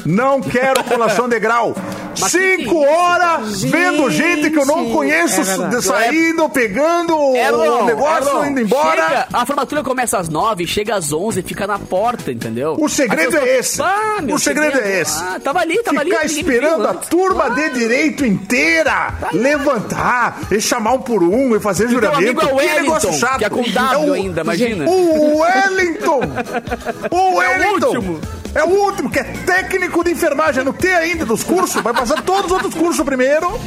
Não 0.05 0.41
quero 0.41 0.83
colação 0.83 1.27
de 1.27 1.39
grau. 1.39 1.75
É 2.23 2.29
Cinco 2.29 2.77
horas 2.85 3.63
vendo 3.63 4.09
gente 4.09 4.49
que 4.49 4.57
eu 4.59 4.65
não 4.65 4.83
Gente, 4.85 4.93
conheço 4.93 5.41
é 5.41 5.81
saindo, 5.81 6.49
pegando 6.49 7.15
o 7.17 7.85
negócio, 7.85 8.29
Erlon, 8.29 8.45
indo 8.45 8.61
embora. 8.61 9.07
chega, 9.07 9.27
a 9.33 9.45
formatura 9.45 9.83
começa 9.83 10.17
às 10.17 10.29
nove, 10.29 10.65
chega 10.65 10.95
às 10.95 11.11
onze, 11.11 11.41
fica 11.41 11.67
na 11.67 11.77
porta, 11.79 12.31
entendeu? 12.31 12.75
O 12.79 12.87
segredo 12.89 13.37
é 13.37 13.57
esse. 13.57 13.81
Ah, 13.81 14.17
o 14.31 14.39
segredo, 14.39 14.79
é 14.79 15.01
esse. 15.01 15.17
Ah, 15.21 15.39
tava 15.43 15.59
ali, 15.59 15.81
tava 15.83 15.99
ali. 15.99 16.11
Ficar 16.11 16.23
ninguém 16.27 16.35
me 16.35 16.41
esperando 16.51 16.87
a 16.87 16.93
turma 16.93 17.49
de 17.51 17.69
direito 17.71 18.25
inteira 18.25 19.13
levantar 19.33 20.39
e 20.51 20.59
chamar 20.61 20.93
um 20.93 20.99
por 21.01 21.21
um 21.23 21.55
e 21.55 21.59
fazer 21.59 21.87
juramento. 21.89 22.41
é 22.41 22.53
o 22.53 22.57
que 22.57 22.81
negócio 22.81 23.13
chato. 23.13 23.39
que 23.39 23.45
é 23.45 23.49
com 23.49 23.61
W 23.63 24.09
o- 24.09 24.13
ainda, 24.13 24.41
imagina. 24.41 24.85
O 24.89 25.39
Wellington! 25.39 26.21
O 27.11 27.35
Wellington! 27.37 27.87
último. 27.87 28.21
É 28.55 28.63
o 28.63 28.69
último, 28.69 29.09
que 29.09 29.19
é 29.19 29.23
técnico 29.23 30.03
de 30.03 30.11
enfermagem. 30.11 30.63
Não 30.63 30.71
tem 30.73 30.93
ainda 30.93 31.25
dos 31.25 31.43
cursos. 31.43 31.81
Vai 31.81 31.93
passar 31.93 32.21
todos 32.23 32.45
os 32.45 32.51
outros 32.53 32.73
cursos 32.73 33.03
primeiro. 33.05 33.59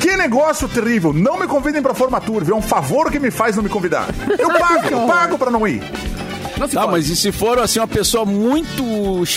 Que 0.00 0.16
negócio 0.16 0.68
terrível. 0.68 1.12
Não 1.12 1.38
me 1.38 1.46
convidem 1.46 1.80
pra 1.80 1.94
formatura, 1.94 2.44
viu? 2.44 2.54
É 2.56 2.58
um 2.58 2.62
favor 2.62 3.10
que 3.10 3.18
me 3.20 3.30
faz 3.30 3.54
não 3.56 3.62
me 3.62 3.68
convidar. 3.68 4.06
Eu 4.38 4.48
pago, 4.58 4.88
eu 4.90 5.00
pago 5.06 5.38
pra 5.38 5.50
não 5.50 5.66
ir. 5.66 5.82
Não 6.58 6.68
Tá, 6.68 6.80
pode. 6.80 6.92
mas 6.92 7.08
e 7.08 7.14
se 7.14 7.30
for 7.30 7.56
assim 7.60 7.78
uma 7.78 7.86
pessoa 7.86 8.24
muito 8.24 8.82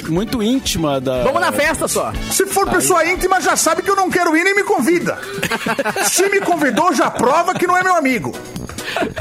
muito 0.09 0.41
íntima 0.41 0.99
da 0.99 1.21
Vamos 1.21 1.39
na 1.39 1.51
festa 1.51 1.87
só. 1.87 2.11
Se 2.31 2.47
for 2.47 2.67
pessoa 2.67 3.05
íntima, 3.05 3.39
já 3.39 3.55
sabe 3.55 3.83
que 3.83 3.91
eu 3.91 3.95
não 3.95 4.09
quero 4.09 4.35
ir 4.35 4.43
nem 4.43 4.55
me 4.55 4.63
convida. 4.63 5.19
Se 6.09 6.27
me 6.29 6.41
convidou, 6.41 6.91
já 6.95 7.11
prova 7.11 7.53
que 7.53 7.67
não 7.67 7.77
é 7.77 7.83
meu 7.83 7.95
amigo. 7.95 8.31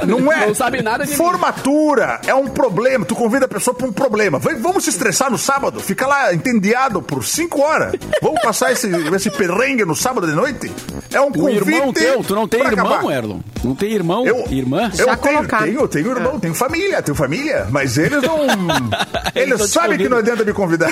Não 0.06 0.32
é? 0.32 0.46
Não 0.46 0.54
sabe 0.54 0.82
nada 0.82 1.04
de 1.04 1.10
mim. 1.10 1.16
Formatura 1.16 2.20
é 2.26 2.34
um 2.34 2.48
problema. 2.48 3.04
Tu 3.04 3.14
convida 3.14 3.44
a 3.46 3.48
pessoa 3.48 3.74
pra 3.74 3.86
um 3.86 3.92
problema. 3.92 4.38
Vamos 4.38 4.84
se 4.84 4.90
estressar 4.90 5.30
no 5.30 5.38
sábado? 5.38 5.80
Fica 5.80 6.06
lá 6.06 6.32
entendiado 6.34 7.00
por 7.02 7.24
cinco 7.24 7.60
horas. 7.62 7.92
Vamos 8.22 8.40
passar 8.42 8.72
esse, 8.72 8.88
esse 9.14 9.30
perrengue 9.30 9.84
no 9.84 9.94
sábado 9.94 10.26
de 10.26 10.32
noite? 10.34 10.70
É 11.12 11.20
um 11.20 11.28
O 11.28 11.32
convite 11.32 11.68
irmão 11.74 11.92
teu, 11.92 12.22
tu 12.24 12.34
não 12.34 12.46
tem 12.48 12.60
irmão, 12.60 12.92
acabar. 12.94 13.12
Erlon? 13.12 13.40
Não 13.64 13.74
tem 13.74 13.92
irmão? 13.92 14.26
Eu, 14.26 14.44
Irmã? 14.50 14.90
Eu 14.96 15.06
Já 15.06 15.16
tenho, 15.16 15.46
tenho, 15.46 15.88
tenho 15.88 16.10
irmão, 16.10 16.40
tenho 16.40 16.54
família, 16.54 17.02
tenho 17.02 17.14
família, 17.14 17.66
mas 17.70 17.98
eles 17.98 18.22
não. 18.22 18.40
Eles 19.34 19.58
não 19.58 19.66
sabem 19.68 19.96
que 19.98 20.08
não 20.08 20.18
adianta 20.18 20.44
me 20.44 20.52
convidar. 20.52 20.90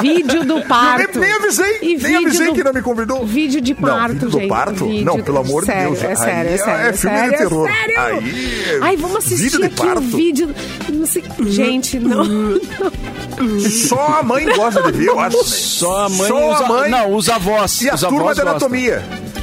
Vídeo 0.00 0.44
do 0.44 0.58
Eu 0.64 0.64
parto. 0.66 1.18
nem, 1.18 1.28
nem 1.28 1.36
avisei, 1.38 1.78
E 1.82 1.86
nem 1.88 1.96
vídeo 1.98 2.18
avisei 2.18 2.46
do- 2.48 2.54
que 2.54 2.64
não 2.64 2.72
me 2.72 2.82
convidou. 2.82 3.24
Vídeo 3.26 3.60
de 3.60 3.74
Não, 3.74 3.80
parto, 3.88 4.12
vídeo 4.14 4.28
do 4.30 4.38
gente. 4.38 4.48
parto? 4.48 4.86
Vídeo 4.86 5.04
Não, 5.04 5.16
do- 5.18 5.24
pelo 5.24 5.38
amor 5.38 5.60
de 5.62 5.66
sério, 5.72 5.90
Deus. 5.90 6.04
É 6.04 6.14
sério, 6.14 6.48
Aí 6.48 6.54
é 6.54 6.58
sério. 6.58 6.86
é 6.88 6.92
filme 6.92 7.16
sério, 7.16 7.32
de 7.32 7.38
terror. 7.38 7.68
É 7.68 7.72
sério. 7.86 8.22
Aí 8.24 8.78
Ai, 8.82 8.96
vamos 8.96 9.16
assistir 9.18 9.44
vídeo 9.44 9.58
de 9.60 9.66
aqui 9.66 9.76
parto. 9.76 9.98
o 9.98 10.02
vídeo. 10.02 10.54
Não 10.92 11.06
sei. 11.06 11.24
Gente, 11.46 11.98
não. 12.00 12.24
Só 13.88 14.18
a 14.20 14.22
mãe 14.22 14.46
gosta 14.54 14.82
de 14.82 14.92
ver, 14.98 15.08
eu 15.08 15.18
acho. 15.20 15.44
Só 15.44 16.06
a 16.06 16.08
mãe, 16.08 16.28
Só 16.28 16.52
a 16.52 16.68
mãe 16.68 16.90
Não, 16.90 17.14
os 17.14 17.28
avós. 17.28 17.80
e 17.82 17.90
a 17.90 17.94
os 17.94 18.00
turma 18.02 18.20
avós 18.20 18.36
de 18.36 18.42
gostam. 18.42 18.68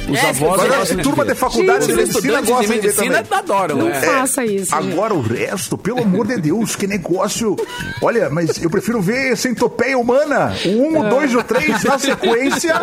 Os 0.08 0.18
É, 0.18 0.28
avós 0.30 0.60
Agora, 0.60 0.76
gostam 0.78 0.98
a 0.98 1.02
turma 1.02 1.24
de 1.24 1.34
faculdade 1.34 1.86
de 1.86 1.92
Os 1.92 1.96
medicina 1.98 2.40
gosta 2.40 2.62
de 2.62 2.80
de 2.80 2.86
medicina 2.86 3.22
também. 3.22 3.38
adoram, 3.38 3.76
Não 3.76 3.88
né? 3.88 4.00
faça 4.00 4.44
isso. 4.44 4.74
gente. 4.76 4.92
Agora 4.92 5.14
o 5.14 5.20
resto, 5.22 5.78
pelo 5.78 6.02
amor 6.02 6.26
de 6.26 6.36
Deus, 6.38 6.74
que 6.76 6.86
negócio. 6.86 7.56
Olha, 8.02 8.28
mas 8.30 8.62
eu 8.62 8.68
prefiro 8.68 9.00
ver 9.00 9.36
Centopeia 9.36 9.96
Humana, 9.98 10.52
o 10.66 10.68
1, 10.68 11.00
o 11.06 11.08
2 11.10 11.32
e 11.32 11.36
o 11.36 11.42
3 11.44 11.84
na 11.84 11.98
sequência, 11.98 12.80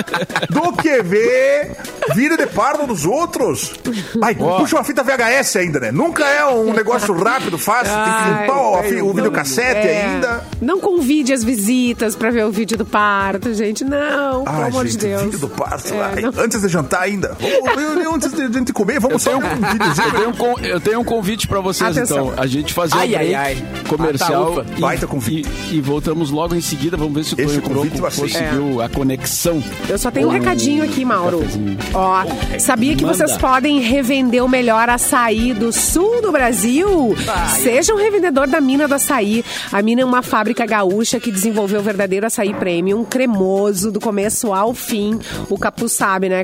do 0.49 0.71
que 0.73 1.01
ver 1.03 1.71
Vida 2.15 2.37
de 2.37 2.47
Pardo 2.47 2.87
dos 2.87 3.05
outros. 3.05 3.73
Ai, 4.21 4.35
puxa 4.35 4.77
uma 4.77 4.83
fita 4.83 5.03
VHS 5.03 5.55
ainda, 5.57 5.79
né? 5.79 5.91
Nunca 5.91 6.25
é 6.25 6.45
um 6.45 6.73
negócio 6.73 7.13
rápido, 7.13 7.57
fácil, 7.57 7.93
tem 7.93 8.03
que 8.03 8.09
Ai, 8.09 8.41
limpar 8.41 9.03
o, 9.03 9.13
videocassete 9.13 9.87
É, 9.87 10.05
ainda. 10.05 10.43
Não 10.61 10.79
convide 10.79 11.33
as 11.33 11.43
visitas 11.43 12.15
pra 12.15 12.31
ver 12.31 12.45
o 12.45 12.51
vídeo 12.51 12.77
do 12.77 12.85
parto, 12.85 13.53
gente. 13.53 13.83
Não, 13.83 14.43
pelo 14.43 14.55
Ai, 14.57 14.69
amor 14.69 14.85
gente, 14.85 14.97
de 14.99 15.07
Deus. 15.07 15.21
vídeo 15.23 15.39
do 15.39 15.49
parto. 15.49 15.93
É, 15.93 16.01
ai. 16.01 16.23
Antes 16.37 16.61
de 16.61 16.67
jantar 16.67 17.08
ainda. 17.09 17.37
Vamos, 17.39 18.15
antes 18.15 18.33
de 18.33 18.41
a 18.43 18.51
gente 18.51 18.73
comer, 18.73 18.99
vamos 18.99 19.21
só 19.21 19.37
um 19.37 19.39
videozinho. 19.41 20.07
Eu 20.07 20.11
tenho, 20.13 20.29
um 20.29 20.33
con- 20.33 20.59
eu 20.61 20.79
tenho 20.79 20.99
um 20.99 21.03
convite 21.03 21.47
pra 21.47 21.59
vocês, 21.59 21.95
Atenção. 21.97 22.27
então. 22.29 22.43
A 22.43 22.47
gente 22.47 22.73
fazer 22.73 22.95
um 22.95 22.99
Ai, 22.99 23.15
ai, 23.35 23.57
comercial 23.87 24.59
Ah, 24.59 24.63
tá, 24.63 24.71
e, 24.77 24.81
Baita 24.81 25.07
convite. 25.07 25.49
e, 25.71 25.75
e 25.77 25.81
voltamos 25.81 26.29
logo 26.31 26.55
em 26.55 26.61
seguida. 26.61 26.95
Vamos 26.97 27.13
ver 27.13 27.23
se 27.25 27.33
o 27.33 27.37
Tonho 27.37 27.61
convite 27.61 27.97
Croco 27.97 28.01
vai 28.01 28.11
conseguiu 28.11 28.81
a 28.81 28.89
conexão. 28.89 29.63
Eu 29.87 29.97
só 29.97 30.09
tenho 30.11 30.27
um 30.27 30.31
recadinho 30.31 30.83
aqui, 30.83 31.03
Mauro. 31.05 31.39
cafezinho. 31.39 31.77
Ó, 31.93 32.23
sabia 32.59 32.95
que 32.95 33.03
Manda. 33.03 33.17
vocês 33.17 33.37
podem 33.37 33.79
revender 33.79 34.43
o 34.43 34.47
melhor 34.49 34.89
açaí 34.89 35.53
do 35.53 35.71
sul 35.71 36.21
do 36.21 36.31
Brasil? 36.31 37.15
Seja 37.61 37.93
um 37.93 37.97
revendedor 37.97 38.47
da 38.47 38.61
Mina 38.61 38.87
do 38.87 38.95
Açaí. 38.95 39.43
A 39.71 39.81
Mina 39.81 40.01
é 40.01 40.05
uma 40.05 40.21
fábrica 40.21 40.65
gaúcha 40.65 41.19
que 41.19 41.31
desenvolveu 41.31 41.79
o 41.79 41.83
verdadeiro 41.83 42.25
açaí 42.25 42.53
premium, 42.53 43.03
cremoso, 43.03 43.91
do 43.91 43.99
começo 43.99 44.53
ao 44.53 44.73
fim. 44.73 45.19
O 45.49 45.57
Capu 45.57 45.87
sabe, 45.89 46.29
né, 46.29 46.43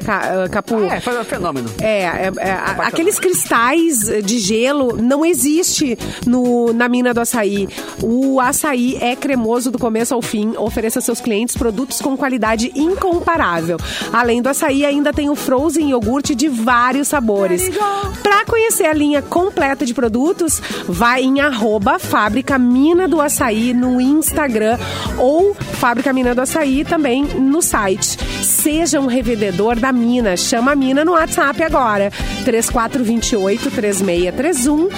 Capu? 0.56 0.76
É, 0.86 1.02
faz 1.02 1.20
um 1.20 1.24
fenômeno. 1.26 1.70
É, 1.82 2.04
é, 2.04 2.32
é, 2.38 2.52
a- 2.52 2.88
aqueles 2.88 3.20
cristais 3.20 4.10
de 4.24 4.39
gelo 4.39 4.96
não 4.96 5.26
existe 5.26 5.98
no, 6.26 6.72
na 6.72 6.88
mina 6.88 7.13
do 7.13 7.20
açaí. 7.20 7.68
O 8.02 8.39
açaí 8.39 8.98
é 9.02 9.15
cremoso 9.18 9.70
do 9.70 9.78
começo 9.78 10.13
ao 10.13 10.22
fim, 10.22 10.54
ofereça 10.58 11.00
aos 11.00 11.06
seus 11.06 11.20
clientes 11.20 11.58
produtos 11.58 12.00
com 12.02 12.15
qualidade 12.15 12.72
incomparável. 12.74 13.78
Além 14.13 14.41
do 14.41 14.48
açaí, 14.48 14.86
ainda 14.86 15.12
tem 15.12 15.30
o 15.30 15.36
frozen 15.36 15.89
iogurte 15.89 16.34
de 16.34 16.48
vários 16.48 17.10
sabores. 17.10 17.70
Para 18.24 18.46
conhecer 18.46 18.86
a 18.86 18.94
linha 18.94 19.22
completa 19.22 19.86
de 19.86 19.94
produtos, 19.94 20.62
vai 20.88 21.24
em 21.24 21.41
arroba 21.41 22.00
Fábrica 22.00 22.58
Mina 22.58 23.08
do 23.08 23.20
Açaí 23.20 23.74
no 23.74 24.00
Instagram 24.00 24.78
ou 25.18 25.54
Fábrica 25.54 26.13
Mina 26.13 26.34
do 26.34 26.41
Açaí 26.41 26.86
também 26.86 27.24
no 27.26 27.62
site. 27.62 28.18
Seja 28.44 29.00
um 29.02 29.06
revendedor 29.08 29.76
da 29.80 29.91
Mina. 29.91 30.38
Chama 30.46 30.74
a 30.74 30.76
Mina 30.76 31.04
no 31.04 31.14
WhatsApp 31.14 31.64
agora. 31.64 32.12
3428 32.44 33.72
3631 33.72 34.90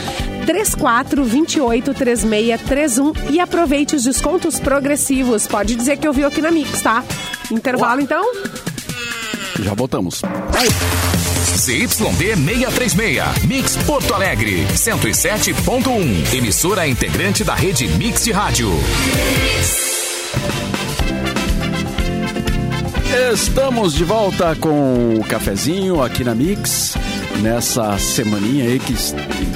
34 0.46 1.24
28 1.24 1.94
36 1.94 2.62
31 2.62 3.14
e 3.30 3.40
aproveite 3.40 3.96
os 3.96 4.04
descontos 4.04 4.60
progressivos. 4.60 5.48
Pode 5.48 5.76
dizer 5.76 5.98
que 5.98 6.08
eu 6.08 6.14
vi 6.14 6.26
aqui 6.26 6.42
na 6.42 6.52
Mix, 6.52 6.82
tá? 6.82 7.04
Intervalo 7.50 8.02
então? 8.02 8.24
Já 9.62 9.74
voltamos. 9.74 10.22
ZYD 11.58 12.36
636, 12.36 13.44
Mix 13.46 13.76
Porto 13.78 14.14
Alegre, 14.14 14.68
107.1. 14.74 16.36
Emissora 16.36 16.88
integrante 16.88 17.44
da 17.44 17.56
rede 17.56 17.88
Mix 17.88 18.26
de 18.26 18.32
Rádio. 18.32 18.70
Estamos 23.32 23.94
de 23.94 24.04
volta 24.04 24.54
com 24.56 25.16
o 25.16 25.24
cafezinho 25.24 26.04
aqui 26.04 26.24
na 26.24 26.36
Mix. 26.36 26.96
Nessa 27.42 27.98
semaninha 27.98 28.66
aí 28.66 28.80
que 28.80 28.94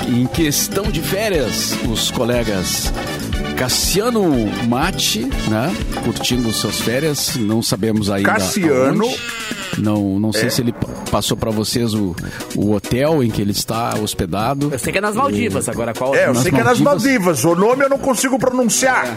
em 0.07 0.25
questão 0.25 0.85
de 0.85 1.01
férias, 1.01 1.73
os 1.89 2.09
colegas 2.11 2.93
Cassiano 3.57 4.23
Mate, 4.67 5.25
né? 5.49 5.75
Curtindo 6.03 6.51
suas 6.51 6.79
férias, 6.79 7.35
não 7.35 7.61
sabemos 7.61 8.09
ainda. 8.09 8.31
Cassiano. 8.31 9.03
aonde. 9.03 9.40
Não, 9.77 10.19
não 10.19 10.31
sei 10.33 10.49
se 10.49 10.61
ele 10.61 10.71
pa- 10.73 10.87
passou 11.09 11.35
para 11.37 11.51
vocês 11.51 11.93
o, 11.93 12.15
o 12.55 12.71
hotel 12.73 13.23
em 13.23 13.29
que 13.29 13.41
ele 13.41 13.51
está 13.51 13.95
hospedado. 14.01 14.69
Eu 14.71 14.79
sei 14.79 14.91
que 14.91 14.97
é 14.97 15.01
nas 15.01 15.15
Maldivas, 15.15 15.67
agora 15.69 15.93
qual 15.93 16.13
É, 16.15 16.25
eu 16.27 16.33
Nas 16.33 16.43
sei 16.43 16.51
que 16.51 16.59
é 16.59 16.63
nas 16.63 16.79
Maldivas. 16.79 17.43
Maldivas. 17.43 17.45
O 17.45 17.55
nome 17.55 17.85
eu 17.85 17.89
não 17.89 17.97
consigo 17.99 18.37
pronunciar. 18.37 19.07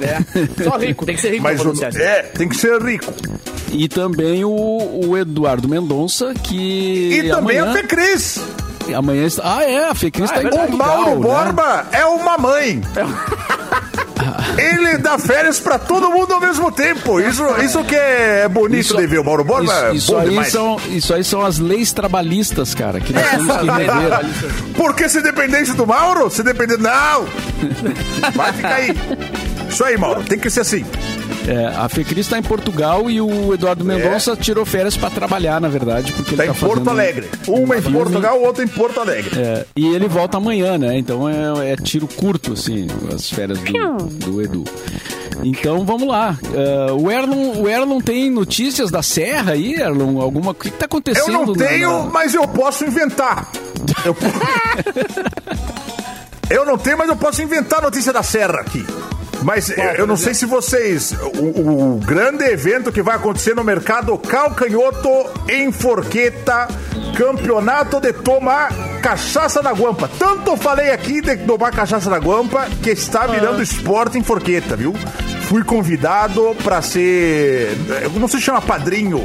É. 0.00 0.62
Só 0.64 0.76
rico, 0.78 1.06
tem 1.06 1.14
que 1.14 1.20
ser 1.20 1.30
rico 1.30 1.42
Mas 1.44 1.54
pra 1.54 1.60
o, 1.60 1.64
pronunciar 1.64 1.90
isso. 1.90 2.00
é, 2.00 2.22
tem 2.22 2.48
que 2.48 2.56
ser 2.56 2.80
rico. 2.82 3.12
E 3.72 3.88
também 3.88 4.44
o, 4.44 4.50
o 5.06 5.16
Eduardo 5.16 5.68
Mendonça, 5.68 6.34
que. 6.34 7.10
E 7.14 7.28
também 7.30 7.58
amanhã, 7.58 7.70
a 7.70 7.74
Fecris. 7.74 8.40
amanhã 8.94 9.24
está. 9.26 9.56
Ah, 9.58 9.62
é, 9.64 9.88
a 9.88 9.94
Fecris 9.94 10.30
Ah, 10.30 10.34
está 10.34 10.36
é 10.36 10.40
em 10.40 10.50
verdade. 10.50 10.74
O 10.74 10.76
Portugal, 10.76 11.04
Mauro 11.04 11.20
né? 11.20 11.26
Borba 11.26 11.86
é 11.92 12.04
uma 12.04 12.36
mãe. 12.38 12.80
Ele 14.58 14.98
dá 14.98 15.18
férias 15.18 15.58
pra 15.58 15.78
todo 15.78 16.10
mundo 16.10 16.32
ao 16.34 16.40
mesmo 16.40 16.70
tempo. 16.70 17.20
Isso, 17.20 17.42
isso 17.62 17.82
que 17.84 17.94
é 17.94 18.48
bonito 18.48 18.80
Isso- 18.80 18.96
de 18.96 19.06
ver. 19.06 19.18
O 19.20 19.24
Mauro 19.24 19.44
Borba 19.44 19.64
Isso, 19.72 19.84
é 19.84 19.94
isso 19.94 20.16
aí 20.16 20.28
demais. 20.30 20.52
são, 20.52 20.80
isso 20.90 21.14
aí 21.14 21.24
são 21.24 21.44
as 21.44 21.58
leis 21.58 21.92
trabalhistas, 21.92 22.74
cara, 22.74 23.00
que 23.00 23.12
nós 23.12 23.28
temos 23.30 23.56
que 23.56 23.66
rever. 23.70 24.20
Porque 24.76 25.08
se 25.08 25.20
dependesse 25.22 25.72
do 25.74 25.86
Mauro, 25.86 26.30
se 26.30 26.42
depender. 26.42 26.76
Não! 26.78 27.26
Vai 28.34 28.52
ficar 28.52 28.74
aí. 28.74 28.96
Isso 29.68 29.84
aí, 29.84 29.96
Mauro. 29.96 30.22
Tem 30.22 30.38
que 30.38 30.50
ser 30.50 30.60
assim. 30.60 30.84
É, 31.48 31.66
a 31.66 31.88
Fecris 31.88 32.26
está 32.26 32.38
em 32.38 32.42
Portugal 32.42 33.10
e 33.10 33.20
o 33.20 33.52
Eduardo 33.52 33.84
Mendonça 33.84 34.36
tirou 34.36 34.64
férias 34.64 34.96
para 34.96 35.10
trabalhar, 35.10 35.60
na 35.60 35.68
verdade, 35.68 36.12
porque 36.12 36.36
Tá 36.36 36.44
ele 36.44 36.52
em 36.52 36.54
tá 36.54 36.60
fazendo... 36.60 36.74
Porto 36.76 36.90
Alegre. 36.90 37.28
Uma 37.48 37.76
em 37.78 37.82
Portugal, 37.82 38.40
outra 38.40 38.62
em 38.64 38.68
Porto 38.68 39.00
Alegre. 39.00 39.40
É, 39.40 39.64
e 39.74 39.86
ele 39.94 40.06
volta 40.06 40.36
amanhã, 40.36 40.78
né? 40.78 40.96
Então 40.98 41.28
é, 41.28 41.72
é 41.72 41.76
tiro 41.76 42.06
curto, 42.06 42.52
assim, 42.52 42.86
as 43.12 43.28
férias 43.28 43.58
do, 43.58 44.06
do 44.30 44.42
Edu. 44.42 44.64
Então 45.42 45.84
vamos 45.84 46.06
lá. 46.06 46.38
É, 46.54 46.92
o, 46.92 47.10
Erlon, 47.10 47.60
o 47.60 47.68
Erlon 47.68 48.00
tem 48.00 48.30
notícias 48.30 48.90
da 48.92 49.02
Serra 49.02 49.52
aí, 49.52 49.74
Erlon? 49.74 50.20
Alguma... 50.20 50.52
O 50.52 50.54
que, 50.54 50.70
que 50.70 50.76
tá 50.76 50.84
Eu 50.84 50.86
acontecendo? 50.86 51.32
não 51.32 51.46
na- 51.46 51.66
tenho, 51.66 52.04
na- 52.04 52.10
mas 52.10 52.34
eu 52.34 52.46
posso 52.46 52.84
inventar. 52.84 53.50
Eu, 54.04 54.14
po- 54.14 54.26
Eu 56.50 56.66
não 56.66 56.76
tenho, 56.76 56.98
mas 56.98 57.08
eu 57.08 57.16
posso 57.16 57.42
inventar 57.42 57.78
a 57.80 57.82
notícia 57.82 58.12
da 58.12 58.22
Serra 58.22 58.60
aqui. 58.60 58.84
Mas 59.42 59.70
eu, 59.70 59.84
eu 59.84 60.06
não 60.06 60.16
sei 60.16 60.34
se 60.34 60.46
vocês. 60.46 61.12
O, 61.38 61.96
o 61.96 61.98
grande 61.98 62.44
evento 62.44 62.92
que 62.92 63.02
vai 63.02 63.16
acontecer 63.16 63.54
no 63.54 63.64
mercado 63.64 64.16
Calcanhoto 64.18 65.08
em 65.48 65.70
Forqueta, 65.72 66.68
campeonato 67.16 68.00
de 68.00 68.12
tomar 68.12 68.72
cachaça 69.02 69.62
na 69.62 69.72
guampa. 69.72 70.08
Tanto 70.18 70.56
falei 70.56 70.90
aqui 70.90 71.20
de 71.20 71.36
tomar 71.38 71.70
cachaça 71.72 72.08
na 72.08 72.18
guampa 72.18 72.66
que 72.82 72.90
está 72.90 73.26
virando 73.26 73.62
esporte 73.62 74.18
em 74.18 74.22
Forqueta, 74.22 74.76
viu? 74.76 74.94
Fui 75.42 75.62
convidado 75.64 76.56
para 76.62 76.80
ser. 76.80 77.76
Não 78.18 78.28
se 78.28 78.40
chama 78.40 78.62
padrinho, 78.62 79.20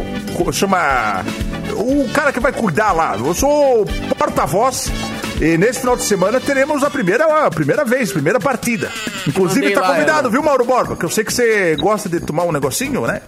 chama. 0.51 1.23
O 1.73 2.09
cara 2.11 2.33
que 2.33 2.39
vai 2.39 2.51
cuidar 2.51 2.91
lá. 2.91 3.15
Eu 3.17 3.33
sou 3.33 3.85
porta-voz. 4.17 4.91
E 5.39 5.55
nesse 5.57 5.81
final 5.81 5.95
de 5.95 6.03
semana 6.03 6.39
teremos 6.39 6.83
a 6.83 6.89
primeira, 6.89 7.45
a 7.45 7.51
primeira 7.51 7.85
vez, 7.85 8.11
primeira 8.11 8.39
partida. 8.39 8.91
Inclusive, 9.27 9.71
tá 9.71 9.81
lá, 9.81 9.87
convidado, 9.89 10.19
Erlon. 10.19 10.31
viu, 10.31 10.43
Mauro 10.43 10.65
Borba? 10.65 10.95
Que 10.95 11.05
eu 11.05 11.09
sei 11.09 11.23
que 11.23 11.31
você 11.31 11.75
gosta 11.75 12.09
de 12.09 12.19
tomar 12.19 12.43
um 12.43 12.51
negocinho, 12.51 13.05
né? 13.05 13.21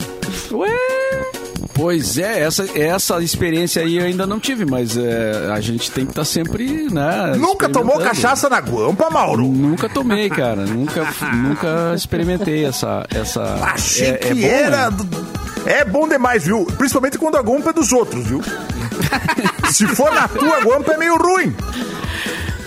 Pois 1.74 2.18
é, 2.18 2.42
essa, 2.42 2.66
essa 2.78 3.22
experiência 3.22 3.84
aí 3.84 3.98
eu 3.98 4.06
ainda 4.06 4.26
não 4.26 4.40
tive, 4.40 4.66
mas 4.66 4.98
é, 4.98 5.50
a 5.54 5.62
gente 5.62 5.92
tem 5.92 6.04
que 6.04 6.12
estar 6.12 6.26
sempre, 6.26 6.88
né? 6.92 7.36
Nunca 7.38 7.70
tomou 7.70 8.00
cachaça 8.00 8.50
na 8.50 8.60
guampa, 8.60 9.10
Mauro? 9.10 9.44
Nunca 9.44 9.88
tomei, 9.88 10.30
cara. 10.30 10.66
nunca, 10.66 11.08
nunca 11.36 11.94
experimentei 11.96 12.66
essa. 12.66 13.06
essa 13.14 13.44
Achei 13.64 14.10
é, 14.10 14.14
que 14.18 14.28
é 14.28 14.34
bom, 14.34 14.48
era. 14.48 14.92
né? 14.92 14.98
É 15.66 15.86
bom 15.86 16.08
demais, 16.08 16.44
viu? 16.44 16.66
Principalmente 16.66 17.18
quando 17.18 17.38
a 17.38 17.42
guampa 17.42 17.70
é 17.70 17.74
dos 17.74 17.94
outros, 17.94 18.26
viu? 18.26 18.42
Se 19.72 19.88
for 19.88 20.12
na 20.14 20.28
tua 20.28 20.60
guampa 20.62 20.94
é 20.94 20.98
meio 20.98 21.18
ruim. 21.18 21.56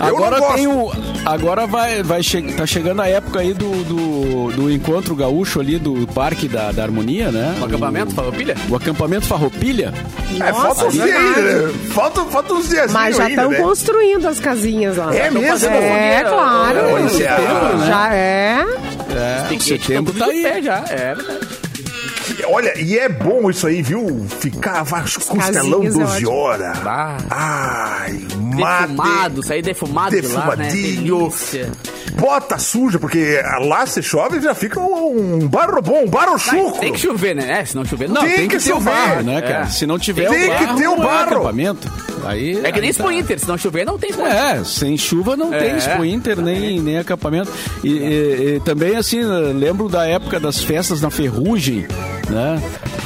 Eu 0.00 0.06
Agora 0.16 0.54
tem 0.54 0.66
o. 0.66 0.90
Agora 1.24 1.66
vai, 1.66 2.02
vai 2.02 2.22
che 2.22 2.42
tá 2.54 2.66
chegando 2.66 3.02
a 3.02 3.08
época 3.08 3.38
aí 3.40 3.54
do, 3.54 3.70
do, 3.84 4.52
do 4.56 4.70
encontro 4.70 5.14
gaúcho 5.14 5.60
ali 5.60 5.78
do 5.78 6.06
Parque 6.08 6.48
da, 6.48 6.72
da 6.72 6.82
Harmonia, 6.82 7.30
né? 7.30 7.56
O 7.60 7.64
acampamento, 7.64 8.12
Farroupilha? 8.12 8.56
O, 8.68 8.74
acampamento 8.74 9.26
Farroupilha. 9.26 9.94
É, 10.40 10.52
falta 10.52 10.86
uns 10.86 10.94
Nossa, 10.96 11.06
dias 11.06 11.16
ainda, 11.16 11.40
né? 11.42 11.72
Falta, 11.92 12.24
falta 12.24 12.54
uns 12.54 12.68
dias 12.68 12.90
Mas 12.92 13.16
já 13.16 13.28
estão 13.28 13.50
né? 13.50 13.58
construindo 13.58 14.26
as 14.26 14.40
casinhas 14.40 14.96
lá. 14.96 15.14
É 15.14 15.30
mesmo? 15.30 15.68
É, 15.68 16.24
claro. 16.24 16.78
É, 16.78 17.06
esse 17.06 17.22
é 17.22 17.28
a- 17.28 17.86
Já 17.86 18.14
é. 18.14 18.66
É, 19.54 19.58
setembro 19.60 20.12
tá 20.14 20.26
aí. 20.26 20.42
pé 20.42 20.62
já. 20.62 20.84
É 20.88 21.14
verdade. 21.14 21.62
Olha, 22.46 22.78
e 22.80 22.98
é 22.98 23.08
bom 23.08 23.48
isso 23.50 23.66
aí, 23.66 23.82
viu? 23.82 24.26
Ficar 24.40 24.82
vas- 24.82 25.16
costelão 25.16 25.40
casinhas 25.80 25.94
é 25.94 25.98
12 25.98 26.02
ótimo. 26.14 26.30
horas. 26.32 26.78
Ah. 26.84 27.16
Ai, 27.30 28.20
mate. 28.54 28.82
Defumado, 28.92 29.42
sair 29.42 29.62
defumado 29.62 30.20
de 30.20 30.26
lá, 30.28 30.56
né? 30.56 30.68
Delícia. 30.70 31.72
Bota 32.14 32.59
suja, 32.59 32.98
porque 32.98 33.40
lá 33.66 33.87
se 33.87 34.03
chove 34.03 34.40
já 34.40 34.55
fica 34.55 34.79
um, 34.79 35.37
um 35.42 35.48
barro 35.48 35.81
bom, 35.81 36.05
um 36.05 36.09
barro 36.09 36.38
chucro. 36.38 36.79
Tem 36.81 36.92
que 36.92 36.98
chover, 37.01 37.35
né? 37.35 37.61
É, 37.61 37.64
se 37.64 37.75
não 37.75 37.85
chover, 37.85 38.09
não. 38.09 38.20
Tem 38.22 38.35
tem, 38.35 38.48
que 38.48 38.59
que, 38.59 38.62
ter 38.64 38.70
o 38.72 38.75
chover. 38.77 38.92
barro, 38.92 39.22
né, 39.22 39.38
É. 39.38 39.40
cara? 39.42 39.66
Se 39.66 39.87
não 39.87 39.98
tiver 39.98 40.29
Tem 40.29 40.38
o 40.51 40.57
que 40.59 40.64
barro, 40.66 40.79
ter 40.79 40.88
o 40.88 40.94
é 40.94 40.96
barro. 40.98 41.22
acampamento. 41.33 41.90
Aí, 42.25 42.51
É 42.62 42.70
que 42.70 42.81
nem 42.81 42.90
aí 42.90 42.94
tá. 42.94 43.05
Expo 43.05 43.11
Inter, 43.11 43.38
se 43.40 43.48
não 43.48 43.59
chover, 43.59 43.85
não 43.87 43.98
tem 43.98 44.11
Expo 44.11 44.22
Inter. 44.22 44.37
É, 44.37 44.64
sem 44.64 44.96
chuva 44.96 45.37
não 45.37 45.53
É. 45.53 45.59
tem 45.59 45.77
Expo 45.77 46.05
Inter, 46.05 46.40
nem, 46.40 46.81
nem 46.81 46.98
acampamento. 46.98 47.51
E, 47.83 47.88
e- 47.90 48.55
e 48.57 48.61
também, 48.61 48.96
assim, 48.96 49.22
lembro 49.25 49.88
da 49.88 50.07
época 50.07 50.38
das 50.38 50.61
festas 50.62 51.01
na 51.01 51.11
Ferrugem, 51.11 51.87
né? 52.29 52.62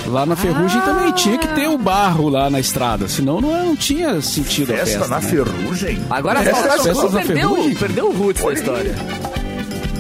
Lá 0.09 0.25
na 0.25 0.37
Ferrugem 0.37 0.81
também 0.83 1.13
tinha 1.13 1.37
que 1.39 1.49
ter 1.49 1.67
o 1.69 1.77
barro 1.77 2.29
lá 2.29 2.49
na 2.49 2.61
estrada, 2.61 3.09
senão 3.09 3.41
não, 3.41 3.67
não 3.67 3.77
tinha 3.77 4.21
sentido 4.23 4.73
a 4.73 4.77
Festa 4.77 4.99
festa. 5.01 5.09
na 5.09 5.21
né? 5.21 5.29
ferrugem. 5.29 5.99
Agora 6.09 6.41
Essas 6.41 6.53
falta- 6.59 6.83
festas 6.85 7.13
da 7.13 7.19
perdeu, 7.23 7.49
Ferrugem. 7.51 7.75
perdeu 7.75 8.09
o 8.09 8.13
roots 8.17 8.43
da 8.45 8.53
história. 8.53 8.95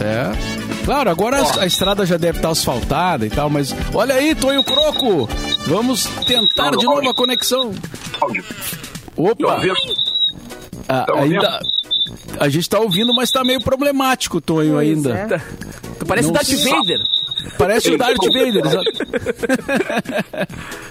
É. 0.00 0.56
Claro, 0.84 1.10
agora 1.10 1.42
a- 1.42 1.62
a 1.62 1.66
estrada 1.66 2.06
já 2.06 2.16
deve 2.16 2.38
estar 2.38 2.50
asfaltada 2.50 3.26
e 3.26 3.30
tal, 3.30 3.50
mas 3.50 3.74
olha 3.92 4.14
aí, 4.14 4.34
Tonho 4.36 4.62
Croco! 4.62 5.28
Vamos 5.66 6.04
tentar 6.26 6.70
de 6.76 6.84
novo 6.84 7.08
a 7.08 7.14
conexão. 7.14 7.72
Opa! 9.16 9.60
Ah, 10.88 11.04
ainda, 11.16 11.58
a 12.38 12.48
gente 12.48 12.68
tá 12.70 12.78
ouvindo, 12.78 13.12
mas 13.12 13.30
tá 13.32 13.42
meio 13.42 13.60
problemático, 13.60 14.40
Tonho, 14.40 14.74
Pois 14.74 14.88
ainda. 14.88 15.10
é. 15.34 15.40
Tu 15.98 16.06
parece 16.06 16.30
Darth. 16.30 16.46
Vader. 16.48 17.00
Parece 17.58 17.90
o 17.90 17.98
Darth 17.98 18.16
Vader. 18.24 18.62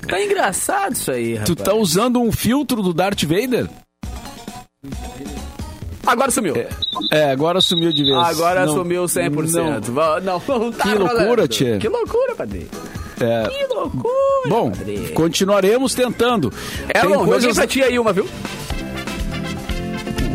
Tá 0.08 0.22
engraçado 0.22 0.94
isso 0.94 1.12
aí, 1.12 1.34
rapaz. 1.34 1.50
Tu 1.50 1.56
tá 1.56 1.74
usando 1.74 2.22
um 2.22 2.32
filtro 2.32 2.82
do 2.82 2.94
Darth 2.94 3.24
Vader? 3.24 3.68
Agora 6.06 6.30
sumiu. 6.30 6.54
É, 7.12 7.32
agora 7.32 7.60
sumiu 7.62 7.92
de 7.92 8.04
vez. 8.04 8.16
Agora 8.16 8.66
Não- 8.66 8.74
sumiu 8.74 9.06
100%. 9.06 9.90
Não, 9.90 10.20
não, 10.22 10.60
não 10.60 10.72
tá 10.72 10.84
Que 10.84 10.96
loucura, 10.96 11.48
tchê. 11.48 11.78
Que 11.80 11.88
loucura, 11.88 12.36
padre. 12.36 12.68
É. 13.20 13.48
Que 13.48 13.74
loucura, 13.74 14.14
Bom, 14.48 14.72
padre. 14.72 15.12
continuaremos 15.14 15.96
tentando. 15.96 16.52
É, 16.90 17.00
Tem 17.00 17.10
bom, 17.10 17.16
joguei 17.20 17.32
coisas... 17.32 17.56
pra 17.56 17.66
ti 17.66 17.82
aí 17.82 17.98
uma, 17.98 18.14
viu? 18.14 18.28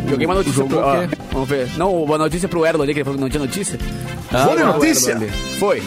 Joguei 0.09 0.27
uma 0.27 0.35
notícia 0.35 0.57
Jogou 0.57 0.79
pro... 0.81 0.89
o 0.89 0.91
ó, 0.91 1.07
quê? 1.07 1.17
vamos 1.33 1.49
ver. 1.49 1.69
Não, 1.77 2.03
uma 2.03 2.19
notícia 2.19 2.49
pro 2.49 2.67
Erlo 2.67 2.83
ali, 2.83 2.93
que 2.93 2.99
ele 3.01 3.05
falou 3.05 3.17
que 3.19 3.23
não 3.23 3.31
tinha 3.31 3.41
notícia. 3.41 3.79
Ah, 4.33 4.49
o 4.49 4.73
notícia? 4.73 5.15
Ali. 5.15 5.29
Foi. 5.59 5.81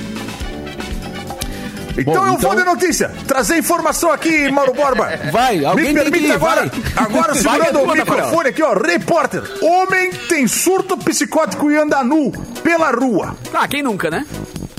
Então 1.98 2.14
Bom, 2.14 2.26
eu 2.28 2.34
então- 2.34 2.50
vou 2.50 2.56
de 2.56 2.64
notícia. 2.64 3.12
Trazer 3.28 3.58
informação 3.58 4.12
aqui, 4.12 4.50
Mauro 4.52 4.74
Borba. 4.74 5.10
Vai, 5.32 5.64
alguém 5.64 5.94
Me 5.94 6.02
permite 6.02 6.32
agora, 6.32 6.66
vai. 6.68 7.06
agora 7.06 7.36
segurando 7.36 7.80
o 7.82 7.92
microfone 7.94 8.50
aqui, 8.50 8.64
ó. 8.64 8.74
Repórter. 8.74 9.44
Homem 9.62 10.12
tem 10.28 10.48
surto 10.48 10.98
psicótico 10.98 11.70
e 11.72 11.78
anda 11.78 12.04
nu 12.04 12.32
pela 12.64 12.90
rua. 12.92 13.36
Ah, 13.54 13.68
quem 13.68 13.84
nunca, 13.84 14.10
né? 14.10 14.26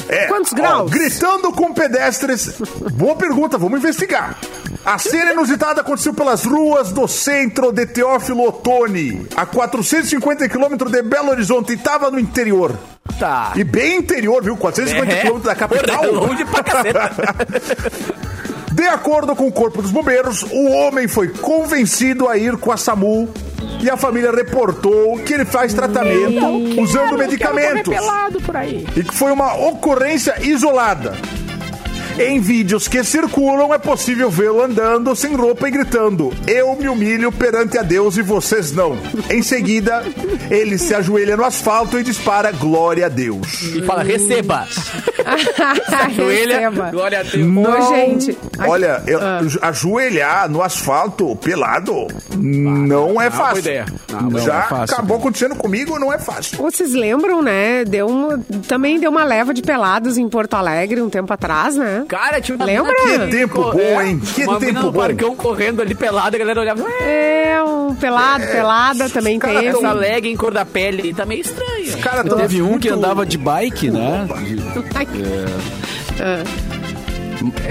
É, 0.08 0.26
Quantos 0.26 0.52
ó, 0.52 0.56
graus? 0.56 0.90
gritando 0.90 1.50
com 1.52 1.72
pedestres. 1.72 2.60
Boa 2.92 3.16
pergunta, 3.16 3.56
vamos 3.56 3.78
investigar. 3.78 4.36
A 4.84 4.98
cena 4.98 5.32
inusitada 5.32 5.80
aconteceu 5.80 6.12
pelas 6.12 6.44
ruas 6.44 6.92
do 6.92 7.08
centro 7.08 7.72
de 7.72 7.86
Teófilo 7.86 8.46
Otoni, 8.46 9.26
a 9.34 9.46
450 9.46 10.46
quilômetros 10.48 10.92
de 10.92 11.00
Belo 11.02 11.30
Horizonte, 11.30 11.72
e 11.72 11.76
tava 11.76 12.10
no 12.10 12.18
interior. 12.20 12.76
Tá. 13.18 13.52
E 13.56 13.64
bem 13.64 13.96
interior, 13.98 14.42
viu? 14.42 14.56
450 14.56 15.10
É. 15.12 15.20
quilômetros 15.22 15.46
da 15.46 15.54
capital. 15.54 15.96
Porra, 15.98 16.06
é 16.08 16.10
longe 16.12 16.44
pra 16.44 16.62
caceta. 16.62 17.10
De 18.74 18.84
acordo 18.88 19.36
com 19.36 19.46
o 19.46 19.52
Corpo 19.52 19.80
dos 19.80 19.92
Bombeiros, 19.92 20.42
o 20.42 20.68
homem 20.72 21.06
foi 21.06 21.28
convencido 21.28 22.28
a 22.28 22.36
ir 22.36 22.56
com 22.56 22.72
a 22.72 22.76
SAMU 22.76 23.32
e 23.80 23.88
a 23.88 23.96
família 23.96 24.32
reportou 24.32 25.16
que 25.20 25.32
ele 25.32 25.44
faz 25.44 25.72
tratamento 25.72 26.44
usando 26.82 27.16
medicamentos 27.16 27.94
pelado 27.94 28.40
por 28.40 28.56
aí. 28.56 28.84
e 28.96 29.04
que 29.04 29.14
foi 29.14 29.30
uma 29.30 29.54
ocorrência 29.54 30.34
isolada. 30.42 31.14
Em 32.18 32.38
vídeos 32.40 32.86
que 32.86 33.02
circulam, 33.02 33.74
é 33.74 33.78
possível 33.78 34.30
vê-lo 34.30 34.62
andando 34.62 35.14
sem 35.16 35.34
roupa 35.34 35.66
e 35.66 35.70
gritando: 35.72 36.32
Eu 36.46 36.76
me 36.76 36.88
humilho 36.88 37.32
perante 37.32 37.76
a 37.76 37.82
Deus 37.82 38.16
e 38.16 38.22
vocês 38.22 38.70
não. 38.72 38.96
Em 39.28 39.42
seguida, 39.42 40.02
ele 40.48 40.78
se 40.78 40.94
ajoelha 40.94 41.36
no 41.36 41.44
asfalto 41.44 41.98
e 41.98 42.04
dispara 42.04 42.52
Glória 42.52 43.06
a 43.06 43.08
Deus. 43.08 43.62
E 43.74 43.82
fala, 43.82 44.04
receba. 44.04 44.64
Joelha, 46.14 46.68
Receba. 46.70 46.90
glória 46.90 47.20
a 47.20 47.22
Deus. 47.22 47.66
Ô, 47.66 47.94
gente. 47.96 48.38
Olha, 48.66 49.02
eu- 49.06 49.20
ajoelhar 49.62 50.48
no 50.50 50.62
asfalto 50.62 51.34
pelado 51.36 52.06
não 52.36 53.20
é 53.20 53.28
não, 53.28 53.30
boa 53.30 53.30
fácil. 53.30 53.58
ideia. 53.60 53.86
Não, 54.12 54.20
não 54.30 54.38
Já 54.38 54.58
é 54.58 54.62
fácil. 54.62 54.94
acabou 54.94 55.16
acontecendo 55.16 55.56
comigo, 55.56 55.98
não 55.98 56.12
é 56.12 56.18
fácil. 56.18 56.58
Vocês 56.58 56.92
lembram, 56.92 57.42
né? 57.42 57.84
Deu 57.84 58.06
uma, 58.06 58.38
também 58.68 59.00
deu 59.00 59.10
uma 59.10 59.24
leva 59.24 59.52
de 59.54 59.62
pelados 59.62 60.16
em 60.18 60.28
Porto 60.28 60.54
Alegre 60.54 61.00
um 61.00 61.08
tempo 61.10 61.32
atrás, 61.32 61.74
né? 61.76 62.03
Cara, 62.04 62.40
tinha 62.40 62.56
uma 62.56 62.64
Lembra? 62.64 62.92
Que 62.94 63.18
tempo 63.30 63.54
co- 63.62 63.72
bom, 63.72 63.78
é, 63.78 64.06
hein? 64.08 64.20
Que 64.34 64.44
uma 64.44 64.58
tempo 64.60 64.80
no 64.82 64.92
bom. 64.92 65.00
parcão 65.00 65.34
correndo 65.36 65.80
ali 65.82 65.94
pelada, 65.94 66.36
a 66.36 66.38
galera 66.38 66.60
olhava. 66.60 66.82
"Ué, 66.82 66.90
É, 67.54 67.62
um 67.62 67.94
pelado, 67.94 68.44
pelada 68.46 69.08
também 69.10 69.38
cara 69.38 69.60
teve. 69.60 69.76
Essa 69.76 69.92
leg 69.92 70.28
em 70.28 70.36
cor 70.36 70.52
da 70.52 70.64
pele 70.64 71.12
tá 71.14 71.24
meio 71.24 71.40
estranho. 71.40 71.98
Cara, 72.02 72.24
tô 72.24 72.36
Teve 72.36 72.60
um 72.62 72.66
muito- 72.70 72.82
que 72.82 72.88
andava 72.90 73.24
de 73.26 73.38
bike, 73.38 73.90
né? 73.90 74.26
Ai, 74.94 75.06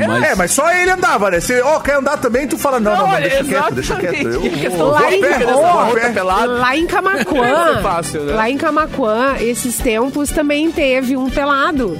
Mas, 0.07 0.23
É, 0.23 0.35
mas 0.35 0.51
só 0.51 0.69
ele 0.71 0.91
andava, 0.91 1.31
né? 1.31 1.39
Se, 1.39 1.59
ó, 1.61 1.79
quer 1.79 1.95
andar 1.95 2.17
também, 2.17 2.47
tu 2.47 2.57
fala, 2.57 2.79
não, 2.79 2.95
não, 2.95 3.07
não, 3.07 3.21
deixa 3.21 3.43
quieto, 3.43 3.73
deixa 3.73 3.95
quieto. 3.95 4.27
Eu 4.27 4.41
vou, 4.71 4.95
a 4.95 4.99
lá 4.99 5.11
em- 5.15 5.21
pé, 5.21 6.09
pelada. 6.13 6.51
Lá 6.53 6.77
em 6.77 6.85
Camacuã, 6.85 7.77
é 7.79 7.81
fácil, 7.81 8.21
né? 8.23 8.33
lá 8.33 8.49
em 8.49 8.57
Camacuã, 8.57 9.35
esses 9.39 9.77
tempos 9.77 10.29
também 10.29 10.71
teve 10.71 11.17
um 11.17 11.27
pelado. 11.29 11.97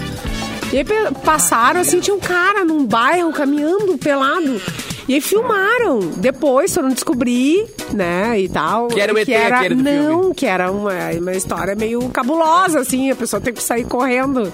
E 0.74 0.78
aí 0.78 0.86
passaram 1.24 1.80
assim, 1.82 2.00
tinha 2.00 2.16
um 2.16 2.20
cara 2.20 2.66
num 2.66 2.84
bairro 2.84 3.32
caminhando 3.32 3.96
pelado. 3.96 4.60
E 5.08 5.14
aí 5.14 5.22
filmaram. 5.22 6.00
Depois 6.18 6.74
foram 6.74 6.90
descobrir, 6.90 7.68
né, 7.94 8.40
e 8.40 8.50
tal. 8.50 8.88
Que 8.88 9.00
era 9.00 9.14
o 9.14 9.18
ET 9.20 9.30
era, 9.30 9.60
aquele 9.60 9.76
do 9.76 9.84
Não, 9.84 9.92
filme. 10.22 10.34
que 10.36 10.46
era 10.48 10.72
uma, 10.72 10.92
uma 11.20 11.34
história 11.34 11.76
meio 11.76 12.10
cabulosa, 12.10 12.80
assim. 12.80 13.12
A 13.12 13.16
pessoa 13.16 13.40
tem 13.40 13.54
que 13.54 13.62
sair 13.62 13.84
correndo. 13.84 14.52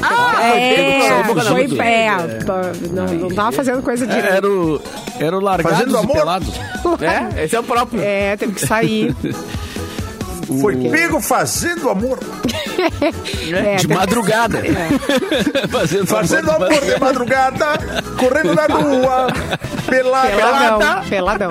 Ah, 0.00 0.56
é, 0.56 1.22
boca 1.24 1.44
na 1.44 1.50
foi 1.50 1.66
boca. 1.66 1.82
pé. 1.82 2.08
Não, 2.92 3.06
não 3.06 3.28
tava 3.28 3.52
fazendo 3.52 3.82
coisa 3.82 4.06
direito. 4.06 4.26
era 4.28 4.48
o, 4.48 4.80
era 5.20 5.36
o 5.36 5.40
Largados 5.40 5.78
Fazendo 5.78 5.98
amor. 5.98 6.16
Pelados. 6.16 6.54
É, 7.36 7.44
esse 7.44 7.56
é 7.56 7.60
o 7.60 7.62
próprio. 7.62 8.00
É, 8.00 8.36
teve 8.38 8.54
que 8.54 8.66
sair. 8.66 9.14
Foi 10.60 10.76
pego 10.90 11.20
fazendo 11.20 11.88
amor. 11.90 12.18
É, 13.48 13.76
De 13.76 13.82
teve- 13.86 13.94
madrugada. 13.94 14.58
Fazendo, 15.70 16.06
Fazendo 16.06 16.50
amor 16.50 16.68
amor 16.68 16.84
de 16.84 17.00
madrugada, 17.00 17.66
correndo 18.18 18.54
na 18.54 18.66
rua, 18.66 19.26
pelada. 19.88 20.36
Peladão, 20.36 21.04
peladão. 21.08 21.50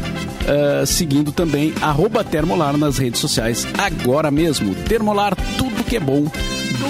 eh, 0.47 0.85
seguindo 0.87 1.31
também 1.31 1.73
Termolar 2.31 2.77
nas 2.77 2.99
redes 2.99 3.21
sociais 3.21 3.67
agora 3.79 4.31
mesmo. 4.31 4.75
Termolar, 4.75 5.37
que 5.93 5.97
é 5.97 6.01
bom 6.01 6.25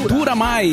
dura, 0.08 0.36
mais. 0.36 0.64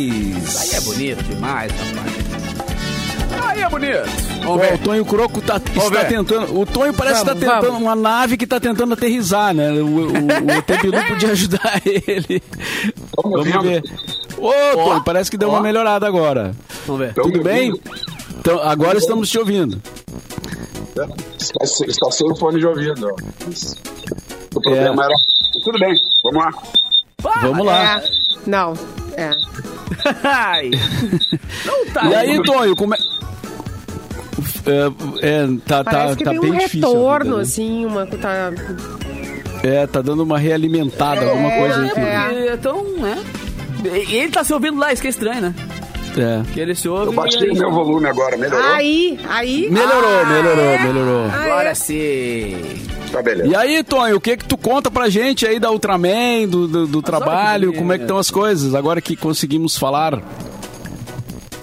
Aí 0.61 0.77
é 0.77 0.81
bonito 0.81 1.23
demais, 1.23 1.71
rapaz. 1.71 3.47
Aí 3.47 3.61
é 3.63 3.69
bonito. 3.69 4.03
Vamos 4.43 4.67
o. 4.67 4.77
Tonho 4.77 5.03
Croco 5.03 5.41
tá, 5.41 5.57
está 5.57 6.05
tentando. 6.05 6.59
O 6.59 6.63
Tonho 6.63 6.93
parece 6.93 7.25
Vamos, 7.25 7.39
que 7.39 7.45
tá 7.45 7.55
tentando. 7.55 7.71
vamos. 7.71 7.81
Uma 7.81 7.95
nave 7.95 8.37
que 8.37 8.45
tá 8.45 8.59
tentando 8.59 8.93
aterrissar, 8.93 9.51
né? 9.55 9.71
O, 9.71 9.83
o, 9.83 10.07
o 10.09 10.61
podia 11.09 11.31
ajudar 11.31 11.81
ele. 11.83 12.43
Vamos 13.17 13.63
ver. 13.63 13.83
Ô, 14.37 14.51
Tonho, 14.75 15.03
parece 15.03 15.31
que 15.31 15.37
deu 15.37 15.49
uma 15.49 15.61
melhorada 15.61 16.05
agora. 16.05 16.53
Vamos 16.85 17.07
ver. 17.07 17.15
Tudo 17.15 17.41
bem? 17.41 17.73
Então, 18.39 18.61
agora 18.61 18.99
estamos 18.99 19.27
te 19.27 19.39
ouvindo. 19.39 19.81
Está, 21.39 21.63
está 21.63 22.11
sem 22.11 22.31
o 22.31 22.35
fone 22.35 22.59
de 22.59 22.67
ouvido. 22.67 23.07
ó. 23.07 23.15
O 24.55 24.61
problema 24.61 25.05
era. 25.05 25.15
Tudo 25.63 25.79
bem, 25.79 25.95
vamos 26.23 26.45
lá. 26.45 26.51
Vamos 27.19 27.65
lá. 27.65 27.99
É, 28.01 28.09
não, 28.47 28.73
é. 29.15 29.29
Ai. 30.23 30.71
Não 31.65 31.85
tá. 31.93 32.05
E 32.05 32.15
aí, 32.15 32.41
Tonho, 32.43 32.75
como 32.75 32.95
é. 32.95 32.97
É, 34.65 35.27
é, 35.27 35.47
tá, 35.65 35.83
tá, 35.83 35.91
Parece 35.91 36.17
que 36.17 36.23
tá 36.23 36.31
tem 36.31 36.39
bem 36.39 36.51
um 36.51 36.57
difícil. 36.57 36.79
retorno, 36.87 37.25
vida, 37.25 37.35
né? 37.37 37.41
assim, 37.41 37.85
uma. 37.85 38.05
Tá... 38.05 38.51
É, 39.63 39.87
tá 39.87 40.01
dando 40.01 40.23
uma 40.23 40.37
realimentada, 40.37 41.25
alguma 41.29 41.51
coisa 41.51 41.81
aí. 41.81 41.89
que- 41.91 41.99
é. 41.99 42.53
Então, 42.53 42.83
né? 42.97 43.23
E 44.07 44.15
ele 44.17 44.31
tá 44.31 44.43
se 44.43 44.53
ouvindo 44.53 44.77
lá, 44.79 44.91
isso 44.93 45.01
que 45.01 45.07
é 45.07 45.11
estranho, 45.11 45.41
né? 45.41 45.55
É. 46.17 46.53
Que 46.53 46.59
ele 46.59 46.75
se 46.75 46.87
ouve. 46.89 47.07
Eu 47.07 47.13
baixei 47.13 47.47
e 47.47 47.51
o 47.51 47.55
meu 47.57 47.71
volume 47.71 48.07
agora, 48.07 48.35
melhorou? 48.37 48.73
Aí, 48.73 49.19
aí. 49.29 49.69
Melhorou, 49.69 50.19
Ah, 50.21 50.25
melhorou, 50.25 50.65
é? 50.65 50.83
melhorou. 50.83 51.25
Ah, 51.31 51.43
Agora 51.45 51.69
é? 51.69 51.73
sim. 51.73 52.57
Tá 53.11 53.21
beleza. 53.23 53.49
E 53.49 53.55
aí, 53.55 53.83
Tonho, 53.83 54.17
o 54.17 54.21
que 54.21 54.37
que 54.37 54.45
tu 54.45 54.57
conta 54.57 54.91
pra 54.91 55.09
gente 55.09 55.45
aí 55.47 55.59
da 55.59 55.71
Ultraman, 55.71 56.47
do, 56.47 56.67
do, 56.67 56.87
do 56.87 57.01
trabalho, 57.01 57.73
como 57.73 57.91
é 57.91 57.97
que 57.97 58.03
estão 58.03 58.17
as 58.17 58.29
coisas, 58.29 58.75
agora 58.75 59.01
que 59.01 59.15
conseguimos 59.15 59.77
falar? 59.77 60.21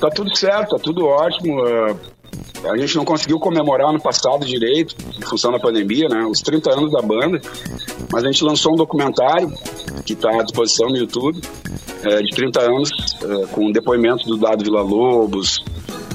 Tá 0.01 0.11
tudo 0.11 0.35
certo, 0.37 0.77
tá 0.77 0.83
tudo 0.83 1.07
ótimo. 1.07 1.63
ah, 1.65 2.73
A 2.73 2.77
gente 2.77 2.97
não 2.97 3.05
conseguiu 3.05 3.39
comemorar 3.39 3.89
ano 3.91 4.01
passado 4.01 4.45
direito, 4.45 4.95
em 5.17 5.23
função 5.23 5.53
da 5.53 5.59
pandemia, 5.59 6.09
né? 6.09 6.25
Os 6.27 6.41
30 6.41 6.71
anos 6.71 6.93
da 6.93 7.01
banda. 7.01 7.41
Mas 8.13 8.25
a 8.25 8.27
gente 8.27 8.45
lançou 8.45 8.73
um 8.73 8.77
documentário 8.77 9.51
que 10.05 10.13
está 10.13 10.31
à 10.31 10.43
disposição 10.43 10.89
no 10.89 10.97
YouTube, 10.97 11.41
eh, 12.03 12.23
de 12.23 12.31
30 12.35 12.61
anos, 12.61 12.91
eh, 13.23 13.47
com 13.53 13.71
depoimentos 13.71 14.27
do 14.27 14.37
Dado 14.37 14.65
Vila 14.65 14.83
Lobos, 14.83 15.65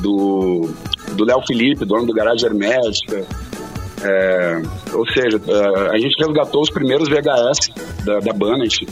do 0.01 0.69
do 1.13 1.25
Léo 1.25 1.41
Felipe, 1.45 1.83
dono 1.83 2.05
do 2.05 2.13
Garagem 2.13 2.45
Hermética. 2.47 3.25
É, 4.03 4.61
ou 4.93 5.05
seja, 5.07 5.39
eh, 5.47 5.89
a 5.91 5.97
gente 5.99 6.15
resgatou 6.17 6.61
os 6.61 6.69
primeiros 6.69 7.07
VHS 7.07 7.69
da, 8.03 8.19
da 8.19 8.33
banda. 8.33 8.63
A 8.63 8.67
gente, 8.67 8.87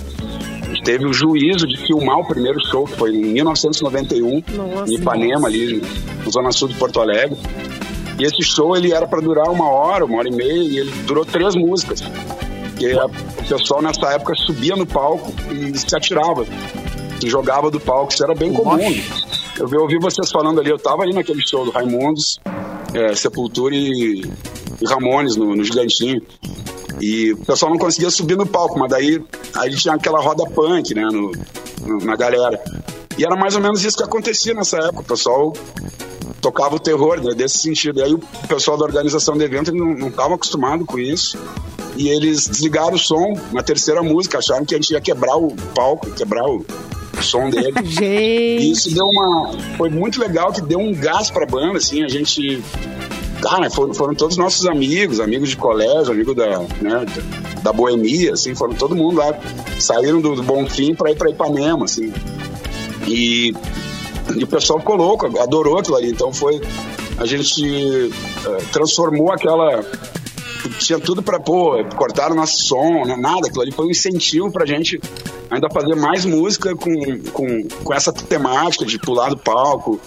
teve 0.84 1.06
o 1.06 1.12
juízo 1.14 1.68
de 1.68 1.78
filmar 1.86 2.20
o 2.20 2.26
primeiro 2.28 2.60
show, 2.70 2.86
que 2.86 2.96
foi 2.96 3.12
em 3.16 3.22
1991, 3.34 4.44
Nossa, 4.56 4.92
em 4.92 4.96
Ipanema, 4.96 5.48
ali 5.48 5.82
na 6.24 6.32
Zona 6.32 6.52
Sul 6.52 6.68
de 6.68 6.76
Porto 6.76 7.00
Alegre. 7.02 7.38
E 8.20 8.24
esse 8.24 8.42
show 8.44 8.76
ele 8.76 8.92
era 8.94 9.08
para 9.08 9.20
durar 9.22 9.50
uma 9.50 9.68
hora, 9.70 10.06
uma 10.06 10.18
hora 10.20 10.28
e 10.30 10.32
meia, 10.36 10.64
e 10.64 10.78
ele 10.78 10.92
durou 11.06 11.26
três 11.26 11.56
músicas. 11.56 12.02
Porque 12.70 12.88
a- 12.88 13.06
o 13.08 13.48
pessoal 13.48 13.82
nessa 13.82 14.08
época 14.14 14.34
subia 14.36 14.76
no 14.76 14.86
palco 14.86 15.34
e 15.52 15.78
se 15.78 15.96
atirava, 15.96 16.46
se 17.20 17.28
jogava 17.28 17.70
do 17.72 17.80
palco, 17.80 18.14
isso 18.14 18.24
era 18.24 18.36
bem 18.36 18.54
comum. 18.54 18.78
Eu 19.58 19.68
vi- 19.68 19.76
eu 19.76 19.82
ouvi 19.82 19.98
vocês 20.00 20.32
falando 20.32 20.60
ali, 20.62 20.70
eu 20.70 20.78
tava 20.80 21.04
ali 21.04 21.14
naquele 21.14 21.42
show 21.46 21.66
do 21.66 21.72
Raimundos, 21.72 22.40
é, 22.94 23.14
Sepultura 23.16 23.76
e, 23.76 24.22
e 24.22 24.32
Ramones 24.88 25.36
no, 25.36 25.56
no 25.56 25.64
Gigantinho. 25.64 26.22
E 27.02 27.32
o 27.34 27.38
pessoal 27.46 27.72
não 27.72 27.78
conseguia 27.80 28.10
subir 28.10 28.36
no 28.38 28.46
palco, 28.46 28.78
mas 28.78 28.90
daí 28.90 29.22
aí 29.56 29.76
tinha 29.76 29.94
aquela 29.94 30.20
roda 30.20 30.44
punk, 30.50 30.94
né, 30.94 31.04
no, 31.06 31.32
no- 31.86 32.06
na 32.06 32.16
galera. 32.16 32.62
E 33.18 33.26
era 33.26 33.36
mais 33.36 33.56
ou 33.56 33.62
menos 33.62 33.84
isso 33.84 33.98
que 33.98 34.04
acontecia 34.04 34.54
nessa 34.54 34.78
época. 34.78 35.02
O 35.02 35.06
pessoal 35.06 35.54
tocava 36.42 36.76
o 36.76 36.80
terror, 36.80 37.22
né, 37.22 37.34
desse 37.34 37.58
sentido. 37.60 38.00
E 38.00 38.04
aí 38.04 38.14
o 38.14 38.20
pessoal 38.48 38.78
da 38.78 38.86
organização 38.86 39.38
do 39.38 39.44
evento 39.44 39.74
não 39.74 40.08
estava 40.08 40.36
acostumado 40.36 40.86
com 40.86 40.98
isso. 41.00 41.38
E 41.96 42.08
eles 42.10 42.48
desligaram 42.48 42.94
o 42.94 43.00
som 43.00 43.34
na 43.52 43.62
terceira 43.64 44.02
música, 44.02 44.38
acharam 44.38 44.66
que 44.66 44.74
a 44.74 44.78
gente 44.78 44.92
ia 44.92 45.02
quebrar 45.02 45.36
o 45.38 45.54
palco, 45.76 46.10
quebrar 46.12 46.46
o, 46.48 46.66
o 47.18 47.24
som 47.24 47.50
dele. 47.50 47.74
E 47.84 47.90
Gente. 47.92 48.72
isso 48.72 48.94
deu 48.94 49.06
uma. 49.06 49.52
Foi 49.78 49.90
muito 49.90 50.20
legal 50.20 50.52
que 50.54 50.62
deu 50.62 50.80
um 50.80 50.94
gás 50.94 51.30
pra 51.30 51.46
banda, 51.46 51.78
assim, 51.78 52.04
a 52.04 52.08
gente. 52.08 52.62
Cara, 53.42 53.70
foram, 53.70 53.94
foram 53.94 54.14
todos 54.14 54.36
nossos 54.38 54.66
amigos, 54.66 55.20
amigos 55.20 55.50
de 55.50 55.58
colégio, 55.58 56.12
amigos 56.12 56.36
da, 56.36 56.60
né, 56.82 57.06
da, 57.64 57.72
boemia, 57.72 58.34
assim, 58.34 58.54
foram 58.54 58.74
todo 58.74 58.96
mundo 58.96 59.18
lá. 59.18 59.34
Saíram 59.80 60.20
do, 60.20 60.36
do 60.36 60.44
Bonfim 60.44 60.94
pra 60.94 61.12
ir 61.12 61.16
pra 61.16 61.30
Ipanema, 61.30 61.86
assim. 61.86 62.12
E, 63.08 63.54
e 64.36 64.44
o 64.44 64.48
pessoal 64.48 64.80
ficou 64.80 64.96
louco, 64.96 65.26
adorou 65.40 65.80
aquilo 65.80 65.96
ali. 65.96 66.10
Então 66.10 66.34
foi. 66.34 66.62
A 67.18 67.26
gente 67.26 68.12
eh, 68.46 68.58
transformou 68.72 69.32
aquela. 69.32 69.84
Tinha 70.80 71.00
tudo 71.00 71.22
pra, 71.24 71.40
pô, 71.40 71.84
cortaram 71.96 72.36
nosso 72.36 72.64
som, 72.64 73.06
né, 73.06 73.16
nada. 73.16 73.48
Aquilo 73.48 73.62
ali 73.62 73.72
foi 73.72 73.88
um 73.88 73.92
incentivo 73.92 74.52
pra 74.52 74.66
gente 74.66 75.00
ainda 75.50 75.70
fazer 75.70 75.96
mais 75.96 76.26
música 76.26 76.76
com, 76.76 76.94
com, 77.32 77.68
com 77.84 77.94
essa 77.94 78.12
temática 78.12 78.86
de 78.86 79.00
pular 79.00 79.30
do 79.30 79.38
palco. 79.38 80.00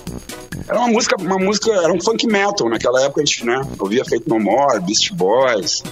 Era 0.68 0.78
uma 0.78 0.88
música, 0.88 1.16
uma 1.20 1.38
música, 1.38 1.72
era 1.72 1.92
um 1.92 2.00
funk 2.00 2.26
metal. 2.26 2.68
Naquela 2.68 3.02
época 3.02 3.22
a 3.22 3.24
gente, 3.24 3.44
né, 3.44 3.60
ouvia 3.78 4.04
Feito 4.04 4.28
No 4.28 4.38
More, 4.38 4.80
Beast 4.80 5.12
Boys 5.12 5.82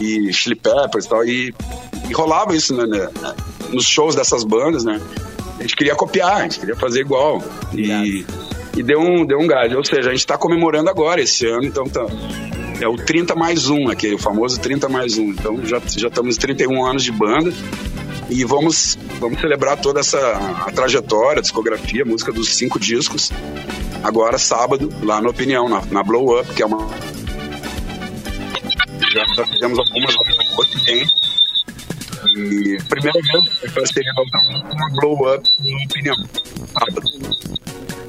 e 0.00 0.32
Chili 0.32 0.56
Peppers 0.56 1.06
e 1.06 1.08
tal. 1.08 1.24
E, 1.24 1.54
e 2.08 2.12
rolava 2.12 2.54
isso 2.54 2.74
né, 2.74 2.86
né, 2.86 3.34
nos 3.70 3.84
shows 3.84 4.14
dessas 4.14 4.44
bandas, 4.44 4.84
né? 4.84 5.00
A 5.58 5.62
gente 5.62 5.76
queria 5.76 5.94
copiar, 5.94 6.36
a 6.38 6.42
gente 6.42 6.60
queria 6.60 6.76
fazer 6.76 7.00
igual. 7.00 7.42
E, 7.72 8.24
e 8.76 8.82
deu 8.82 9.00
um, 9.00 9.24
deu 9.24 9.38
um 9.38 9.46
gás. 9.46 9.72
Ou 9.74 9.84
seja, 9.84 10.08
a 10.08 10.12
gente 10.12 10.20
está 10.20 10.36
comemorando 10.36 10.90
agora 10.90 11.20
esse 11.20 11.46
ano, 11.46 11.64
então 11.64 11.84
tá. 11.84 12.04
É 12.84 12.86
o 12.86 12.96
30 12.96 13.34
mais 13.34 13.70
1, 13.70 13.88
aquele 13.88 14.18
famoso 14.18 14.60
30 14.60 14.90
mais 14.90 15.16
1. 15.16 15.30
Então 15.30 15.64
já, 15.64 15.80
já 15.96 16.08
estamos 16.08 16.36
31 16.36 16.84
anos 16.84 17.02
de 17.02 17.10
banda 17.10 17.50
e 18.28 18.44
vamos, 18.44 18.98
vamos 19.18 19.40
celebrar 19.40 19.80
toda 19.80 20.00
essa 20.00 20.18
a 20.66 20.70
trajetória, 20.70 21.38
a 21.38 21.42
discografia, 21.42 22.02
a 22.02 22.04
música 22.04 22.30
dos 22.30 22.54
cinco 22.54 22.78
discos. 22.78 23.32
Agora, 24.02 24.36
sábado, 24.36 24.92
lá 25.02 25.18
na 25.22 25.30
Opinião, 25.30 25.66
na, 25.66 25.80
na 25.86 26.02
Blow 26.02 26.38
Up, 26.38 26.52
que 26.52 26.62
é 26.62 26.66
uma. 26.66 26.86
Já, 29.14 29.24
já 29.34 29.46
fizemos 29.46 29.78
algumas 29.78 30.14
tem. 30.84 31.06
E 32.36 32.78
primeira 32.90 33.18
vez 33.22 33.90
que 33.92 34.00
eu 34.00 34.14
com 34.30 34.74
uma 34.74 34.90
Blow 35.00 35.34
Up 35.34 35.50
na 35.58 35.84
Opinião. 35.84 36.16
Sábado. 36.70 37.33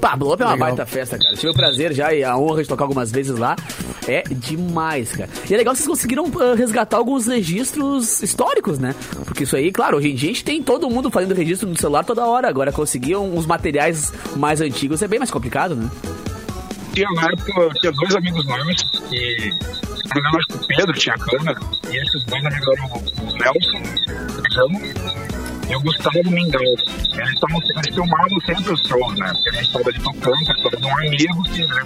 Pá, 0.05 0.15
Blow 0.15 0.33
Up 0.33 0.43
é 0.43 0.45
uma 0.45 0.55
baita 0.55 0.85
festa, 0.85 1.17
cara. 1.17 1.35
Tive 1.35 1.49
o 1.49 1.53
prazer 1.55 1.91
já 1.91 2.13
e 2.13 2.23
a 2.23 2.37
honra 2.37 2.61
de 2.61 2.69
tocar 2.69 2.83
algumas 2.83 3.11
vezes 3.11 3.35
lá. 3.39 3.55
É 4.07 4.21
demais, 4.29 5.11
cara. 5.13 5.27
E 5.49 5.51
é 5.51 5.57
legal 5.57 5.73
que 5.73 5.79
vocês 5.79 5.87
conseguiram 5.87 6.31
ah, 6.39 6.53
resgatar 6.55 6.97
alguns 6.97 7.25
registros 7.25 8.21
históricos, 8.21 8.77
né? 8.77 8.93
Porque 9.25 9.45
isso 9.45 9.55
aí, 9.55 9.71
claro, 9.71 9.97
hoje 9.97 10.11
em 10.11 10.13
dia 10.13 10.29
a 10.29 10.33
gente 10.33 10.43
tem 10.43 10.61
todo 10.61 10.87
mundo 10.91 11.09
fazendo 11.09 11.33
registro 11.33 11.67
no 11.67 11.75
celular 11.75 12.05
toda 12.05 12.23
hora. 12.23 12.47
Agora, 12.47 12.71
conseguir 12.71 13.15
uns 13.15 13.47
materiais 13.47 14.13
mais 14.35 14.61
antigos 14.61 15.01
é 15.01 15.07
bem 15.07 15.17
mais 15.17 15.31
complicado, 15.31 15.75
né? 15.75 15.89
tinha 16.93 17.09
na 17.11 17.23
época, 17.23 17.69
tinha 17.81 17.91
dois 17.91 18.15
amigos 18.15 18.45
nossos 18.45 18.99
que, 19.09 19.51
se 19.51 20.15
não 20.15 20.21
me 20.21 20.29
engano, 20.29 20.37
acho 20.37 20.47
que 20.47 20.55
o 20.55 20.67
Pedro 20.67 20.93
tinha 20.93 21.17
câmera, 21.17 21.59
e 21.91 21.97
esses 21.97 22.23
dois 22.25 22.45
amigos 22.45 22.67
eram 22.67 22.85
o 22.85 23.37
Nelson, 23.37 23.81
o 24.39 24.53
João, 24.53 25.24
e 25.69 25.75
o 25.75 25.81
Gustavo 25.81 26.31
Mingau. 26.31 26.61
Eles, 26.61 27.39
tavam, 27.39 27.61
eles 27.63 27.93
filmavam 27.95 28.39
sempre 28.45 28.73
os 28.73 28.87
shows, 28.87 29.17
né? 29.17 29.31
Porque 29.33 29.49
a 29.49 29.53
gente 29.53 29.65
estava 29.67 29.89
ali 29.89 29.99
tocando, 29.99 30.35
a 30.35 30.53
história 30.53 30.77
de 30.79 30.85
um 30.85 30.97
amigo 30.97 31.43
que, 31.43 31.65
né? 31.65 31.83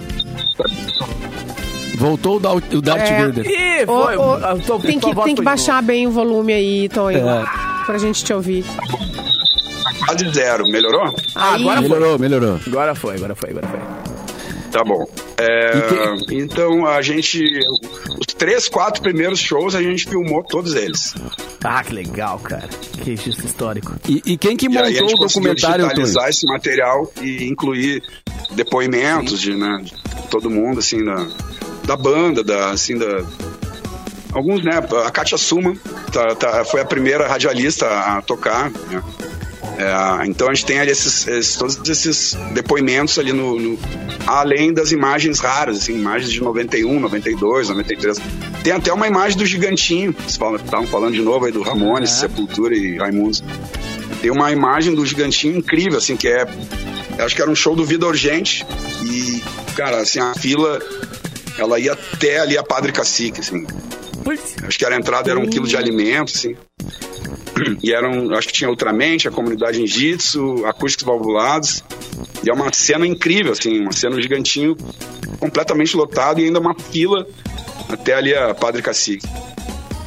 Voltou 1.96 2.36
o, 2.36 2.40
Dal- 2.40 2.56
o 2.56 2.80
Darth 2.80 3.10
É. 3.10 3.26
Vader. 3.26 3.46
Ih, 3.46 3.86
foi. 3.86 4.16
ô, 4.16 4.32
a 4.34 4.56
tua- 4.56 4.78
tem 4.80 4.98
que, 4.98 5.14
tem 5.14 5.34
que 5.34 5.36
foi 5.36 5.44
baixar 5.44 5.82
bem 5.82 6.06
o 6.06 6.10
volume 6.10 6.52
aí, 6.52 6.88
Tonho. 6.88 7.18
É. 7.28 7.44
Pra 7.84 7.98
gente 7.98 8.24
te 8.24 8.32
ouvir. 8.32 8.64
Quase 10.06 10.28
zero. 10.32 10.66
Melhorou? 10.68 11.14
Ah, 11.34 11.54
agora 11.54 11.80
foi. 11.80 11.88
Melhorou, 11.90 12.18
melhorou. 12.18 12.60
Agora 12.66 12.94
foi, 12.94 13.16
agora 13.16 13.34
foi, 13.34 13.50
agora 13.50 13.66
foi. 13.66 13.80
Tá 14.70 14.84
bom. 14.84 15.04
É, 15.38 15.72
Então 16.30 16.86
a 16.86 17.02
gente. 17.02 17.42
Três, 18.40 18.70
quatro 18.70 19.02
primeiros 19.02 19.38
shows 19.38 19.74
a 19.74 19.82
gente 19.82 20.08
filmou 20.08 20.42
todos 20.42 20.74
eles. 20.74 21.14
Ah, 21.62 21.84
que 21.84 21.92
legal, 21.92 22.38
cara. 22.38 22.66
Que 22.68 23.10
registro 23.10 23.44
histórico. 23.44 23.94
E, 24.08 24.22
e 24.24 24.38
quem 24.38 24.56
que 24.56 24.64
E 24.66 24.78
aí 24.78 24.96
a 24.98 25.02
montou 25.02 25.08
gente 25.10 25.14
o 25.14 25.26
documentário, 25.26 25.84
digitalizar 25.84 26.30
esse 26.30 26.46
material 26.46 27.12
e 27.20 27.44
incluir 27.44 28.02
depoimentos 28.52 29.38
de, 29.42 29.54
né, 29.54 29.80
de 29.82 29.92
todo 30.30 30.48
mundo, 30.48 30.78
assim, 30.78 31.04
da, 31.04 31.28
da 31.84 31.96
banda, 31.98 32.42
da, 32.42 32.70
assim, 32.70 32.96
da. 32.96 33.22
Alguns, 34.32 34.64
né? 34.64 34.80
A 35.04 35.10
Kátia 35.10 35.36
Suma 35.36 35.76
tá- 36.10 36.34
tá- 36.34 36.64
foi 36.64 36.80
a 36.80 36.84
primeira 36.86 37.28
radialista 37.28 37.86
a 37.86 38.22
tocar, 38.22 38.70
né? 38.70 39.02
É, 39.82 40.26
então 40.26 40.48
a 40.50 40.52
gente 40.54 40.66
tem 40.66 40.78
ali 40.78 40.90
esses, 40.90 41.26
esses- 41.26 41.56
todos 41.56 41.88
esses 41.88 42.36
depoimentos 42.52 43.18
ali 43.18 43.32
no, 43.32 43.58
no- 43.58 43.78
além 44.26 44.74
das 44.74 44.92
imagens 44.92 45.38
raras, 45.40 45.78
assim, 45.78 45.94
imagens 45.94 46.30
de 46.30 46.40
91, 46.42 47.00
92, 47.00 47.70
93. 47.70 48.18
Tem 48.62 48.74
até 48.74 48.92
uma 48.92 49.06
imagem 49.08 49.38
do 49.38 49.46
gigantinho, 49.46 50.14
estavam 50.28 50.58
falando 50.86 51.14
de 51.14 51.22
novo 51.22 51.46
aí 51.46 51.52
do 51.52 51.62
Ramones, 51.62 52.10
Sepultura 52.10 52.76
e 52.76 52.98
Raimundos. 52.98 53.42
Tem 54.20 54.30
uma 54.30 54.52
imagem 54.52 54.94
do 54.94 55.06
gigantinho 55.06 55.56
incrível, 55.56 55.96
assim, 55.96 56.14
que 56.14 56.28
é. 56.28 56.46
Acho 57.18 57.34
que 57.34 57.40
era 57.40 57.50
um 57.50 57.54
show 57.56 57.74
do 57.74 57.84
Vida 57.84 58.06
Urgente. 58.06 58.66
E, 59.02 59.42
cara, 59.74 59.98
assim, 60.02 60.18
a 60.20 60.34
fila, 60.34 60.78
ela 61.56 61.78
ia 61.78 61.92
até 61.92 62.38
ali 62.40 62.58
a 62.58 62.62
Padre 62.62 62.92
Cacique, 62.92 63.40
assim. 63.40 63.66
Acho 64.62 64.78
que 64.78 64.84
era 64.84 64.94
a 64.94 64.98
entrada, 64.98 65.30
era 65.30 65.40
um 65.40 65.46
quilo 65.46 65.66
de 65.66 65.76
alimento, 65.76 66.32
assim. 66.36 66.54
E 67.82 67.92
eram, 67.92 68.32
acho 68.34 68.46
que 68.48 68.52
tinha 68.54 68.70
Ultramente, 68.70 69.26
a 69.28 69.30
comunidade 69.30 69.82
em 69.82 69.86
Jitsu, 69.86 70.64
acústicos 70.66 71.06
valvulados. 71.06 71.82
E 72.44 72.50
é 72.50 72.52
uma 72.52 72.72
cena 72.72 73.06
incrível, 73.06 73.52
assim, 73.52 73.80
uma 73.80 73.92
cena 73.92 74.20
gigantinho, 74.20 74.76
completamente 75.38 75.96
lotado 75.96 76.40
e 76.40 76.44
ainda 76.44 76.58
uma 76.60 76.74
fila 76.74 77.26
até 77.88 78.14
ali 78.14 78.34
a 78.34 78.54
Padre 78.54 78.82
Cacique. 78.82 79.26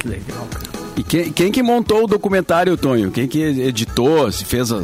Que 0.00 0.08
legal, 0.08 0.46
cara. 0.52 0.64
E 0.96 1.02
quem, 1.02 1.32
quem 1.32 1.50
que 1.52 1.62
montou 1.62 2.04
o 2.04 2.06
documentário, 2.06 2.76
Tonho? 2.76 3.10
Quem 3.10 3.26
que 3.26 3.40
editou, 3.42 4.30
se 4.30 4.44
fez 4.44 4.70
a- 4.70 4.82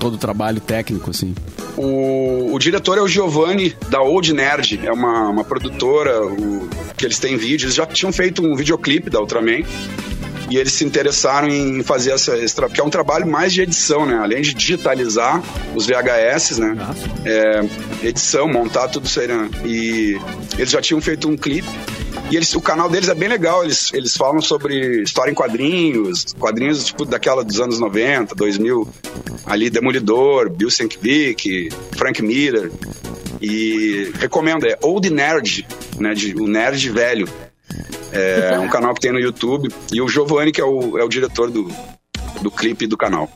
todo 0.00 0.14
o 0.14 0.18
trabalho 0.18 0.60
técnico, 0.60 1.10
assim? 1.10 1.32
O, 1.76 2.52
o 2.52 2.58
diretor 2.58 2.98
é 2.98 3.00
o 3.00 3.06
Giovanni, 3.08 3.74
da 3.88 4.00
Old 4.02 4.32
Nerd. 4.32 4.80
É 4.84 4.92
uma, 4.92 5.28
uma 5.28 5.44
produtora 5.44 6.24
o- 6.26 6.68
que 6.96 7.04
eles 7.04 7.18
têm 7.20 7.36
vídeos. 7.36 7.62
Eles 7.64 7.74
já 7.76 7.86
tinham 7.86 8.12
feito 8.12 8.44
um 8.44 8.56
videoclipe 8.56 9.08
da 9.10 9.20
Ultraman. 9.20 9.62
E 10.50 10.58
eles 10.58 10.72
se 10.72 10.84
interessaram 10.84 11.48
em 11.48 11.82
fazer 11.82 12.12
essa, 12.12 12.36
esse 12.36 12.54
que 12.68 12.80
é 12.80 12.84
um 12.84 12.90
trabalho 12.90 13.26
mais 13.26 13.52
de 13.52 13.62
edição, 13.62 14.04
né? 14.04 14.16
Além 14.16 14.42
de 14.42 14.54
digitalizar 14.54 15.42
os 15.74 15.86
VHS, 15.86 16.58
né? 16.58 16.76
É, 17.24 18.06
edição, 18.06 18.46
montar 18.46 18.88
tudo 18.88 19.06
isso 19.06 19.20
aí, 19.20 19.26
né? 19.26 19.48
E 19.64 20.18
eles 20.58 20.70
já 20.70 20.80
tinham 20.80 21.00
feito 21.00 21.28
um 21.28 21.36
clipe. 21.36 21.68
E 22.30 22.36
eles, 22.36 22.54
o 22.54 22.60
canal 22.60 22.88
deles 22.88 23.08
é 23.08 23.14
bem 23.14 23.28
legal, 23.28 23.64
eles, 23.64 23.92
eles 23.92 24.16
falam 24.16 24.40
sobre 24.40 25.02
história 25.02 25.30
em 25.30 25.34
quadrinhos, 25.34 26.34
quadrinhos 26.38 26.84
tipo 26.84 27.04
daquela 27.04 27.44
dos 27.44 27.60
anos 27.60 27.78
90, 27.78 28.34
2000, 28.34 28.88
ali 29.44 29.68
Demolidor, 29.68 30.48
Bill 30.48 30.70
Sienkiewicz, 30.70 31.74
Frank 31.96 32.22
Miller. 32.22 32.72
E 33.40 34.10
recomendo, 34.18 34.66
é 34.66 34.78
Old 34.80 35.10
Nerd, 35.10 35.66
né, 35.98 36.14
de, 36.14 36.34
o 36.34 36.46
nerd 36.46 36.88
velho. 36.88 37.28
É 38.12 38.58
um 38.58 38.68
canal 38.68 38.94
que 38.94 39.00
tem 39.00 39.12
no 39.12 39.18
YouTube. 39.18 39.68
E 39.92 40.00
o 40.00 40.08
Giovanni, 40.08 40.52
que 40.52 40.60
é 40.60 40.64
o, 40.64 40.98
é 40.98 41.04
o 41.04 41.08
diretor 41.08 41.50
do, 41.50 41.68
do 42.40 42.50
clipe 42.50 42.86
do 42.86 42.96
canal, 42.96 43.30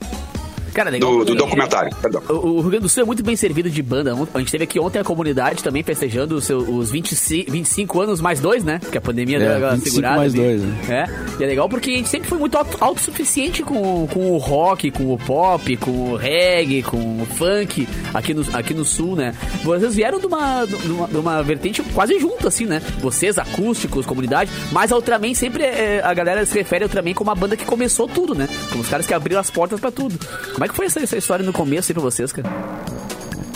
Cara, 0.78 0.90
legal. 0.90 1.10
do, 1.18 1.24
do 1.24 1.34
documentário, 1.34 1.90
perdão. 2.00 2.22
O 2.28 2.58
o 2.58 2.60
Rio 2.60 2.70
Grande 2.70 2.82
do 2.84 2.88
Sul 2.88 3.02
é 3.02 3.06
muito 3.06 3.22
bem 3.22 3.34
servido 3.36 3.68
de 3.70 3.82
banda. 3.82 4.14
A 4.34 4.38
gente 4.38 4.50
teve 4.52 4.64
aqui 4.64 4.78
ontem 4.78 4.98
a 4.98 5.04
comunidade 5.04 5.62
também 5.62 5.82
festejando 5.82 6.36
os, 6.36 6.44
seus, 6.44 6.68
os 6.68 6.90
25, 6.90 7.50
25 7.50 8.00
anos 8.00 8.20
mais 8.20 8.38
dois, 8.40 8.62
né? 8.62 8.78
Porque 8.78 8.96
a 8.98 9.00
pandemia 9.00 9.36
É, 9.36 9.40
deu 9.40 9.50
aquela 9.56 9.70
25 9.72 9.90
segurada. 9.90 10.16
mais 10.16 10.34
ali. 10.34 10.42
dois, 10.42 10.62
né? 10.62 10.76
É. 10.88 11.40
E 11.40 11.44
é 11.44 11.46
legal 11.46 11.68
porque 11.68 11.90
a 11.90 11.94
gente 11.94 12.08
sempre 12.08 12.28
foi 12.28 12.38
muito 12.38 12.56
auto- 12.56 12.76
autossuficiente 12.80 13.62
com, 13.62 14.06
com 14.08 14.30
o 14.32 14.38
rock, 14.38 14.90
com 14.90 15.12
o 15.12 15.18
pop, 15.18 15.76
com 15.78 16.12
o 16.12 16.16
reggae, 16.16 16.82
com 16.82 16.96
o 17.22 17.26
funk 17.26 17.88
aqui 18.14 18.34
no, 18.34 18.44
aqui 18.52 18.74
no 18.74 18.84
sul, 18.84 19.16
né? 19.16 19.34
Vocês 19.64 19.94
vieram 19.96 20.18
de 20.20 20.26
uma, 20.26 20.64
de 20.64 20.74
uma, 20.92 21.08
de 21.08 21.16
uma 21.16 21.42
vertente 21.42 21.82
quase 21.94 22.18
junto, 22.20 22.46
assim, 22.46 22.66
né? 22.66 22.80
Vocês, 23.00 23.36
acústicos, 23.38 24.06
comunidade, 24.06 24.50
mas 24.72 24.92
a 24.92 24.96
Ultraman 24.96 25.34
sempre 25.34 25.64
é, 25.64 26.00
a 26.04 26.12
galera 26.14 26.44
se 26.46 26.54
refere 26.56 26.84
a 26.84 26.86
Ultraman 26.86 27.14
como 27.14 27.30
a 27.30 27.34
banda 27.34 27.56
que 27.56 27.64
começou 27.64 28.06
tudo, 28.06 28.34
né? 28.34 28.48
Como 28.70 28.82
os 28.82 28.88
caras 28.88 29.06
que 29.06 29.14
abriram 29.14 29.40
as 29.40 29.50
portas 29.50 29.80
pra 29.80 29.90
tudo. 29.90 30.18
Como 30.52 30.64
é 30.64 30.67
que 30.68 30.74
foi 30.74 30.86
essa, 30.86 31.00
essa 31.00 31.16
história 31.16 31.44
no 31.44 31.52
começo 31.52 31.90
aí 31.90 31.94
pra 31.94 32.02
vocês, 32.02 32.32
cara? 32.32 32.48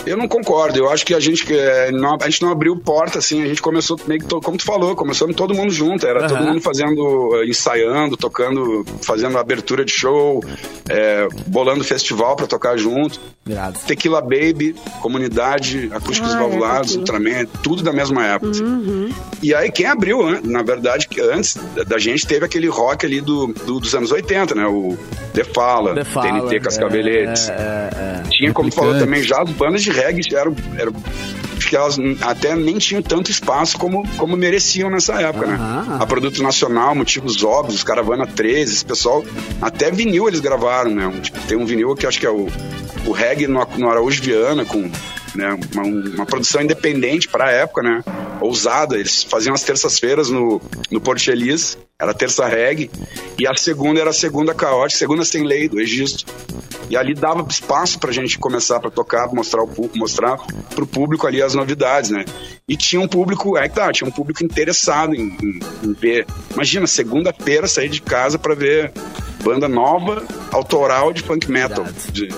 Eu 0.07 0.17
não 0.17 0.27
concordo. 0.27 0.79
Eu 0.79 0.91
acho 0.91 1.05
que 1.07 1.15
a 1.15 1.21
gente, 1.21 1.45
é, 1.57 1.91
não, 1.93 2.17
a 2.21 2.29
gente 2.29 2.43
não 2.43 2.51
abriu 2.51 2.77
porta, 2.77 3.19
assim. 3.19 3.43
A 3.43 3.47
gente 3.47 3.63
começou 3.63 3.99
meio 4.07 4.21
que, 4.21 4.27
to- 4.27 4.41
como 4.41 4.57
tu 4.57 4.65
falou, 4.65 4.95
começando 4.97 5.33
todo 5.35 5.55
mundo 5.55 5.73
junto. 5.73 6.07
Era 6.07 6.27
todo 6.29 6.43
mundo 6.45 6.61
fazendo, 6.61 7.31
eh, 7.43 7.47
ensaiando, 7.47 8.17
tocando, 8.17 8.85
fazendo 9.03 9.39
abertura 9.39 9.85
de 9.85 9.93
show, 9.93 10.43
é, 10.89 11.29
bolando 11.47 11.85
festival 11.85 12.35
pra 12.37 12.47
tocar 12.47 12.77
junto. 12.77 13.21
Irado. 13.47 13.79
Tequila 13.87 14.21
Baby, 14.21 14.75
Comunidade, 15.01 15.91
Acústicos 15.93 16.33
Ah, 16.33 16.37
é, 16.37 16.41
Valvulados, 16.41 16.97
Tequila. 16.97 17.19
Ultraman, 17.19 17.47
tudo 17.63 17.83
da 17.83 17.93
mesma 17.93 18.25
época. 18.27 18.51
assim. 18.53 19.15
E 19.43 19.55
aí 19.55 19.71
quem 19.71 19.87
abriu, 19.87 20.41
na 20.45 20.63
verdade, 20.63 21.09
antes 21.33 21.57
da- 21.87 21.99
gente 21.99 22.27
teve 22.27 22.45
aquele 22.45 22.67
rock 22.69 23.07
ali 23.07 23.21
do, 23.21 23.49
do- 23.49 23.79
dos 23.81 23.95
anos 23.95 24.11
80, 24.11 24.55
né? 24.55 24.67
O 24.67 24.97
The 25.35 25.45
Fala, 25.45 25.95
The 25.95 26.05
Fala, 26.05 26.41
TNT 26.41 26.61
Cascaveletes. 26.61 27.49
é, 27.49 27.53
é, 27.53 28.19
é. 28.19 28.23
Tinha, 28.31 28.53
como 28.53 28.71
falou 28.73 28.99
também, 28.99 29.23
já 29.23 29.43
as 29.43 29.51
bandas 29.51 29.83
de 29.83 29.92
reggae 29.93 30.35
eram, 30.35 30.55
eram 30.77 30.93
acho 31.57 31.69
que 31.69 31.77
elas 31.77 31.97
até 32.21 32.57
nem 32.57 32.79
tinham 32.79 33.01
tanto 33.01 33.31
espaço 33.31 33.79
como, 33.79 34.07
como 34.17 34.37
mereciam 34.37 34.91
nessa 34.91 35.21
época, 35.21 35.47
né? 35.47 35.59
A 36.01 36.07
Produto 36.07 36.43
Nacional, 36.43 36.95
Motivos 36.95 37.45
Óbvios, 37.45 37.85
Caravana 37.85 38.27
13, 38.27 38.73
esse 38.73 38.85
pessoal, 38.85 39.25
até 39.61 39.91
vinil 39.91 40.27
eles 40.27 40.41
gravaram, 40.41 40.91
né? 40.91 41.13
Tipo, 41.23 41.39
tem 41.47 41.57
um 41.57 41.65
vinil 41.65 41.95
que 41.95 42.07
acho 42.07 42.19
que 42.19 42.27
é 42.27 42.31
o, 42.31 42.49
o 43.07 43.13
reggae 43.13 43.47
no, 43.47 43.65
no 43.79 43.89
Araújo 43.89 44.21
Viana, 44.23 44.65
com 44.65 44.91
né, 45.35 45.59
uma, 45.75 45.83
uma 45.83 46.27
produção 46.27 46.63
independente 46.63 47.29
para 47.29 47.47
a 47.47 47.51
época, 47.51 47.83
né? 47.83 48.03
Ousada. 48.41 48.97
Eles 48.97 49.23
faziam 49.25 49.55
as 49.55 49.63
terças-feiras 49.63 50.29
no, 50.31 50.61
no 50.91 51.01
Porto 51.01 51.23
Feliz, 51.23 51.79
era 52.01 52.13
terça 52.13 52.47
reggae, 52.47 52.91
e 53.39 53.47
a 53.47 53.55
segunda 53.55 54.01
era 54.01 54.11
a 54.11 54.13
segunda 54.15 54.53
caótica, 54.55 54.99
segunda 54.99 55.25
sem 55.25 55.45
lei, 55.45 55.69
do 55.69 55.81
Egisto. 55.81 56.25
E 56.91 56.97
ali 56.97 57.15
dava 57.15 57.47
espaço 57.49 57.99
pra 57.99 58.13
gente 58.13 58.39
começar 58.39 58.79
pra 58.79 58.91
tocar, 58.91 59.33
mostrar 59.33 59.63
o 59.63 59.69
pu- 59.69 59.91
mostrar 59.95 60.37
pro 60.75 60.87
público 60.87 61.27
ali 61.27 61.41
as 61.41 61.55
novidades, 61.55 62.11
né? 62.11 62.25
E 62.69 62.77
tinha 62.77 63.01
um 63.01 63.09
público, 63.09 63.57
é 63.57 63.67
que 63.69 63.77
tá, 63.77 63.91
tinha 63.93 64.07
um 64.07 64.13
público 64.13 64.45
interessado 64.45 65.15
em, 65.15 65.35
em- 65.43 65.61
em 65.85 65.93
ver. 65.95 66.27
Imagina, 66.53 66.87
segunda-feira 66.87 67.67
sair 67.67 67.89
de 67.89 68.03
casa 68.03 68.39
pra 68.39 68.55
ver 68.55 68.93
banda 69.43 69.69
nova, 69.69 70.23
autoral 70.51 71.13
de 71.13 71.23
funk 71.23 71.51
metal. 71.51 71.87
De- 72.13 72.29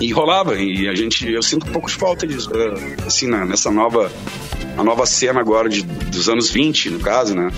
E 0.00 0.12
rolava, 0.12 0.56
e 0.56 0.88
a 0.88 0.94
gente, 0.94 1.30
eu 1.30 1.42
sinto 1.42 1.66
um 1.68 1.72
pouco 1.72 1.88
de 1.88 1.94
falta 1.94 2.26
disso, 2.26 2.50
eh, 2.54 2.96
assim, 3.06 3.28
né, 3.28 3.44
nessa 3.44 3.70
nova, 3.70 4.10
a 4.76 4.82
nova 4.82 5.06
cena 5.06 5.40
agora 5.40 5.68
de, 5.68 5.82
dos 5.82 6.28
anos 6.28 6.50
20, 6.50 6.90
no 6.90 7.00
caso, 7.00 7.34
né? 7.34 7.50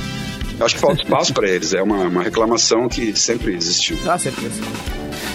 Eu 0.59 0.65
acho 0.65 0.75
que 0.77 0.81
falta 0.81 1.03
espaço 1.03 1.35
pra 1.35 1.49
eles, 1.49 1.75
é 1.75 1.83
uma, 1.83 2.05
uma 2.05 2.23
reclamação 2.23 2.89
que 2.89 3.19
sempre 3.19 3.55
existiu. 3.55 3.99
Ah, 4.07 4.19
certeza. 4.19 4.63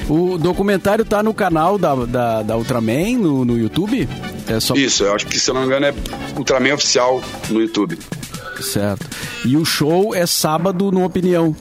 O 0.10 0.38
documentário 0.38 1.06
tá 1.06 1.22
no 1.22 1.34
canal 1.34 1.78
da, 1.78 1.94
da, 1.96 2.44
da 2.44 2.58
Ultraman, 2.58 3.18
no, 3.18 3.46
no 3.46 3.58
YouTube? 3.58 4.08
É 4.48 4.60
só... 4.60 4.74
Isso, 4.76 5.04
eu 5.04 5.14
acho 5.14 5.28
que, 5.28 5.40
se 5.40 5.50
eu 5.50 5.54
não 5.54 5.62
me 5.62 5.68
engano, 5.68 5.86
é 5.86 5.94
Ultraman 6.36 6.74
Oficial 6.74 7.22
no 7.50 7.62
YouTube. 7.62 7.98
Certo. 8.62 9.08
E 9.46 9.58
o 9.58 9.66
show 9.66 10.14
é 10.14 10.26
sábado 10.26 10.92
no 10.92 11.04
Opinião. 11.04 11.56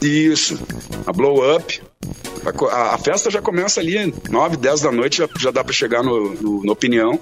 Isso, 0.00 0.58
a 1.06 1.12
Blow 1.12 1.56
Up. 1.56 1.80
A, 2.70 2.94
a- 2.94 2.98
festa 2.98 3.30
já 3.30 3.40
começa 3.42 3.80
ali 3.80 4.12
9, 4.30 4.56
10 4.56 4.80
da 4.82 4.92
noite, 4.92 5.18
já, 5.18 5.28
já 5.38 5.50
dá 5.50 5.62
pra 5.64 5.72
chegar 5.72 6.02
no, 6.02 6.34
no, 6.34 6.62
no 6.64 6.72
Opinião. 6.72 7.18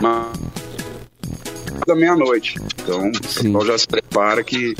Mas 0.00 0.38
da 1.86 1.94
meia-noite. 1.94 2.56
Então, 2.82 3.10
o 3.10 3.14
Sim. 3.28 3.42
pessoal 3.52 3.66
já 3.66 3.78
se 3.78 3.86
prepara 3.88 4.44
que 4.44 4.74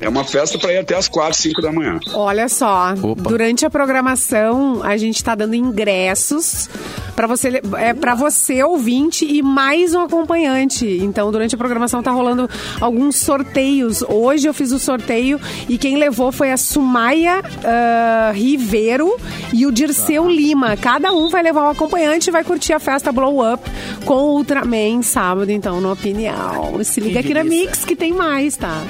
é 0.00 0.08
uma 0.08 0.24
festa 0.24 0.58
pra 0.58 0.72
ir 0.72 0.78
até 0.78 0.94
as 0.94 1.08
4, 1.08 1.36
5 1.36 1.62
da 1.62 1.72
manhã. 1.72 1.98
Olha 2.14 2.48
só, 2.48 2.94
Opa. 3.02 3.28
durante 3.28 3.64
a 3.64 3.70
programação 3.70 4.82
a 4.82 4.96
gente 4.96 5.22
tá 5.22 5.34
dando 5.34 5.54
ingressos 5.54 6.68
para 7.16 7.26
você 7.26 7.62
é 7.78 7.94
para 7.94 8.14
você 8.14 8.62
ouvinte 8.62 9.24
e 9.24 9.42
mais 9.42 9.94
um 9.94 10.02
acompanhante. 10.02 10.86
Então, 11.00 11.32
durante 11.32 11.54
a 11.54 11.58
programação 11.58 12.02
tá 12.02 12.10
rolando 12.10 12.48
alguns 12.78 13.16
sorteios. 13.16 14.02
Hoje 14.02 14.46
eu 14.46 14.52
fiz 14.52 14.70
o 14.70 14.78
sorteio 14.78 15.40
e 15.66 15.78
quem 15.78 15.96
levou 15.96 16.30
foi 16.30 16.52
a 16.52 16.58
Sumaia 16.58 17.42
ah, 17.64 18.32
Ribeiro 18.34 19.16
e 19.52 19.64
o 19.64 19.72
Dirceu 19.72 20.28
Lima. 20.28 20.76
Cada 20.76 21.12
um 21.12 21.30
vai 21.30 21.42
levar 21.42 21.62
um 21.62 21.70
acompanhante 21.70 22.28
e 22.28 22.30
vai 22.30 22.44
curtir 22.44 22.74
a 22.74 22.78
festa 22.78 23.10
Blow 23.10 23.40
Up 23.50 23.64
com 24.04 24.14
o 24.14 24.36
Ultraman 24.36 25.00
sábado, 25.02 25.50
então, 25.50 25.80
no 25.80 25.92
Opinião. 25.92 26.84
Se 26.84 27.00
liga 27.00 27.20
aqui 27.20 27.32
na. 27.32 27.46
Mix 27.46 27.84
que 27.84 27.96
tem 27.96 28.12
mais, 28.12 28.56
tá? 28.56 28.82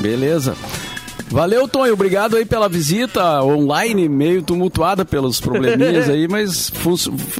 Beleza. 0.00 0.54
Valeu, 1.30 1.66
Tonho. 1.66 1.94
Obrigado 1.94 2.36
aí 2.36 2.44
pela 2.44 2.68
visita 2.68 3.42
online, 3.42 4.06
meio 4.06 4.42
tumultuada 4.42 5.02
pelos 5.02 5.40
probleminhas 5.40 6.10
aí, 6.10 6.28
mas 6.28 6.70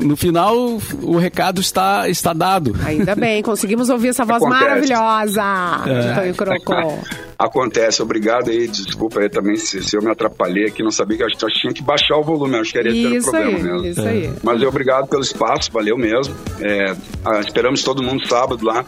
no 0.00 0.16
final 0.16 0.56
o 1.02 1.18
recado 1.18 1.60
está, 1.60 2.08
está 2.08 2.32
dado. 2.32 2.74
Ainda 2.86 3.14
bem, 3.14 3.42
conseguimos 3.42 3.90
ouvir 3.90 4.08
essa 4.08 4.24
voz 4.24 4.42
Acontece. 4.42 4.64
maravilhosa 4.64 5.42
É. 5.86 6.00
de 6.08 6.14
Tonho 6.14 6.34
Crocó. 6.34 6.98
Acontece, 7.38 8.00
obrigado 8.00 8.48
aí, 8.50 8.66
desculpa 8.66 9.20
aí 9.20 9.28
também 9.28 9.56
se, 9.56 9.82
se 9.82 9.94
eu 9.94 10.00
me 10.00 10.10
atrapalhei 10.10 10.66
aqui, 10.68 10.82
não 10.82 10.92
sabia 10.92 11.18
que 11.18 11.22
eu 11.24 11.26
acho 11.26 11.36
que 11.36 11.60
tinha 11.60 11.74
que 11.74 11.82
baixar 11.82 12.16
o 12.16 12.22
volume, 12.22 12.56
acho 12.56 12.72
que 12.72 12.78
era 12.78 12.88
esse 12.88 13.16
Isso 13.16 13.30
problema 13.30 13.56
aí, 13.58 13.62
mesmo. 13.64 13.86
isso 13.88 14.00
aí. 14.00 14.32
Mas 14.42 14.62
eu 14.62 14.68
obrigado 14.70 15.06
pelo 15.08 15.22
espaço, 15.22 15.70
valeu 15.70 15.98
mesmo. 15.98 16.34
É, 16.60 16.94
ah, 17.24 17.40
esperamos 17.40 17.82
todo 17.82 18.02
mundo 18.02 18.26
sábado 18.26 18.64
lá. 18.64 18.86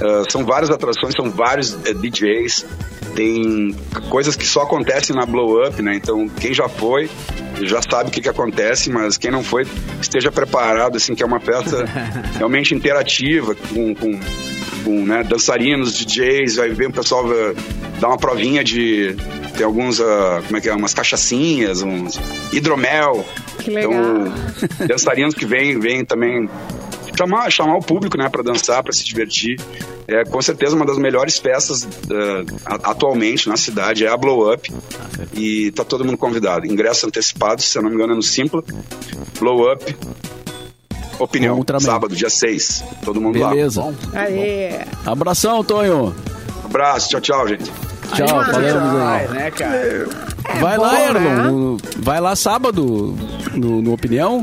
Ah, 0.00 0.24
são 0.30 0.44
várias 0.44 0.70
atrações, 0.70 1.14
são 1.14 1.30
vários 1.30 1.74
eh, 1.86 1.94
DJs, 1.94 2.66
tem 3.14 3.74
coisas 4.10 4.36
que 4.36 4.46
só 4.46 4.62
acontecem 4.62 5.16
na 5.16 5.24
Blow 5.24 5.66
Up, 5.66 5.80
né? 5.80 5.94
Então 5.96 6.28
quem 6.28 6.52
já 6.52 6.68
foi 6.68 7.08
já 7.62 7.80
sabe 7.80 8.10
o 8.10 8.12
que, 8.12 8.20
que 8.20 8.28
acontece, 8.28 8.90
mas 8.90 9.16
quem 9.16 9.30
não 9.30 9.42
foi 9.42 9.66
esteja 10.00 10.30
preparado, 10.30 10.96
assim, 10.96 11.14
que 11.14 11.22
é 11.22 11.26
uma 11.26 11.40
festa 11.40 11.84
realmente 12.36 12.74
interativa, 12.74 13.54
com, 13.54 13.94
com, 13.94 14.20
com, 14.84 15.06
né, 15.06 15.22
dançarinos, 15.22 15.94
DJs, 15.94 16.56
vai 16.56 16.68
ver 16.70 16.88
o 16.88 16.92
pessoal 16.92 17.24
eh, 17.32 17.54
dar 17.98 18.08
uma 18.08 18.18
provinha 18.18 18.62
de. 18.62 19.16
Tem 19.56 19.64
alguns, 19.64 20.00
ah, 20.02 20.42
como 20.44 20.58
é 20.58 20.60
que 20.60 20.68
é, 20.68 20.74
umas 20.74 20.92
cachaçinhas, 20.92 21.80
uns 21.80 22.20
hidromel. 22.52 23.24
Que 23.58 23.70
legal. 23.70 23.90
Então, 23.90 24.86
dançarinos 24.86 25.34
que 25.34 25.46
vêm, 25.46 25.80
vêm 25.80 26.04
também 26.04 26.46
chamar, 27.16 27.50
chamar 27.50 27.76
o 27.76 27.80
público, 27.80 28.16
né, 28.18 28.28
para 28.28 28.42
dançar, 28.42 28.82
para 28.82 28.92
se 28.92 29.04
divertir. 29.04 29.58
É 30.08 30.24
com 30.24 30.40
certeza 30.40 30.76
uma 30.76 30.84
das 30.86 30.98
melhores 30.98 31.40
ah, 32.10 32.74
a- 32.74 32.90
atualmente 32.90 33.48
na 33.48 33.56
cidade 33.56 34.04
é 34.04 34.08
a 34.08 34.16
Blow 34.16 34.52
Up 34.52 34.72
e 35.34 35.70
tá 35.72 35.84
todo 35.84 36.04
mundo 36.04 36.16
convidado. 36.18 36.66
Ingresso 36.66 37.06
antecipado, 37.06 37.60
se 37.62 37.76
eu 37.76 37.82
não 37.82 37.90
me 37.90 37.96
engano, 37.96 38.12
é 38.12 38.16
no 38.16 38.22
Simpla. 38.22 38.62
Blow 39.40 39.72
Up. 39.72 39.96
Opinião, 41.18 41.56
Ultraman. 41.56 41.80
sábado, 41.80 42.14
dia 42.14 42.28
6. 42.28 42.84
Todo 43.04 43.20
mundo 43.20 43.38
Beleza. 43.38 43.82
lá. 43.82 43.92
Aê. 44.20 44.80
Abração, 45.04 45.64
Tonho. 45.64 46.14
Abraço, 46.64 47.08
tchau, 47.08 47.20
tchau, 47.20 47.48
gente. 47.48 47.70
Tchau, 48.14 48.28
falamos 48.28 48.92
Vai, 49.02 49.28
né, 49.28 49.50
cara? 49.50 50.08
Vai 50.60 50.76
bom, 50.76 50.82
lá, 50.82 51.02
Erlon. 51.02 51.72
né? 51.74 51.78
vai 51.98 52.20
lá 52.20 52.36
sábado 52.36 53.16
no, 53.54 53.82
no 53.82 53.92
Opinião. 53.94 54.42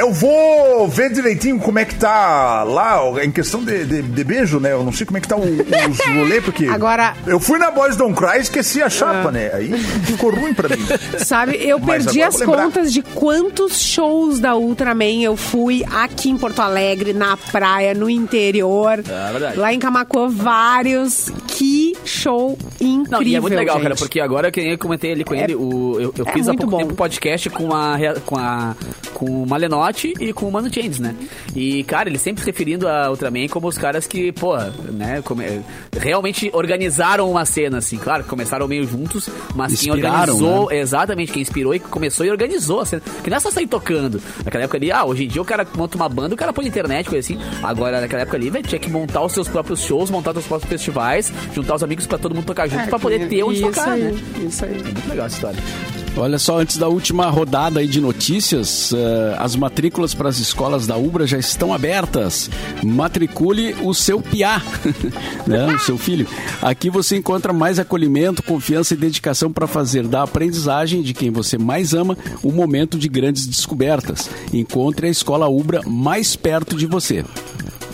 Eu 0.00 0.12
vou 0.12 0.88
ver 0.88 1.12
direitinho 1.12 1.58
como 1.60 1.78
é 1.78 1.84
que 1.84 1.94
tá 1.94 2.62
lá, 2.64 3.00
em 3.22 3.30
questão 3.30 3.62
de, 3.62 3.84
de, 3.84 4.00
de 4.02 4.24
beijo, 4.24 4.58
né? 4.58 4.72
Eu 4.72 4.82
não 4.82 4.92
sei 4.92 5.04
como 5.04 5.18
é 5.18 5.20
que 5.20 5.28
tá 5.28 5.36
o, 5.36 5.42
os 5.42 5.98
rolê, 6.16 6.40
porque. 6.40 6.66
Agora- 6.66 7.14
Eu 7.26 7.38
fui 7.38 7.58
na 7.58 7.70
Boys 7.70 7.96
Don't 7.96 8.14
Cry 8.16 8.38
e 8.38 8.40
esqueci 8.40 8.82
a 8.82 8.88
chapa, 8.88 9.30
né? 9.30 9.50
Aí 9.52 9.72
ficou 10.06 10.30
ruim 10.34 10.54
pra 10.54 10.68
mim. 10.74 10.82
Sabe, 11.24 11.56
eu 11.56 11.78
Mas 11.78 12.04
perdi 12.04 12.22
as 12.22 12.40
contas 12.40 12.92
de 12.92 13.02
quantos 13.02 13.78
shows 13.80 14.40
da 14.40 14.56
Ultraman 14.56 15.22
eu 15.22 15.36
fui 15.36 15.84
aqui 15.92 16.30
em 16.30 16.38
Porto 16.38 16.60
Alegre, 16.60 17.12
na 17.12 17.36
praia, 17.36 17.92
no 17.92 18.08
interior. 18.08 19.00
É 19.06 19.32
verdade. 19.32 19.58
Lá 19.58 19.72
em 19.74 19.78
Camacuã, 19.78 20.28
vários. 20.28 21.30
Que 21.60 21.94
show 22.06 22.56
incrível. 22.80 23.10
Não, 23.10 23.22
e 23.22 23.36
é 23.36 23.40
muito 23.40 23.54
legal, 23.54 23.76
gente. 23.76 23.82
cara, 23.82 23.94
porque 23.94 24.18
agora 24.18 24.50
que 24.50 24.62
eu 24.62 24.78
comentei 24.78 25.12
ali 25.12 25.24
com 25.24 25.34
ele, 25.34 25.54
o, 25.54 26.00
eu, 26.00 26.14
eu 26.16 26.26
é 26.26 26.32
fiz 26.32 26.48
há 26.48 26.54
pouco 26.54 26.70
bom. 26.70 26.78
tempo 26.78 26.92
um 26.92 26.96
podcast 26.96 27.50
com 27.50 27.74
a, 27.74 27.98
com 28.24 28.38
a 28.38 28.74
com 29.12 29.42
o 29.42 29.46
Malenotti 29.46 30.14
e 30.18 30.32
com 30.32 30.48
o 30.48 30.50
Mano 30.52 30.72
Chains, 30.72 30.98
né? 30.98 31.14
E, 31.54 31.84
cara, 31.84 32.08
eles 32.08 32.22
sempre 32.22 32.42
se 32.42 32.46
referindo 32.50 32.88
a 32.88 33.10
Ultraman 33.10 33.46
como 33.48 33.68
os 33.68 33.76
caras 33.76 34.06
que, 34.06 34.32
pô, 34.32 34.56
né, 34.56 35.20
come- 35.22 35.60
realmente 35.98 36.50
organizaram 36.54 37.30
uma 37.30 37.44
cena, 37.44 37.76
assim. 37.76 37.98
Claro, 37.98 38.24
começaram 38.24 38.66
meio 38.66 38.86
juntos, 38.86 39.28
mas 39.54 39.78
quem 39.78 39.92
organizou, 39.92 40.72
exatamente, 40.72 41.30
quem 41.30 41.42
inspirou 41.42 41.74
e 41.74 41.78
começou 41.78 42.24
e 42.24 42.30
organizou 42.30 42.80
a 42.80 42.86
cena. 42.86 43.02
Que 43.22 43.28
não 43.28 43.36
é 43.36 43.40
só 43.40 43.50
sair 43.50 43.66
tocando. 43.66 44.22
Naquela 44.42 44.64
época 44.64 44.78
ali, 44.78 44.90
ah, 44.90 45.04
hoje 45.04 45.24
em 45.24 45.28
dia 45.28 45.42
o 45.42 45.44
cara 45.44 45.66
monta 45.76 45.96
uma 45.96 46.08
banda, 46.08 46.34
o 46.34 46.38
cara 46.38 46.54
põe 46.54 46.64
na 46.64 46.70
internet, 46.70 47.10
coisa 47.10 47.34
assim. 47.34 47.38
Agora, 47.62 48.00
naquela 48.00 48.22
época 48.22 48.38
ali, 48.38 48.48
velho, 48.48 48.66
tinha 48.66 48.78
que 48.78 48.88
montar 48.88 49.22
os 49.22 49.32
seus 49.32 49.46
próprios 49.48 49.80
shows, 49.82 50.08
montar 50.08 50.30
os 50.30 50.36
seus 50.36 50.46
próprios 50.46 50.70
festivais, 50.70 51.30
juntar 51.54 51.74
os 51.74 51.82
amigos 51.82 52.06
pra 52.06 52.18
todo 52.18 52.34
mundo 52.34 52.44
tocar 52.44 52.68
junto, 52.68 52.82
É, 52.82 52.86
pra 52.86 52.98
poder 52.98 53.28
ter 53.28 53.42
onde 53.42 53.60
tocar, 53.60 53.90
aí, 53.90 54.02
né? 54.02 54.14
Isso 54.46 54.64
aí. 54.64 54.72
É 54.72 54.82
muito 54.82 55.08
legal 55.08 55.26
essa 55.26 55.36
história. 55.36 55.60
Olha 56.16 56.38
só, 56.38 56.58
antes 56.58 56.76
da 56.76 56.88
última 56.88 57.30
rodada 57.30 57.78
aí 57.80 57.86
de 57.86 58.00
notícias, 58.00 58.92
eh, 58.92 59.36
as 59.38 59.54
matrículas 59.54 60.12
para 60.12 60.28
as 60.28 60.38
escolas 60.38 60.86
da 60.86 60.96
Ubra 60.96 61.24
já 61.26 61.38
estão 61.38 61.72
abertas. 61.72 62.50
Matricule 62.82 63.76
o 63.82 63.94
seu 63.94 64.20
piá, 64.20 64.60
né, 65.46 65.66
o 65.66 65.78
seu 65.78 65.96
filho. 65.96 66.26
Aqui 66.60 66.90
você 66.90 67.16
encontra 67.16 67.52
mais 67.52 67.78
acolhimento, 67.78 68.42
confiança 68.42 68.94
e 68.94 68.96
dedicação 68.96 69.52
para 69.52 69.68
fazer 69.68 70.06
da 70.06 70.22
aprendizagem 70.22 71.00
de 71.00 71.14
quem 71.14 71.30
você 71.30 71.56
mais 71.56 71.94
ama 71.94 72.18
um 72.42 72.50
momento 72.50 72.98
de 72.98 73.08
grandes 73.08 73.46
descobertas. 73.46 74.28
Encontre 74.52 75.06
a 75.06 75.10
escola 75.10 75.48
Ubra 75.48 75.80
mais 75.86 76.34
perto 76.34 76.76
de 76.76 76.86
você 76.86 77.24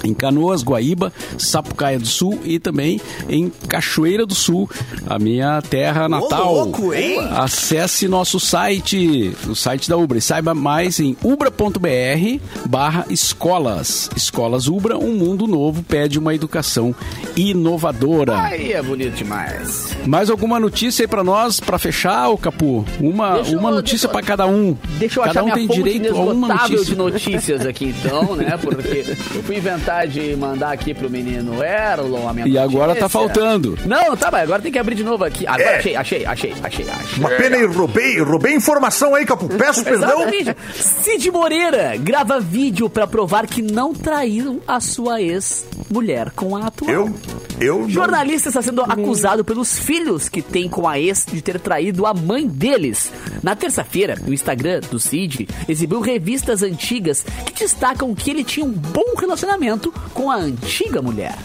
em 0.06 0.14
Canoas, 0.14 0.62
Guaíba, 0.62 1.12
Sapucaia 1.38 1.98
do 1.98 2.06
Sul 2.06 2.38
e 2.44 2.58
também 2.58 3.00
em 3.28 3.50
Cachoeira 3.68 4.24
do 4.24 4.34
Sul, 4.34 4.68
a 5.06 5.18
minha 5.18 5.60
terra 5.62 6.08
natal. 6.08 6.54
louco, 6.54 6.92
hein? 6.94 7.18
Acesse 7.32 8.08
nosso 8.08 8.38
site, 8.40 9.32
o 9.48 9.54
site 9.54 9.88
da 9.88 9.96
Ubra, 9.96 10.18
e 10.18 10.20
saiba 10.22 10.54
mais 10.54 11.00
em 11.00 11.16
ubra.br 11.22 12.40
barra 12.66 13.04
escolas. 13.10 14.08
Escolas 14.16 14.68
Ubra, 14.68 14.96
um 14.98 15.12
mundo 15.14 15.46
novo 15.46 15.82
pede 15.82 16.18
uma 16.18 16.34
educação 16.34 16.94
inovadora. 17.36 18.38
Aí 18.40 18.72
é 18.72 18.82
bonito 18.82 19.14
demais. 19.14 19.96
Mais 20.06 20.30
alguma 20.30 20.58
notícia 20.60 21.04
aí 21.04 21.08
pra 21.08 21.22
nós, 21.24 21.60
pra 21.60 21.78
fechar, 21.78 22.28
o 22.30 22.38
Capu? 22.38 22.84
Uma, 23.00 23.34
Deixa 23.36 23.52
eu- 23.52 23.58
uma 23.58 23.70
notícia 23.70 24.08
pra 24.08 24.22
cada 24.22 24.46
um. 24.46 24.76
Deixa 24.98 25.20
eu 25.20 25.24
cada 25.24 25.30
achar 25.40 25.42
um 25.42 25.44
minha 25.46 25.56
tem 25.56 25.66
fonte 25.66 25.82
direito 25.82 26.16
a 26.16 26.20
uma 26.20 26.48
notícia. 26.54 26.84
de 26.84 26.96
notícias 26.96 27.66
aqui, 27.66 27.94
então, 27.98 28.34
né? 28.36 28.56
Porque 28.60 29.04
eu 29.34 29.42
fui 29.42 29.56
inventar 29.56 29.95
de 30.04 30.36
mandar 30.36 30.72
aqui 30.72 30.92
pro 30.92 31.08
menino 31.08 31.62
Erlon 31.62 32.28
a 32.28 32.32
minha 32.34 32.46
E 32.48 32.58
agora 32.58 32.94
tá 32.94 33.08
faltando. 33.08 33.78
Não, 33.86 34.16
tá, 34.16 34.30
mas 34.30 34.42
agora 34.42 34.60
tem 34.60 34.70
que 34.72 34.78
abrir 34.78 34.94
de 34.94 35.04
novo 35.04 35.24
aqui. 35.24 35.46
Agora 35.46 35.62
É. 35.62 35.76
achei, 35.78 35.96
achei, 35.96 36.26
achei, 36.26 36.54
achei, 36.62 36.86
achei. 36.90 37.18
Uma 37.18 37.30
pena 37.30 37.56
e 37.56 37.64
roubei, 37.66 38.20
roubei 38.20 38.54
informação 38.54 39.14
aí, 39.14 39.24
Capu. 39.24 39.48
Peço 39.48 39.82
perdão. 39.84 40.28
Exatamente. 40.28 40.56
Cid 40.74 41.30
Moreira 41.30 41.96
grava 41.96 42.40
vídeo 42.40 42.90
pra 42.90 43.06
provar 43.06 43.46
que 43.46 43.62
não 43.62 43.94
traíram 43.94 44.60
a 44.66 44.80
sua 44.80 45.20
ex-mulher 45.22 46.30
com 46.32 46.56
a 46.56 46.66
atual. 46.66 46.90
Eu, 46.90 47.14
eu 47.60 47.78
não- 47.80 47.88
Jornalista 47.90 48.48
está 48.48 48.60
sendo 48.62 48.82
acusado 48.82 49.44
pelos 49.44 49.78
filhos 49.78 50.28
que 50.28 50.42
tem 50.42 50.68
com 50.68 50.86
a 50.88 50.98
ex 50.98 51.24
de 51.30 51.40
ter 51.40 51.60
traído 51.60 52.04
a 52.06 52.12
mãe 52.14 52.46
deles. 52.46 53.10
Na 53.42 53.54
terça-feira, 53.54 54.16
o 54.26 54.32
Instagram 54.32 54.80
do 54.90 54.98
Cid 54.98 55.48
exibiu 55.68 56.00
revistas 56.00 56.62
antigas 56.62 57.24
que 57.44 57.52
destacam 57.64 58.14
que 58.14 58.30
ele 58.30 58.44
tinha 58.44 58.64
um 58.66 58.70
bom 58.72 59.14
relacionamento 59.18 59.85
com 60.12 60.30
a 60.30 60.36
antiga 60.36 61.00
mulher. 61.02 61.36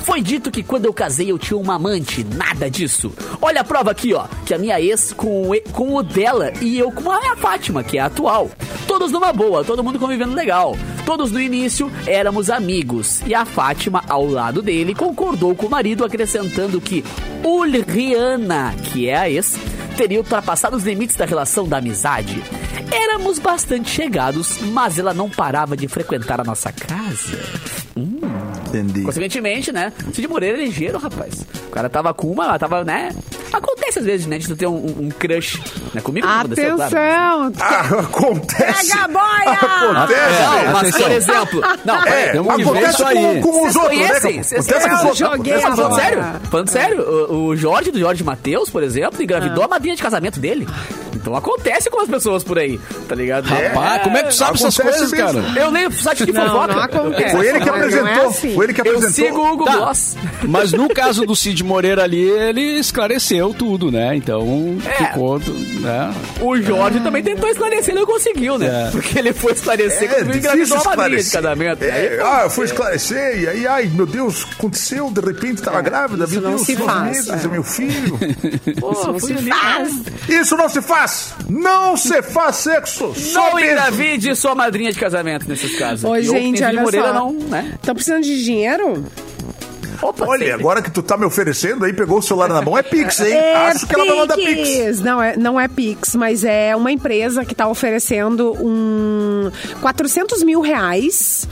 Foi 0.00 0.22
dito 0.22 0.50
que 0.50 0.62
quando 0.62 0.86
eu 0.86 0.92
casei 0.92 1.30
eu 1.30 1.38
tinha 1.38 1.58
uma 1.58 1.74
amante, 1.74 2.24
nada 2.24 2.70
disso. 2.70 3.12
Olha 3.42 3.60
a 3.60 3.64
prova 3.64 3.90
aqui, 3.90 4.14
ó, 4.14 4.26
que 4.46 4.54
a 4.54 4.58
minha 4.58 4.80
ex 4.80 5.12
com 5.12 5.50
o, 5.50 5.60
com 5.72 5.94
o 5.94 6.02
dela 6.02 6.52
e 6.60 6.78
eu 6.78 6.90
com 6.90 7.10
a 7.10 7.20
minha 7.20 7.36
Fátima, 7.36 7.84
que 7.84 7.98
é 7.98 8.00
a 8.00 8.06
atual. 8.06 8.50
Todos 8.86 9.12
numa 9.12 9.32
boa, 9.34 9.64
todo 9.64 9.84
mundo 9.84 9.98
convivendo 9.98 10.34
legal. 10.34 10.74
Todos 11.04 11.30
no 11.30 11.40
início 11.40 11.92
éramos 12.06 12.48
amigos. 12.48 13.20
E 13.26 13.34
a 13.34 13.44
Fátima, 13.44 14.02
ao 14.08 14.26
lado 14.26 14.62
dele, 14.62 14.94
concordou 14.94 15.54
com 15.54 15.66
o 15.66 15.70
marido, 15.70 16.04
acrescentando 16.04 16.80
que 16.80 17.04
Ulriana, 17.44 18.74
que 18.84 19.08
é 19.08 19.16
a 19.16 19.30
ex, 19.30 19.56
teria 19.98 20.18
ultrapassado 20.18 20.76
os 20.76 20.84
limites 20.84 21.16
da 21.16 21.24
relação 21.24 21.66
da 21.66 21.78
amizade. 21.78 22.40
Éramos 22.92 23.40
bastante 23.40 23.90
chegados, 23.90 24.60
mas 24.60 24.96
ela 24.96 25.12
não 25.12 25.28
parava 25.28 25.76
de 25.76 25.88
frequentar 25.88 26.40
a 26.40 26.44
nossa 26.44 26.70
casa. 26.70 27.36
Entendi. 28.68 29.02
Consequentemente, 29.02 29.72
né? 29.72 29.92
Cid 30.12 30.28
Moreira 30.28 30.56
é 30.56 30.64
ligeiro, 30.64 30.98
rapaz. 30.98 31.44
O 31.66 31.70
cara 31.70 31.88
tava 31.88 32.14
com 32.14 32.30
uma, 32.30 32.44
ela 32.44 32.58
tava, 32.60 32.84
né? 32.84 33.10
Acontece 33.52 33.98
às 33.98 34.04
vezes, 34.04 34.26
né? 34.26 34.38
De 34.38 34.46
tu 34.46 34.56
ter 34.56 34.66
um, 34.66 34.76
um 35.00 35.08
crush, 35.10 35.60
né? 35.94 36.00
Comigo 36.00 36.26
não 36.26 36.38
aconteceu, 36.40 36.76
claro. 36.76 36.96
Atenção! 36.96 37.52
Ah, 37.60 38.00
acontece. 38.00 38.90
Pega 38.90 39.04
a 39.04 39.08
boia! 39.08 39.52
Acontece. 39.52 40.42
Não, 40.42 40.72
mas 40.72 40.76
Atenção. 40.78 41.00
por 41.02 41.10
exemplo. 41.12 41.62
Não, 41.84 42.04
É, 42.06 42.28
temos 42.32 42.56
que 42.56 42.64
ver 42.64 42.88
isso 42.90 43.04
aí. 43.06 43.14
com, 43.14 43.42
com 43.42 43.66
os 43.66 43.72
Vocês 43.72 43.76
outros, 43.76 43.98
né? 43.98 44.06
conhecem? 44.08 44.32
Capu? 44.36 44.44
Vocês- 44.48 44.68
Acontece 44.68 44.88
com 44.88 44.94
os 44.94 45.00
Eu 45.00 45.06
outros. 45.08 45.18
joguei 45.18 45.54
a 45.54 45.60
Falando 45.76 45.94
sério? 45.94 46.24
Falando 46.50 46.68
sério, 46.70 47.00
o, 47.02 47.44
o 47.46 47.56
Jorge 47.56 47.90
do 47.90 47.98
Jorge 47.98 48.24
Matheus, 48.24 48.70
por 48.70 48.82
exemplo, 48.82 49.22
engravidou 49.22 49.64
a 49.64 49.68
madrinha 49.68 49.96
de 49.96 50.02
casamento 50.02 50.38
dele. 50.40 50.66
Então 51.14 51.34
acontece 51.34 51.90
com 51.90 52.00
as 52.00 52.08
pessoas 52.08 52.44
por 52.44 52.58
aí, 52.58 52.78
tá 53.08 53.14
ligado? 53.14 53.46
Rapaz, 53.46 54.02
como 54.02 54.16
é 54.16 54.22
que 54.22 54.28
tu 54.28 54.34
sabe 54.34 54.54
essas 54.56 54.76
coisas, 54.76 55.10
mesmo. 55.10 55.26
cara? 55.42 55.60
Eu 55.60 55.70
leio 55.70 55.90
site 55.92 56.24
de 56.26 56.32
Não, 56.32 56.46
fofoca. 56.46 56.74
não 56.74 56.82
acontece. 56.82 57.36
Foi 57.36 57.46
ele 57.48 57.58
que 57.60 57.66
Não, 57.66 57.72
não 57.76 57.82
é 57.82 57.86
apresentou. 57.86 58.28
assim. 58.28 58.54
Foi 58.54 58.64
ele 58.66 58.72
que 58.74 58.80
Eu 58.80 58.84
apresentou. 58.96 59.10
sigo 59.26 59.38
o 59.40 59.52
Hugo 59.52 59.64
Tá. 59.64 59.76
Gloss. 59.76 60.16
Mas 60.42 60.72
no 60.72 60.88
caso 60.88 61.26
do 61.26 61.34
Cid 61.34 61.64
Moreira 61.64 62.04
ali, 62.04 62.20
ele 62.22 62.78
esclareceu 62.78 63.37
tudo, 63.54 63.90
né? 63.90 64.14
Então 64.16 64.76
É. 64.84 65.04
ficou, 65.06 65.38
né? 65.38 66.14
O 66.40 66.56
Jorge 66.60 67.00
também 67.00 67.22
tentou 67.22 67.48
esclarecer 67.48 67.94
e 67.94 67.98
não 67.98 68.06
conseguiu, 68.06 68.58
né? 68.58 68.88
É. 68.88 68.90
Porque 68.90 69.18
ele 69.18 69.32
foi 69.32 69.52
esclarecer 69.52 70.10
É, 70.10 70.14
quando 70.16 70.36
engravidou 70.36 70.78
a 70.78 70.96
madrinha 70.96 71.22
de 71.22 71.30
casamento. 71.30 71.84
Aí 71.84 71.90
É, 71.90 72.20
ah, 72.22 72.40
eu 72.44 72.50
fui 72.50 72.64
esclarecer 72.66 73.40
e 73.42 73.48
aí, 73.48 73.66
ai, 73.66 73.90
meu 73.92 74.06
Deus, 74.06 74.46
aconteceu, 74.58 75.10
de 75.10 75.20
repente 75.20 75.62
tava 75.62 75.80
grávida, 75.80 76.24
isso 76.24 76.34
meu 76.34 76.42
não 76.42 76.50
Deus, 76.56 76.62
se 76.66 76.76
faz, 76.76 77.26
meses, 77.28 77.44
é 77.44 77.48
meu 77.48 77.62
filho. 77.62 78.18
Pô, 78.80 78.92
Não 78.92 79.18
fui 79.18 79.32
se 79.32 79.38
ali, 79.38 79.50
faz. 79.50 79.94
né? 79.96 80.02
Isso 80.40 80.56
não 80.56 80.68
se 80.68 80.80
faz! 80.82 81.34
Não 81.48 81.96
se 81.96 82.22
faz 82.22 82.56
sexo! 82.56 83.14
Só 83.14 83.50
Não 83.50 83.60
engravide 83.60 84.34
sua 84.36 84.54
madrinha 84.54 84.92
de 84.92 84.98
casamento 84.98 85.48
nesses 85.48 85.76
casos. 85.76 86.04
Ô, 86.04 86.16
E 86.16 86.22
gente, 86.22 86.62
olha 86.62 86.80
Moreira 86.82 87.08
só. 87.08 87.14
não, 87.14 87.32
né? 87.32 87.72
Estão 87.74 87.94
precisando 87.94 88.22
de 88.22 88.44
dinheiro? 88.44 89.04
Opa, 90.02 90.24
Olha, 90.26 90.46
sempre. 90.46 90.52
agora 90.60 90.82
que 90.82 90.90
tu 90.90 91.02
tá 91.02 91.16
me 91.16 91.24
oferecendo 91.24 91.84
aí, 91.84 91.92
pegou 91.92 92.18
o 92.18 92.22
celular 92.22 92.48
na 92.48 92.62
mão, 92.62 92.76
é 92.78 92.82
Pix, 92.82 93.20
hein? 93.20 93.32
É 93.32 93.54
Acho 93.68 93.86
que 93.86 93.94
ela 93.94 94.04
vai 94.06 94.16
mandar 94.16 94.34
Pix. 94.36 94.68
Pix. 94.68 95.00
Não 95.00 95.22
é, 95.22 95.36
não 95.36 95.60
é 95.60 95.68
Pix, 95.68 96.14
mas 96.14 96.44
é 96.44 96.74
uma 96.76 96.90
empresa 96.92 97.44
que 97.44 97.52
está 97.52 97.68
oferecendo 97.68 98.52
um 98.60 99.50
400 99.80 100.42
mil 100.42 100.60
reais. 100.60 101.48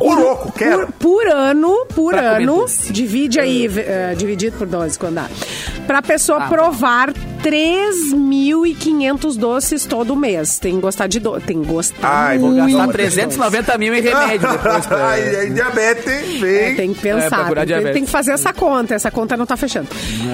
Ô, 0.00 0.14
louco, 0.14 0.52
quero. 0.52 0.86
Por, 0.98 1.20
por 1.20 1.26
ano, 1.28 1.86
por 1.94 2.12
Pra 2.14 2.36
ano, 2.38 2.64
divide 2.90 3.38
aí, 3.40 3.66
eh, 3.76 4.14
dividido 4.16 4.56
por 4.56 4.66
12 4.66 4.98
quando 4.98 5.14
dá. 5.16 5.26
Pra 5.86 6.00
pessoa 6.02 6.44
Ah, 6.44 6.48
provar 6.48 7.12
3.500 7.42 9.36
doces 9.36 9.84
todo 9.84 10.14
mês. 10.16 10.58
Tem 10.58 10.74
que 10.76 10.80
gostar 10.80 11.06
de 11.06 11.18
doce. 11.20 11.46
Tem 11.46 11.60
que 11.62 11.68
gostar 11.68 11.98
Ai, 12.28 12.38
vou. 12.38 12.54
Gastar 12.54 12.86
Não, 12.86 12.88
390 12.92 13.78
mil 13.78 13.94
em 13.94 14.00
remédio 14.00 14.48
depois. 14.50 14.86
Pra... 14.86 15.08
Ai, 15.10 15.36
aí, 15.36 15.50
diabetes, 15.50 16.40
vem. 16.40 16.54
É, 16.56 16.74
tem 16.74 16.92
que 16.94 17.08
É, 17.08 17.14
pensar, 17.14 17.36
procurar 17.38 17.60
tem, 17.60 17.62
que- 17.62 17.66
diabetes. 17.66 17.92
tem 17.94 18.04
que 18.04 18.10
fazer 18.10 18.32
essa 18.32 18.52
conta. 18.52 18.94
Essa 18.94 19.10
conta 19.10 19.36
não 19.36 19.46
tá 19.46 19.56
fechando. 19.56 19.88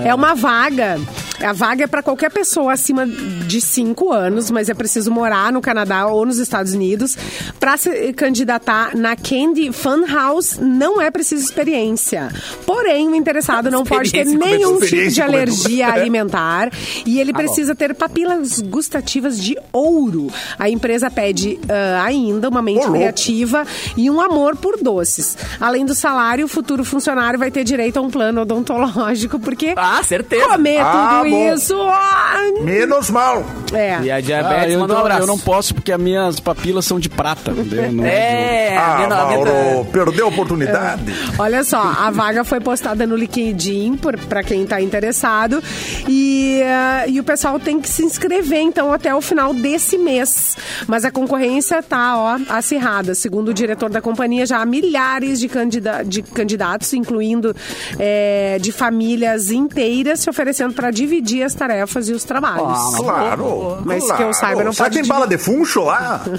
É, 0.05 0.15
uma 0.15 0.35
vaga. 0.35 0.99
A 1.43 1.53
vaga 1.53 1.85
é 1.85 1.87
para 1.87 2.03
qualquer 2.03 2.31
pessoa 2.31 2.73
acima 2.73 3.07
de 3.07 3.61
5 3.61 4.11
anos, 4.13 4.51
mas 4.51 4.69
é 4.71 4.75
preciso 4.75 5.11
morar 5.11 5.53
no 5.53 5.61
Canadá 5.61 6.07
ou 6.07 6.25
nos 6.25 6.39
Estados 6.39 6.73
Unidos. 6.73 7.17
Para 7.61 7.77
se 7.77 8.13
candidatar 8.15 8.97
na 8.97 9.15
Candy 9.17 9.71
Fun 9.71 10.07
House, 10.07 10.59
não 10.59 11.01
é 11.01 11.11
preciso 11.11 11.45
experiência. 11.45 12.29
Porém, 12.65 13.09
o 13.09 13.15
interessado 13.15 13.71
não 13.71 13.85
pode 13.85 14.11
ter 14.11 14.25
nenhum 14.25 14.81
tipo 14.81 15.09
de 15.11 15.21
alergia 15.23 15.89
alimentar 15.93 16.71
e 17.05 17.21
ele 17.21 17.33
precisa 17.33 17.75
ter 17.75 17.95
papilas 17.95 18.61
gustativas 18.61 19.43
de 19.43 19.57
ouro. 19.73 20.29
A 20.59 20.69
empresa 20.71 21.11
pede 21.11 21.59
ah, 21.69 22.03
ainda 22.05 22.49
uma 22.49 22.63
mente 22.63 22.79
Ô, 22.81 22.83
louco. 22.85 22.95
criativa 22.99 23.65
e 23.97 24.11
um 24.11 24.21
amor 24.21 24.57
por 24.57 24.77
doces. 24.81 25.37
Além 25.61 25.85
do 25.85 25.95
salário, 25.95 26.47
o 26.47 26.49
futuro 26.49 26.85
funcionário 26.85 27.39
vai 27.39 27.51
ter 27.51 27.65
direito 27.65 27.99
a 27.99 28.03
um 28.03 28.11
plano 28.11 28.43
odontológico, 28.43 29.39
porque 29.39 29.75
Ah, 29.77 30.01
certeza. 30.03 30.47
comer 30.49 30.79
Ah, 30.81 31.21
tudo 31.21 31.31
bom. 31.31 31.55
isso. 31.55 31.75
ah, 31.81 32.35
Menos 32.63 33.11
mal. 33.11 33.45
é. 33.73 33.99
E 34.03 34.11
a 34.11 34.17
Ah, 34.17 34.21
diabetes 34.21 34.73
eu, 34.73 34.81
manda 34.81 35.03
um 35.03 35.09
eu 35.09 35.27
não 35.27 35.39
posso 35.39 35.75
porque 35.75 35.93
as 35.93 36.01
minhas 36.01 36.41
papilas 36.41 36.85
são 36.85 36.99
de 37.01 37.09
prata. 37.09 37.53
Não 37.53 38.05
É, 38.05 38.77
a 38.77 38.81
Ah, 38.81 38.97
minha- 38.97 39.07
a 39.07 39.27
minha- 39.27 39.39
Mauro, 39.45 39.85
perdeu 39.93 40.27
a 40.27 40.29
oportunidade. 40.29 41.03
Olha 41.39 41.63
só, 41.65 41.81
a 41.81 42.11
vaga 42.11 42.45
foi 42.45 42.61
postada 42.61 43.07
no 43.07 43.17
LinkedIn 43.17 43.99
pra 44.29 44.43
quem 44.43 44.67
tá 44.67 44.81
interessado 44.81 45.63
e, 46.09 46.63
eh, 46.87 47.11
e 47.11 47.21
o 47.21 47.25
pessoal 47.25 47.59
tem 47.59 47.81
que 47.81 47.89
se 47.89 48.05
inscrever 48.05 48.61
então 48.61 48.93
até 48.93 49.15
o 49.15 49.21
final 49.21 49.53
desse 49.55 49.99
mês. 49.99 50.57
Mas 50.87 51.05
a 51.05 51.11
concorrência 51.11 51.83
tá, 51.83 52.17
ó, 52.17 52.39
acirrada. 52.49 53.15
Segundo 53.15 53.49
o 53.49 53.55
diretor 53.55 53.91
da 53.91 54.01
companhia, 54.01 54.47
já 54.47 54.59
há 54.59 54.67
milhares 54.67 55.41
de, 55.41 55.49
candida- 55.49 56.03
de 56.05 56.23
candidatos, 56.23 56.93
incluindo 56.93 57.55
eh, 57.99 58.59
de 58.61 58.73
famílias 58.73 59.51
inteiras, 59.51 60.21
se 60.21 60.31
oferecendo 60.31 60.75
para 60.75 60.91
dividir 60.91 61.43
as 61.43 61.55
tarefas 61.55 62.09
e 62.09 62.13
os 62.13 62.25
trabalhos. 62.25 62.63
Ah, 62.79 62.91
mas- 62.93 62.97
Claro. 63.01 63.79
Mas 63.85 64.03
que 64.03 64.09
claro. 64.09 64.23
eu 64.25 64.35
saiba, 64.35 64.65
não 64.65 64.73
Será 64.73 64.85
pode 64.87 64.97
que 64.97 65.03
tem 65.03 65.09
bala 65.09 65.27
de 65.27 65.39
funcho 65.39 65.83
lá? 65.85 66.23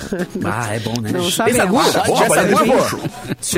Ah, 0.45 0.73
é 0.73 0.79
bom, 0.79 0.93
né? 1.01 1.11
Não 1.11 1.29
sabemos. 1.29 1.95
Ah, 1.95 2.03
Se 2.03 2.07
bom, 2.11 2.15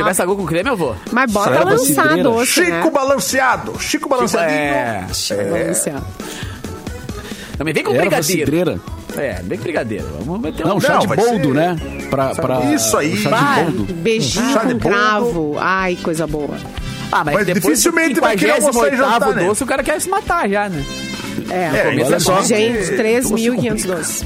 tiver 0.03 0.13
sagu, 0.13 0.35
com 0.35 0.45
creme, 0.45 0.69
eu 0.69 0.77
vou. 0.77 0.95
Mas 1.11 1.31
bota 1.31 1.63
lançar 1.63 2.03
cidreira. 2.03 2.23
doce, 2.23 2.51
Chico 2.51 2.69
né? 2.71 2.89
balanceado. 2.91 3.79
Chico 3.79 4.09
balanceadinho. 4.09 4.59
É. 4.59 5.05
Balanceado. 5.51 6.05
Também 7.60 7.74
vem 7.74 7.84
com 7.84 7.91
Erva 7.91 8.01
brigadeiro. 8.03 8.39
cidreira. 8.45 8.80
É, 9.18 9.41
vem 9.43 9.57
com 9.57 9.64
brigadeiro. 9.66 10.05
Vamos 10.26 10.41
meter 10.41 10.66
Não, 10.66 10.78
um... 10.78 10.82
chá 10.82 10.93
Não, 10.93 10.99
de 11.01 11.07
boldo, 11.07 11.47
ser- 11.49 11.53
né? 11.53 11.78
Pra, 12.10 12.34
pra, 12.34 12.62
Isso 12.74 12.97
aí. 12.97 13.16
Chá 13.18 13.30
Bah, 13.30 13.55
de 13.64 13.72
boldo. 13.72 13.93
beijinho 13.95 14.53
Chá 14.53 14.60
de 14.64 14.74
boldo. 14.76 14.80
cravo. 14.80 15.55
Ai, 15.60 15.97
coisa 16.01 16.26
boa. 16.26 16.55
Ah, 17.12 17.24
mas, 17.26 17.36
Mas 17.36 17.45
depois 17.45 17.64
dificilmente 17.64 18.20
vai 18.20 18.38
querer 18.38 18.51
almoçar 18.53 18.88
e 18.88 18.91
58º 18.91 18.97
jantar, 18.97 19.36
né? 19.36 19.43
doce, 19.45 19.64
o 19.64 19.68
cara 19.68 19.84
quer 19.84 19.99
se 19.99 20.10
matar 20.10 20.47
já, 20.49 20.70
né? 20.70 20.84
É, 21.49 21.55
É, 21.99 22.03
olha 22.05 22.20
só. 22.20 22.41
gente, 22.43 22.78
Tudo 22.78 22.86
se 22.86 22.95
3.512. 22.97 24.24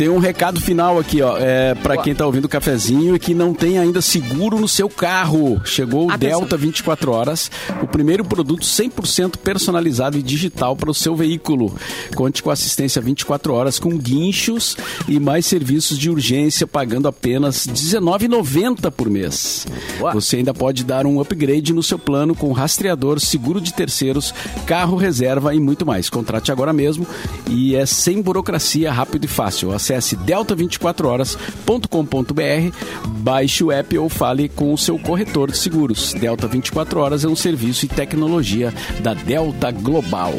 Tem 0.00 0.08
um 0.08 0.16
recado 0.16 0.58
final 0.62 0.98
aqui, 0.98 1.20
ó, 1.20 1.36
é, 1.36 1.74
para 1.74 1.98
quem 1.98 2.14
tá 2.14 2.24
ouvindo 2.24 2.46
o 2.46 2.48
cafezinho 2.48 3.14
e 3.14 3.18
que 3.18 3.34
não 3.34 3.52
tem 3.52 3.78
ainda 3.78 4.00
seguro 4.00 4.58
no 4.58 4.66
seu 4.66 4.88
carro. 4.88 5.60
Chegou 5.62 6.06
o 6.06 6.10
Atenção. 6.10 6.40
Delta 6.40 6.56
24 6.56 7.12
Horas, 7.12 7.50
o 7.82 7.86
primeiro 7.86 8.24
produto 8.24 8.62
100% 8.62 9.36
personalizado 9.36 10.16
e 10.16 10.22
digital 10.22 10.74
para 10.74 10.90
o 10.90 10.94
seu 10.94 11.14
veículo. 11.14 11.74
Conte 12.14 12.42
com 12.42 12.50
assistência 12.50 13.02
24 13.02 13.52
horas 13.52 13.78
com 13.78 13.90
guinchos 13.90 14.74
e 15.06 15.20
mais 15.20 15.44
serviços 15.44 15.98
de 15.98 16.08
urgência 16.08 16.66
pagando 16.66 17.06
apenas 17.06 17.66
R$19,90 17.66 18.90
por 18.90 19.10
mês. 19.10 19.66
Boa. 19.98 20.14
Você 20.14 20.36
ainda 20.36 20.54
pode 20.54 20.82
dar 20.82 21.04
um 21.04 21.20
upgrade 21.20 21.74
no 21.74 21.82
seu 21.82 21.98
plano 21.98 22.34
com 22.34 22.52
rastreador, 22.52 23.20
seguro 23.20 23.60
de 23.60 23.74
terceiros, 23.74 24.32
carro 24.64 24.96
reserva 24.96 25.54
e 25.54 25.60
muito 25.60 25.84
mais. 25.84 26.08
Contrate 26.08 26.50
agora 26.50 26.72
mesmo 26.72 27.06
e 27.46 27.76
é 27.76 27.84
sem 27.84 28.22
burocracia, 28.22 28.90
rápido 28.90 29.26
e 29.26 29.28
fácil. 29.28 29.72
Acesse 29.72 29.89
delta24horas.com.br, 29.94 32.76
baixe 33.08 33.64
o 33.64 33.72
app 33.72 33.96
ou 33.98 34.08
fale 34.08 34.48
com 34.48 34.72
o 34.72 34.78
seu 34.78 34.98
corretor 34.98 35.50
de 35.50 35.58
seguros. 35.58 36.12
Delta 36.14 36.46
24 36.46 37.00
Horas 37.00 37.24
é 37.24 37.28
um 37.28 37.36
serviço 37.36 37.84
e 37.84 37.88
tecnologia 37.88 38.72
da 39.00 39.14
Delta 39.14 39.70
Global. 39.70 40.34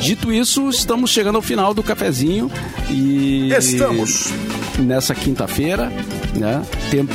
Dito 0.00 0.32
isso, 0.32 0.68
estamos 0.68 1.10
chegando 1.10 1.36
ao 1.36 1.42
final 1.42 1.72
do 1.74 1.82
cafezinho 1.82 2.50
e 2.90 3.50
Estamos. 3.56 4.30
nessa 4.78 5.14
quinta-feira, 5.14 5.92
né? 6.34 6.62
Tempo 6.90 7.14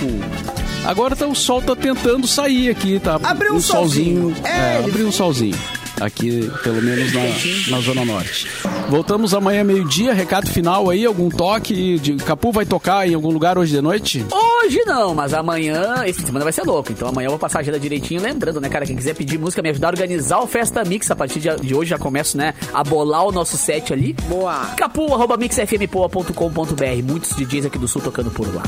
Agora 0.86 1.16
tá, 1.18 1.28
o 1.28 1.36
sol 1.36 1.62
tá 1.62 1.76
tentando 1.76 2.26
sair 2.28 2.70
aqui, 2.70 2.98
tá? 3.00 3.20
Abriu 3.22 3.54
um 3.56 3.60
solzinho. 3.60 4.34
É, 4.44 4.76
É, 4.76 4.80
ele- 4.80 4.90
abriu 4.90 5.08
um 5.08 5.12
solzinho. 5.12 5.58
Aqui, 6.00 6.52
pelo 6.64 6.82
menos 6.82 7.12
na, 7.14 7.76
na 7.76 7.82
Zona 7.82 8.06
Norte. 8.06 8.48
Voltamos 8.90 9.34
amanhã, 9.34 9.64
meio-dia. 9.64 10.14
Recado 10.14 10.48
final 10.48 10.90
aí, 10.90 11.06
algum 11.06 11.30
toque? 11.30 11.98
De, 11.98 12.16
Capu 12.18 12.52
vai 12.52 12.66
tocar 12.66 13.08
em 13.08 13.16
algum 13.16 13.32
lugar 13.32 13.58
hoje 13.58 13.74
de 13.74 13.82
noite? 13.82 14.26
Hoje 14.32 14.84
não, 14.86 15.16
mas 15.16 15.34
amanhã, 15.34 16.04
esse 16.06 16.22
semana 16.22 16.44
vai 16.44 16.54
ser 16.54 16.64
louco. 16.64 16.92
Então 16.92 17.08
amanhã 17.08 17.28
eu 17.28 17.32
vou 17.32 17.40
passar 17.40 17.60
a 17.60 17.62
agenda 17.62 17.80
direitinho. 17.80 18.22
Lembrando, 18.22 18.62
né, 18.62 18.70
cara, 18.70 18.86
quem 18.86 18.96
quiser 18.96 19.16
pedir 19.16 19.40
música, 19.40 19.62
me 19.62 19.70
ajudar 19.70 19.88
a 19.88 19.92
organizar 19.92 20.40
o 20.40 20.48
Festa 20.48 20.84
Mix. 20.84 21.10
A 21.10 21.16
partir 21.16 21.40
de, 21.40 21.56
de 21.56 21.74
hoje 21.74 21.90
já 21.90 21.98
começo, 21.98 22.38
né, 22.38 22.54
a 22.74 22.84
bolar 22.84 23.26
o 23.26 23.32
nosso 23.32 23.58
set 23.58 23.92
ali. 23.92 24.14
Boa. 24.28 24.74
Capu, 24.78 25.14
arroba 25.14 25.36
mixfmpoa.com.br. 25.36 27.04
Muitos 27.04 27.36
DJs 27.36 27.66
aqui 27.66 27.78
do 27.78 27.88
Sul 27.88 28.02
tocando 28.02 28.30
por 28.30 28.54
lá. 28.54 28.64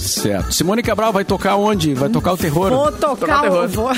Certo. 0.00 0.52
Simone 0.54 0.82
Cabral 0.82 1.12
vai 1.12 1.24
tocar 1.24 1.56
onde? 1.56 1.94
Vai 1.94 2.08
tocar 2.08 2.32
o 2.32 2.36
terror? 2.36 2.70
Vou 2.70 2.92
Tocar 2.92 3.16
tocar, 3.16 3.40
terror. 3.42 3.64
o- 3.64 3.68
vou, 3.68 3.90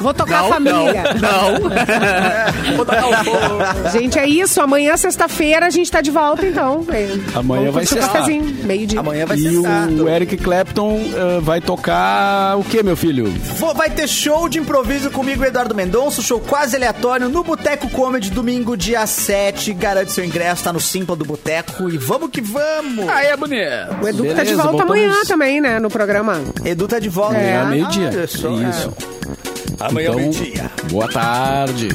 vou 0.00 0.14
tocar 0.14 0.44
a 0.44 0.48
família. 0.48 1.02
Não. 1.20 2.76
vou 2.76 2.84
tocar 2.86 3.08
o 3.08 3.24
fogo. 3.24 3.88
Gente, 3.92 4.18
é 4.18 4.26
isso. 4.26 4.60
Amanhã, 4.60 4.96
sexta-feira, 4.96 5.66
a 5.66 5.70
gente 5.70 5.90
tá 5.90 6.00
de 6.00 6.10
volta, 6.10 6.46
então. 6.46 6.84
É, 6.90 7.08
Amanhã 7.38 7.70
vamos 7.70 7.74
vai 7.74 7.86
ser- 7.86 8.00
cafezinho, 8.00 8.44
meio-dia. 8.64 9.00
Amanhã 9.00 9.26
vai 9.26 9.36
E 9.36 9.40
ser 9.42 9.60
sábado. 9.62 10.04
o 10.04 10.08
Eric 10.08 10.36
Clapton 10.36 11.00
eh, 11.14 11.40
vai 11.40 11.60
tocar 11.60 12.56
o 12.58 12.64
que, 12.64 12.82
meu 12.82 12.96
filho? 12.96 13.26
Vou- 13.58 13.72
Vai 13.74 13.90
ter 13.90 14.06
show 14.06 14.48
de 14.48 14.58
improviso 14.60 15.10
comigo, 15.10 15.42
Eduardo 15.44 15.74
Mendonça, 15.74 16.22
show 16.22 16.38
quase 16.38 16.76
aleatório 16.76 17.28
no 17.28 17.42
Boteco 17.42 17.88
Comedy, 17.90 18.30
domingo, 18.30 18.76
dia 18.76 19.04
7. 19.06 19.72
Garante 19.72 20.12
seu 20.12 20.24
ingresso, 20.24 20.62
tá 20.62 20.72
no 20.72 20.78
Simpla 20.80 21.16
do 21.16 21.24
Boteco 21.24 21.88
e 21.90 21.96
vamos 21.98 22.30
que 22.30 22.40
vamos! 22.40 23.08
Aí 23.08 23.26
é 23.28 23.36
bonito. 23.36 23.62
O 24.00 24.06
Edu 24.08 24.22
tá 24.24 24.28
de 24.28 24.34
Beleza, 24.34 24.56
volta 24.62 24.70
voltamos- 24.84 24.92
amanhã 24.92 25.24
também, 25.32 25.62
né, 25.62 25.80
no 25.80 25.88
programa. 25.88 26.42
Edu 26.62 26.86
tá 26.86 26.98
de 26.98 27.08
volta. 27.08 27.36
É, 27.38 27.64
meio-dia. 27.64 28.10
Olha 28.12 28.26
só, 28.26 28.50
Isso. 28.50 28.92
Amanhã, 29.80 30.10
então, 30.10 30.16
meio-dia. 30.20 30.70
boa 30.90 31.08
tarde. 31.08 31.88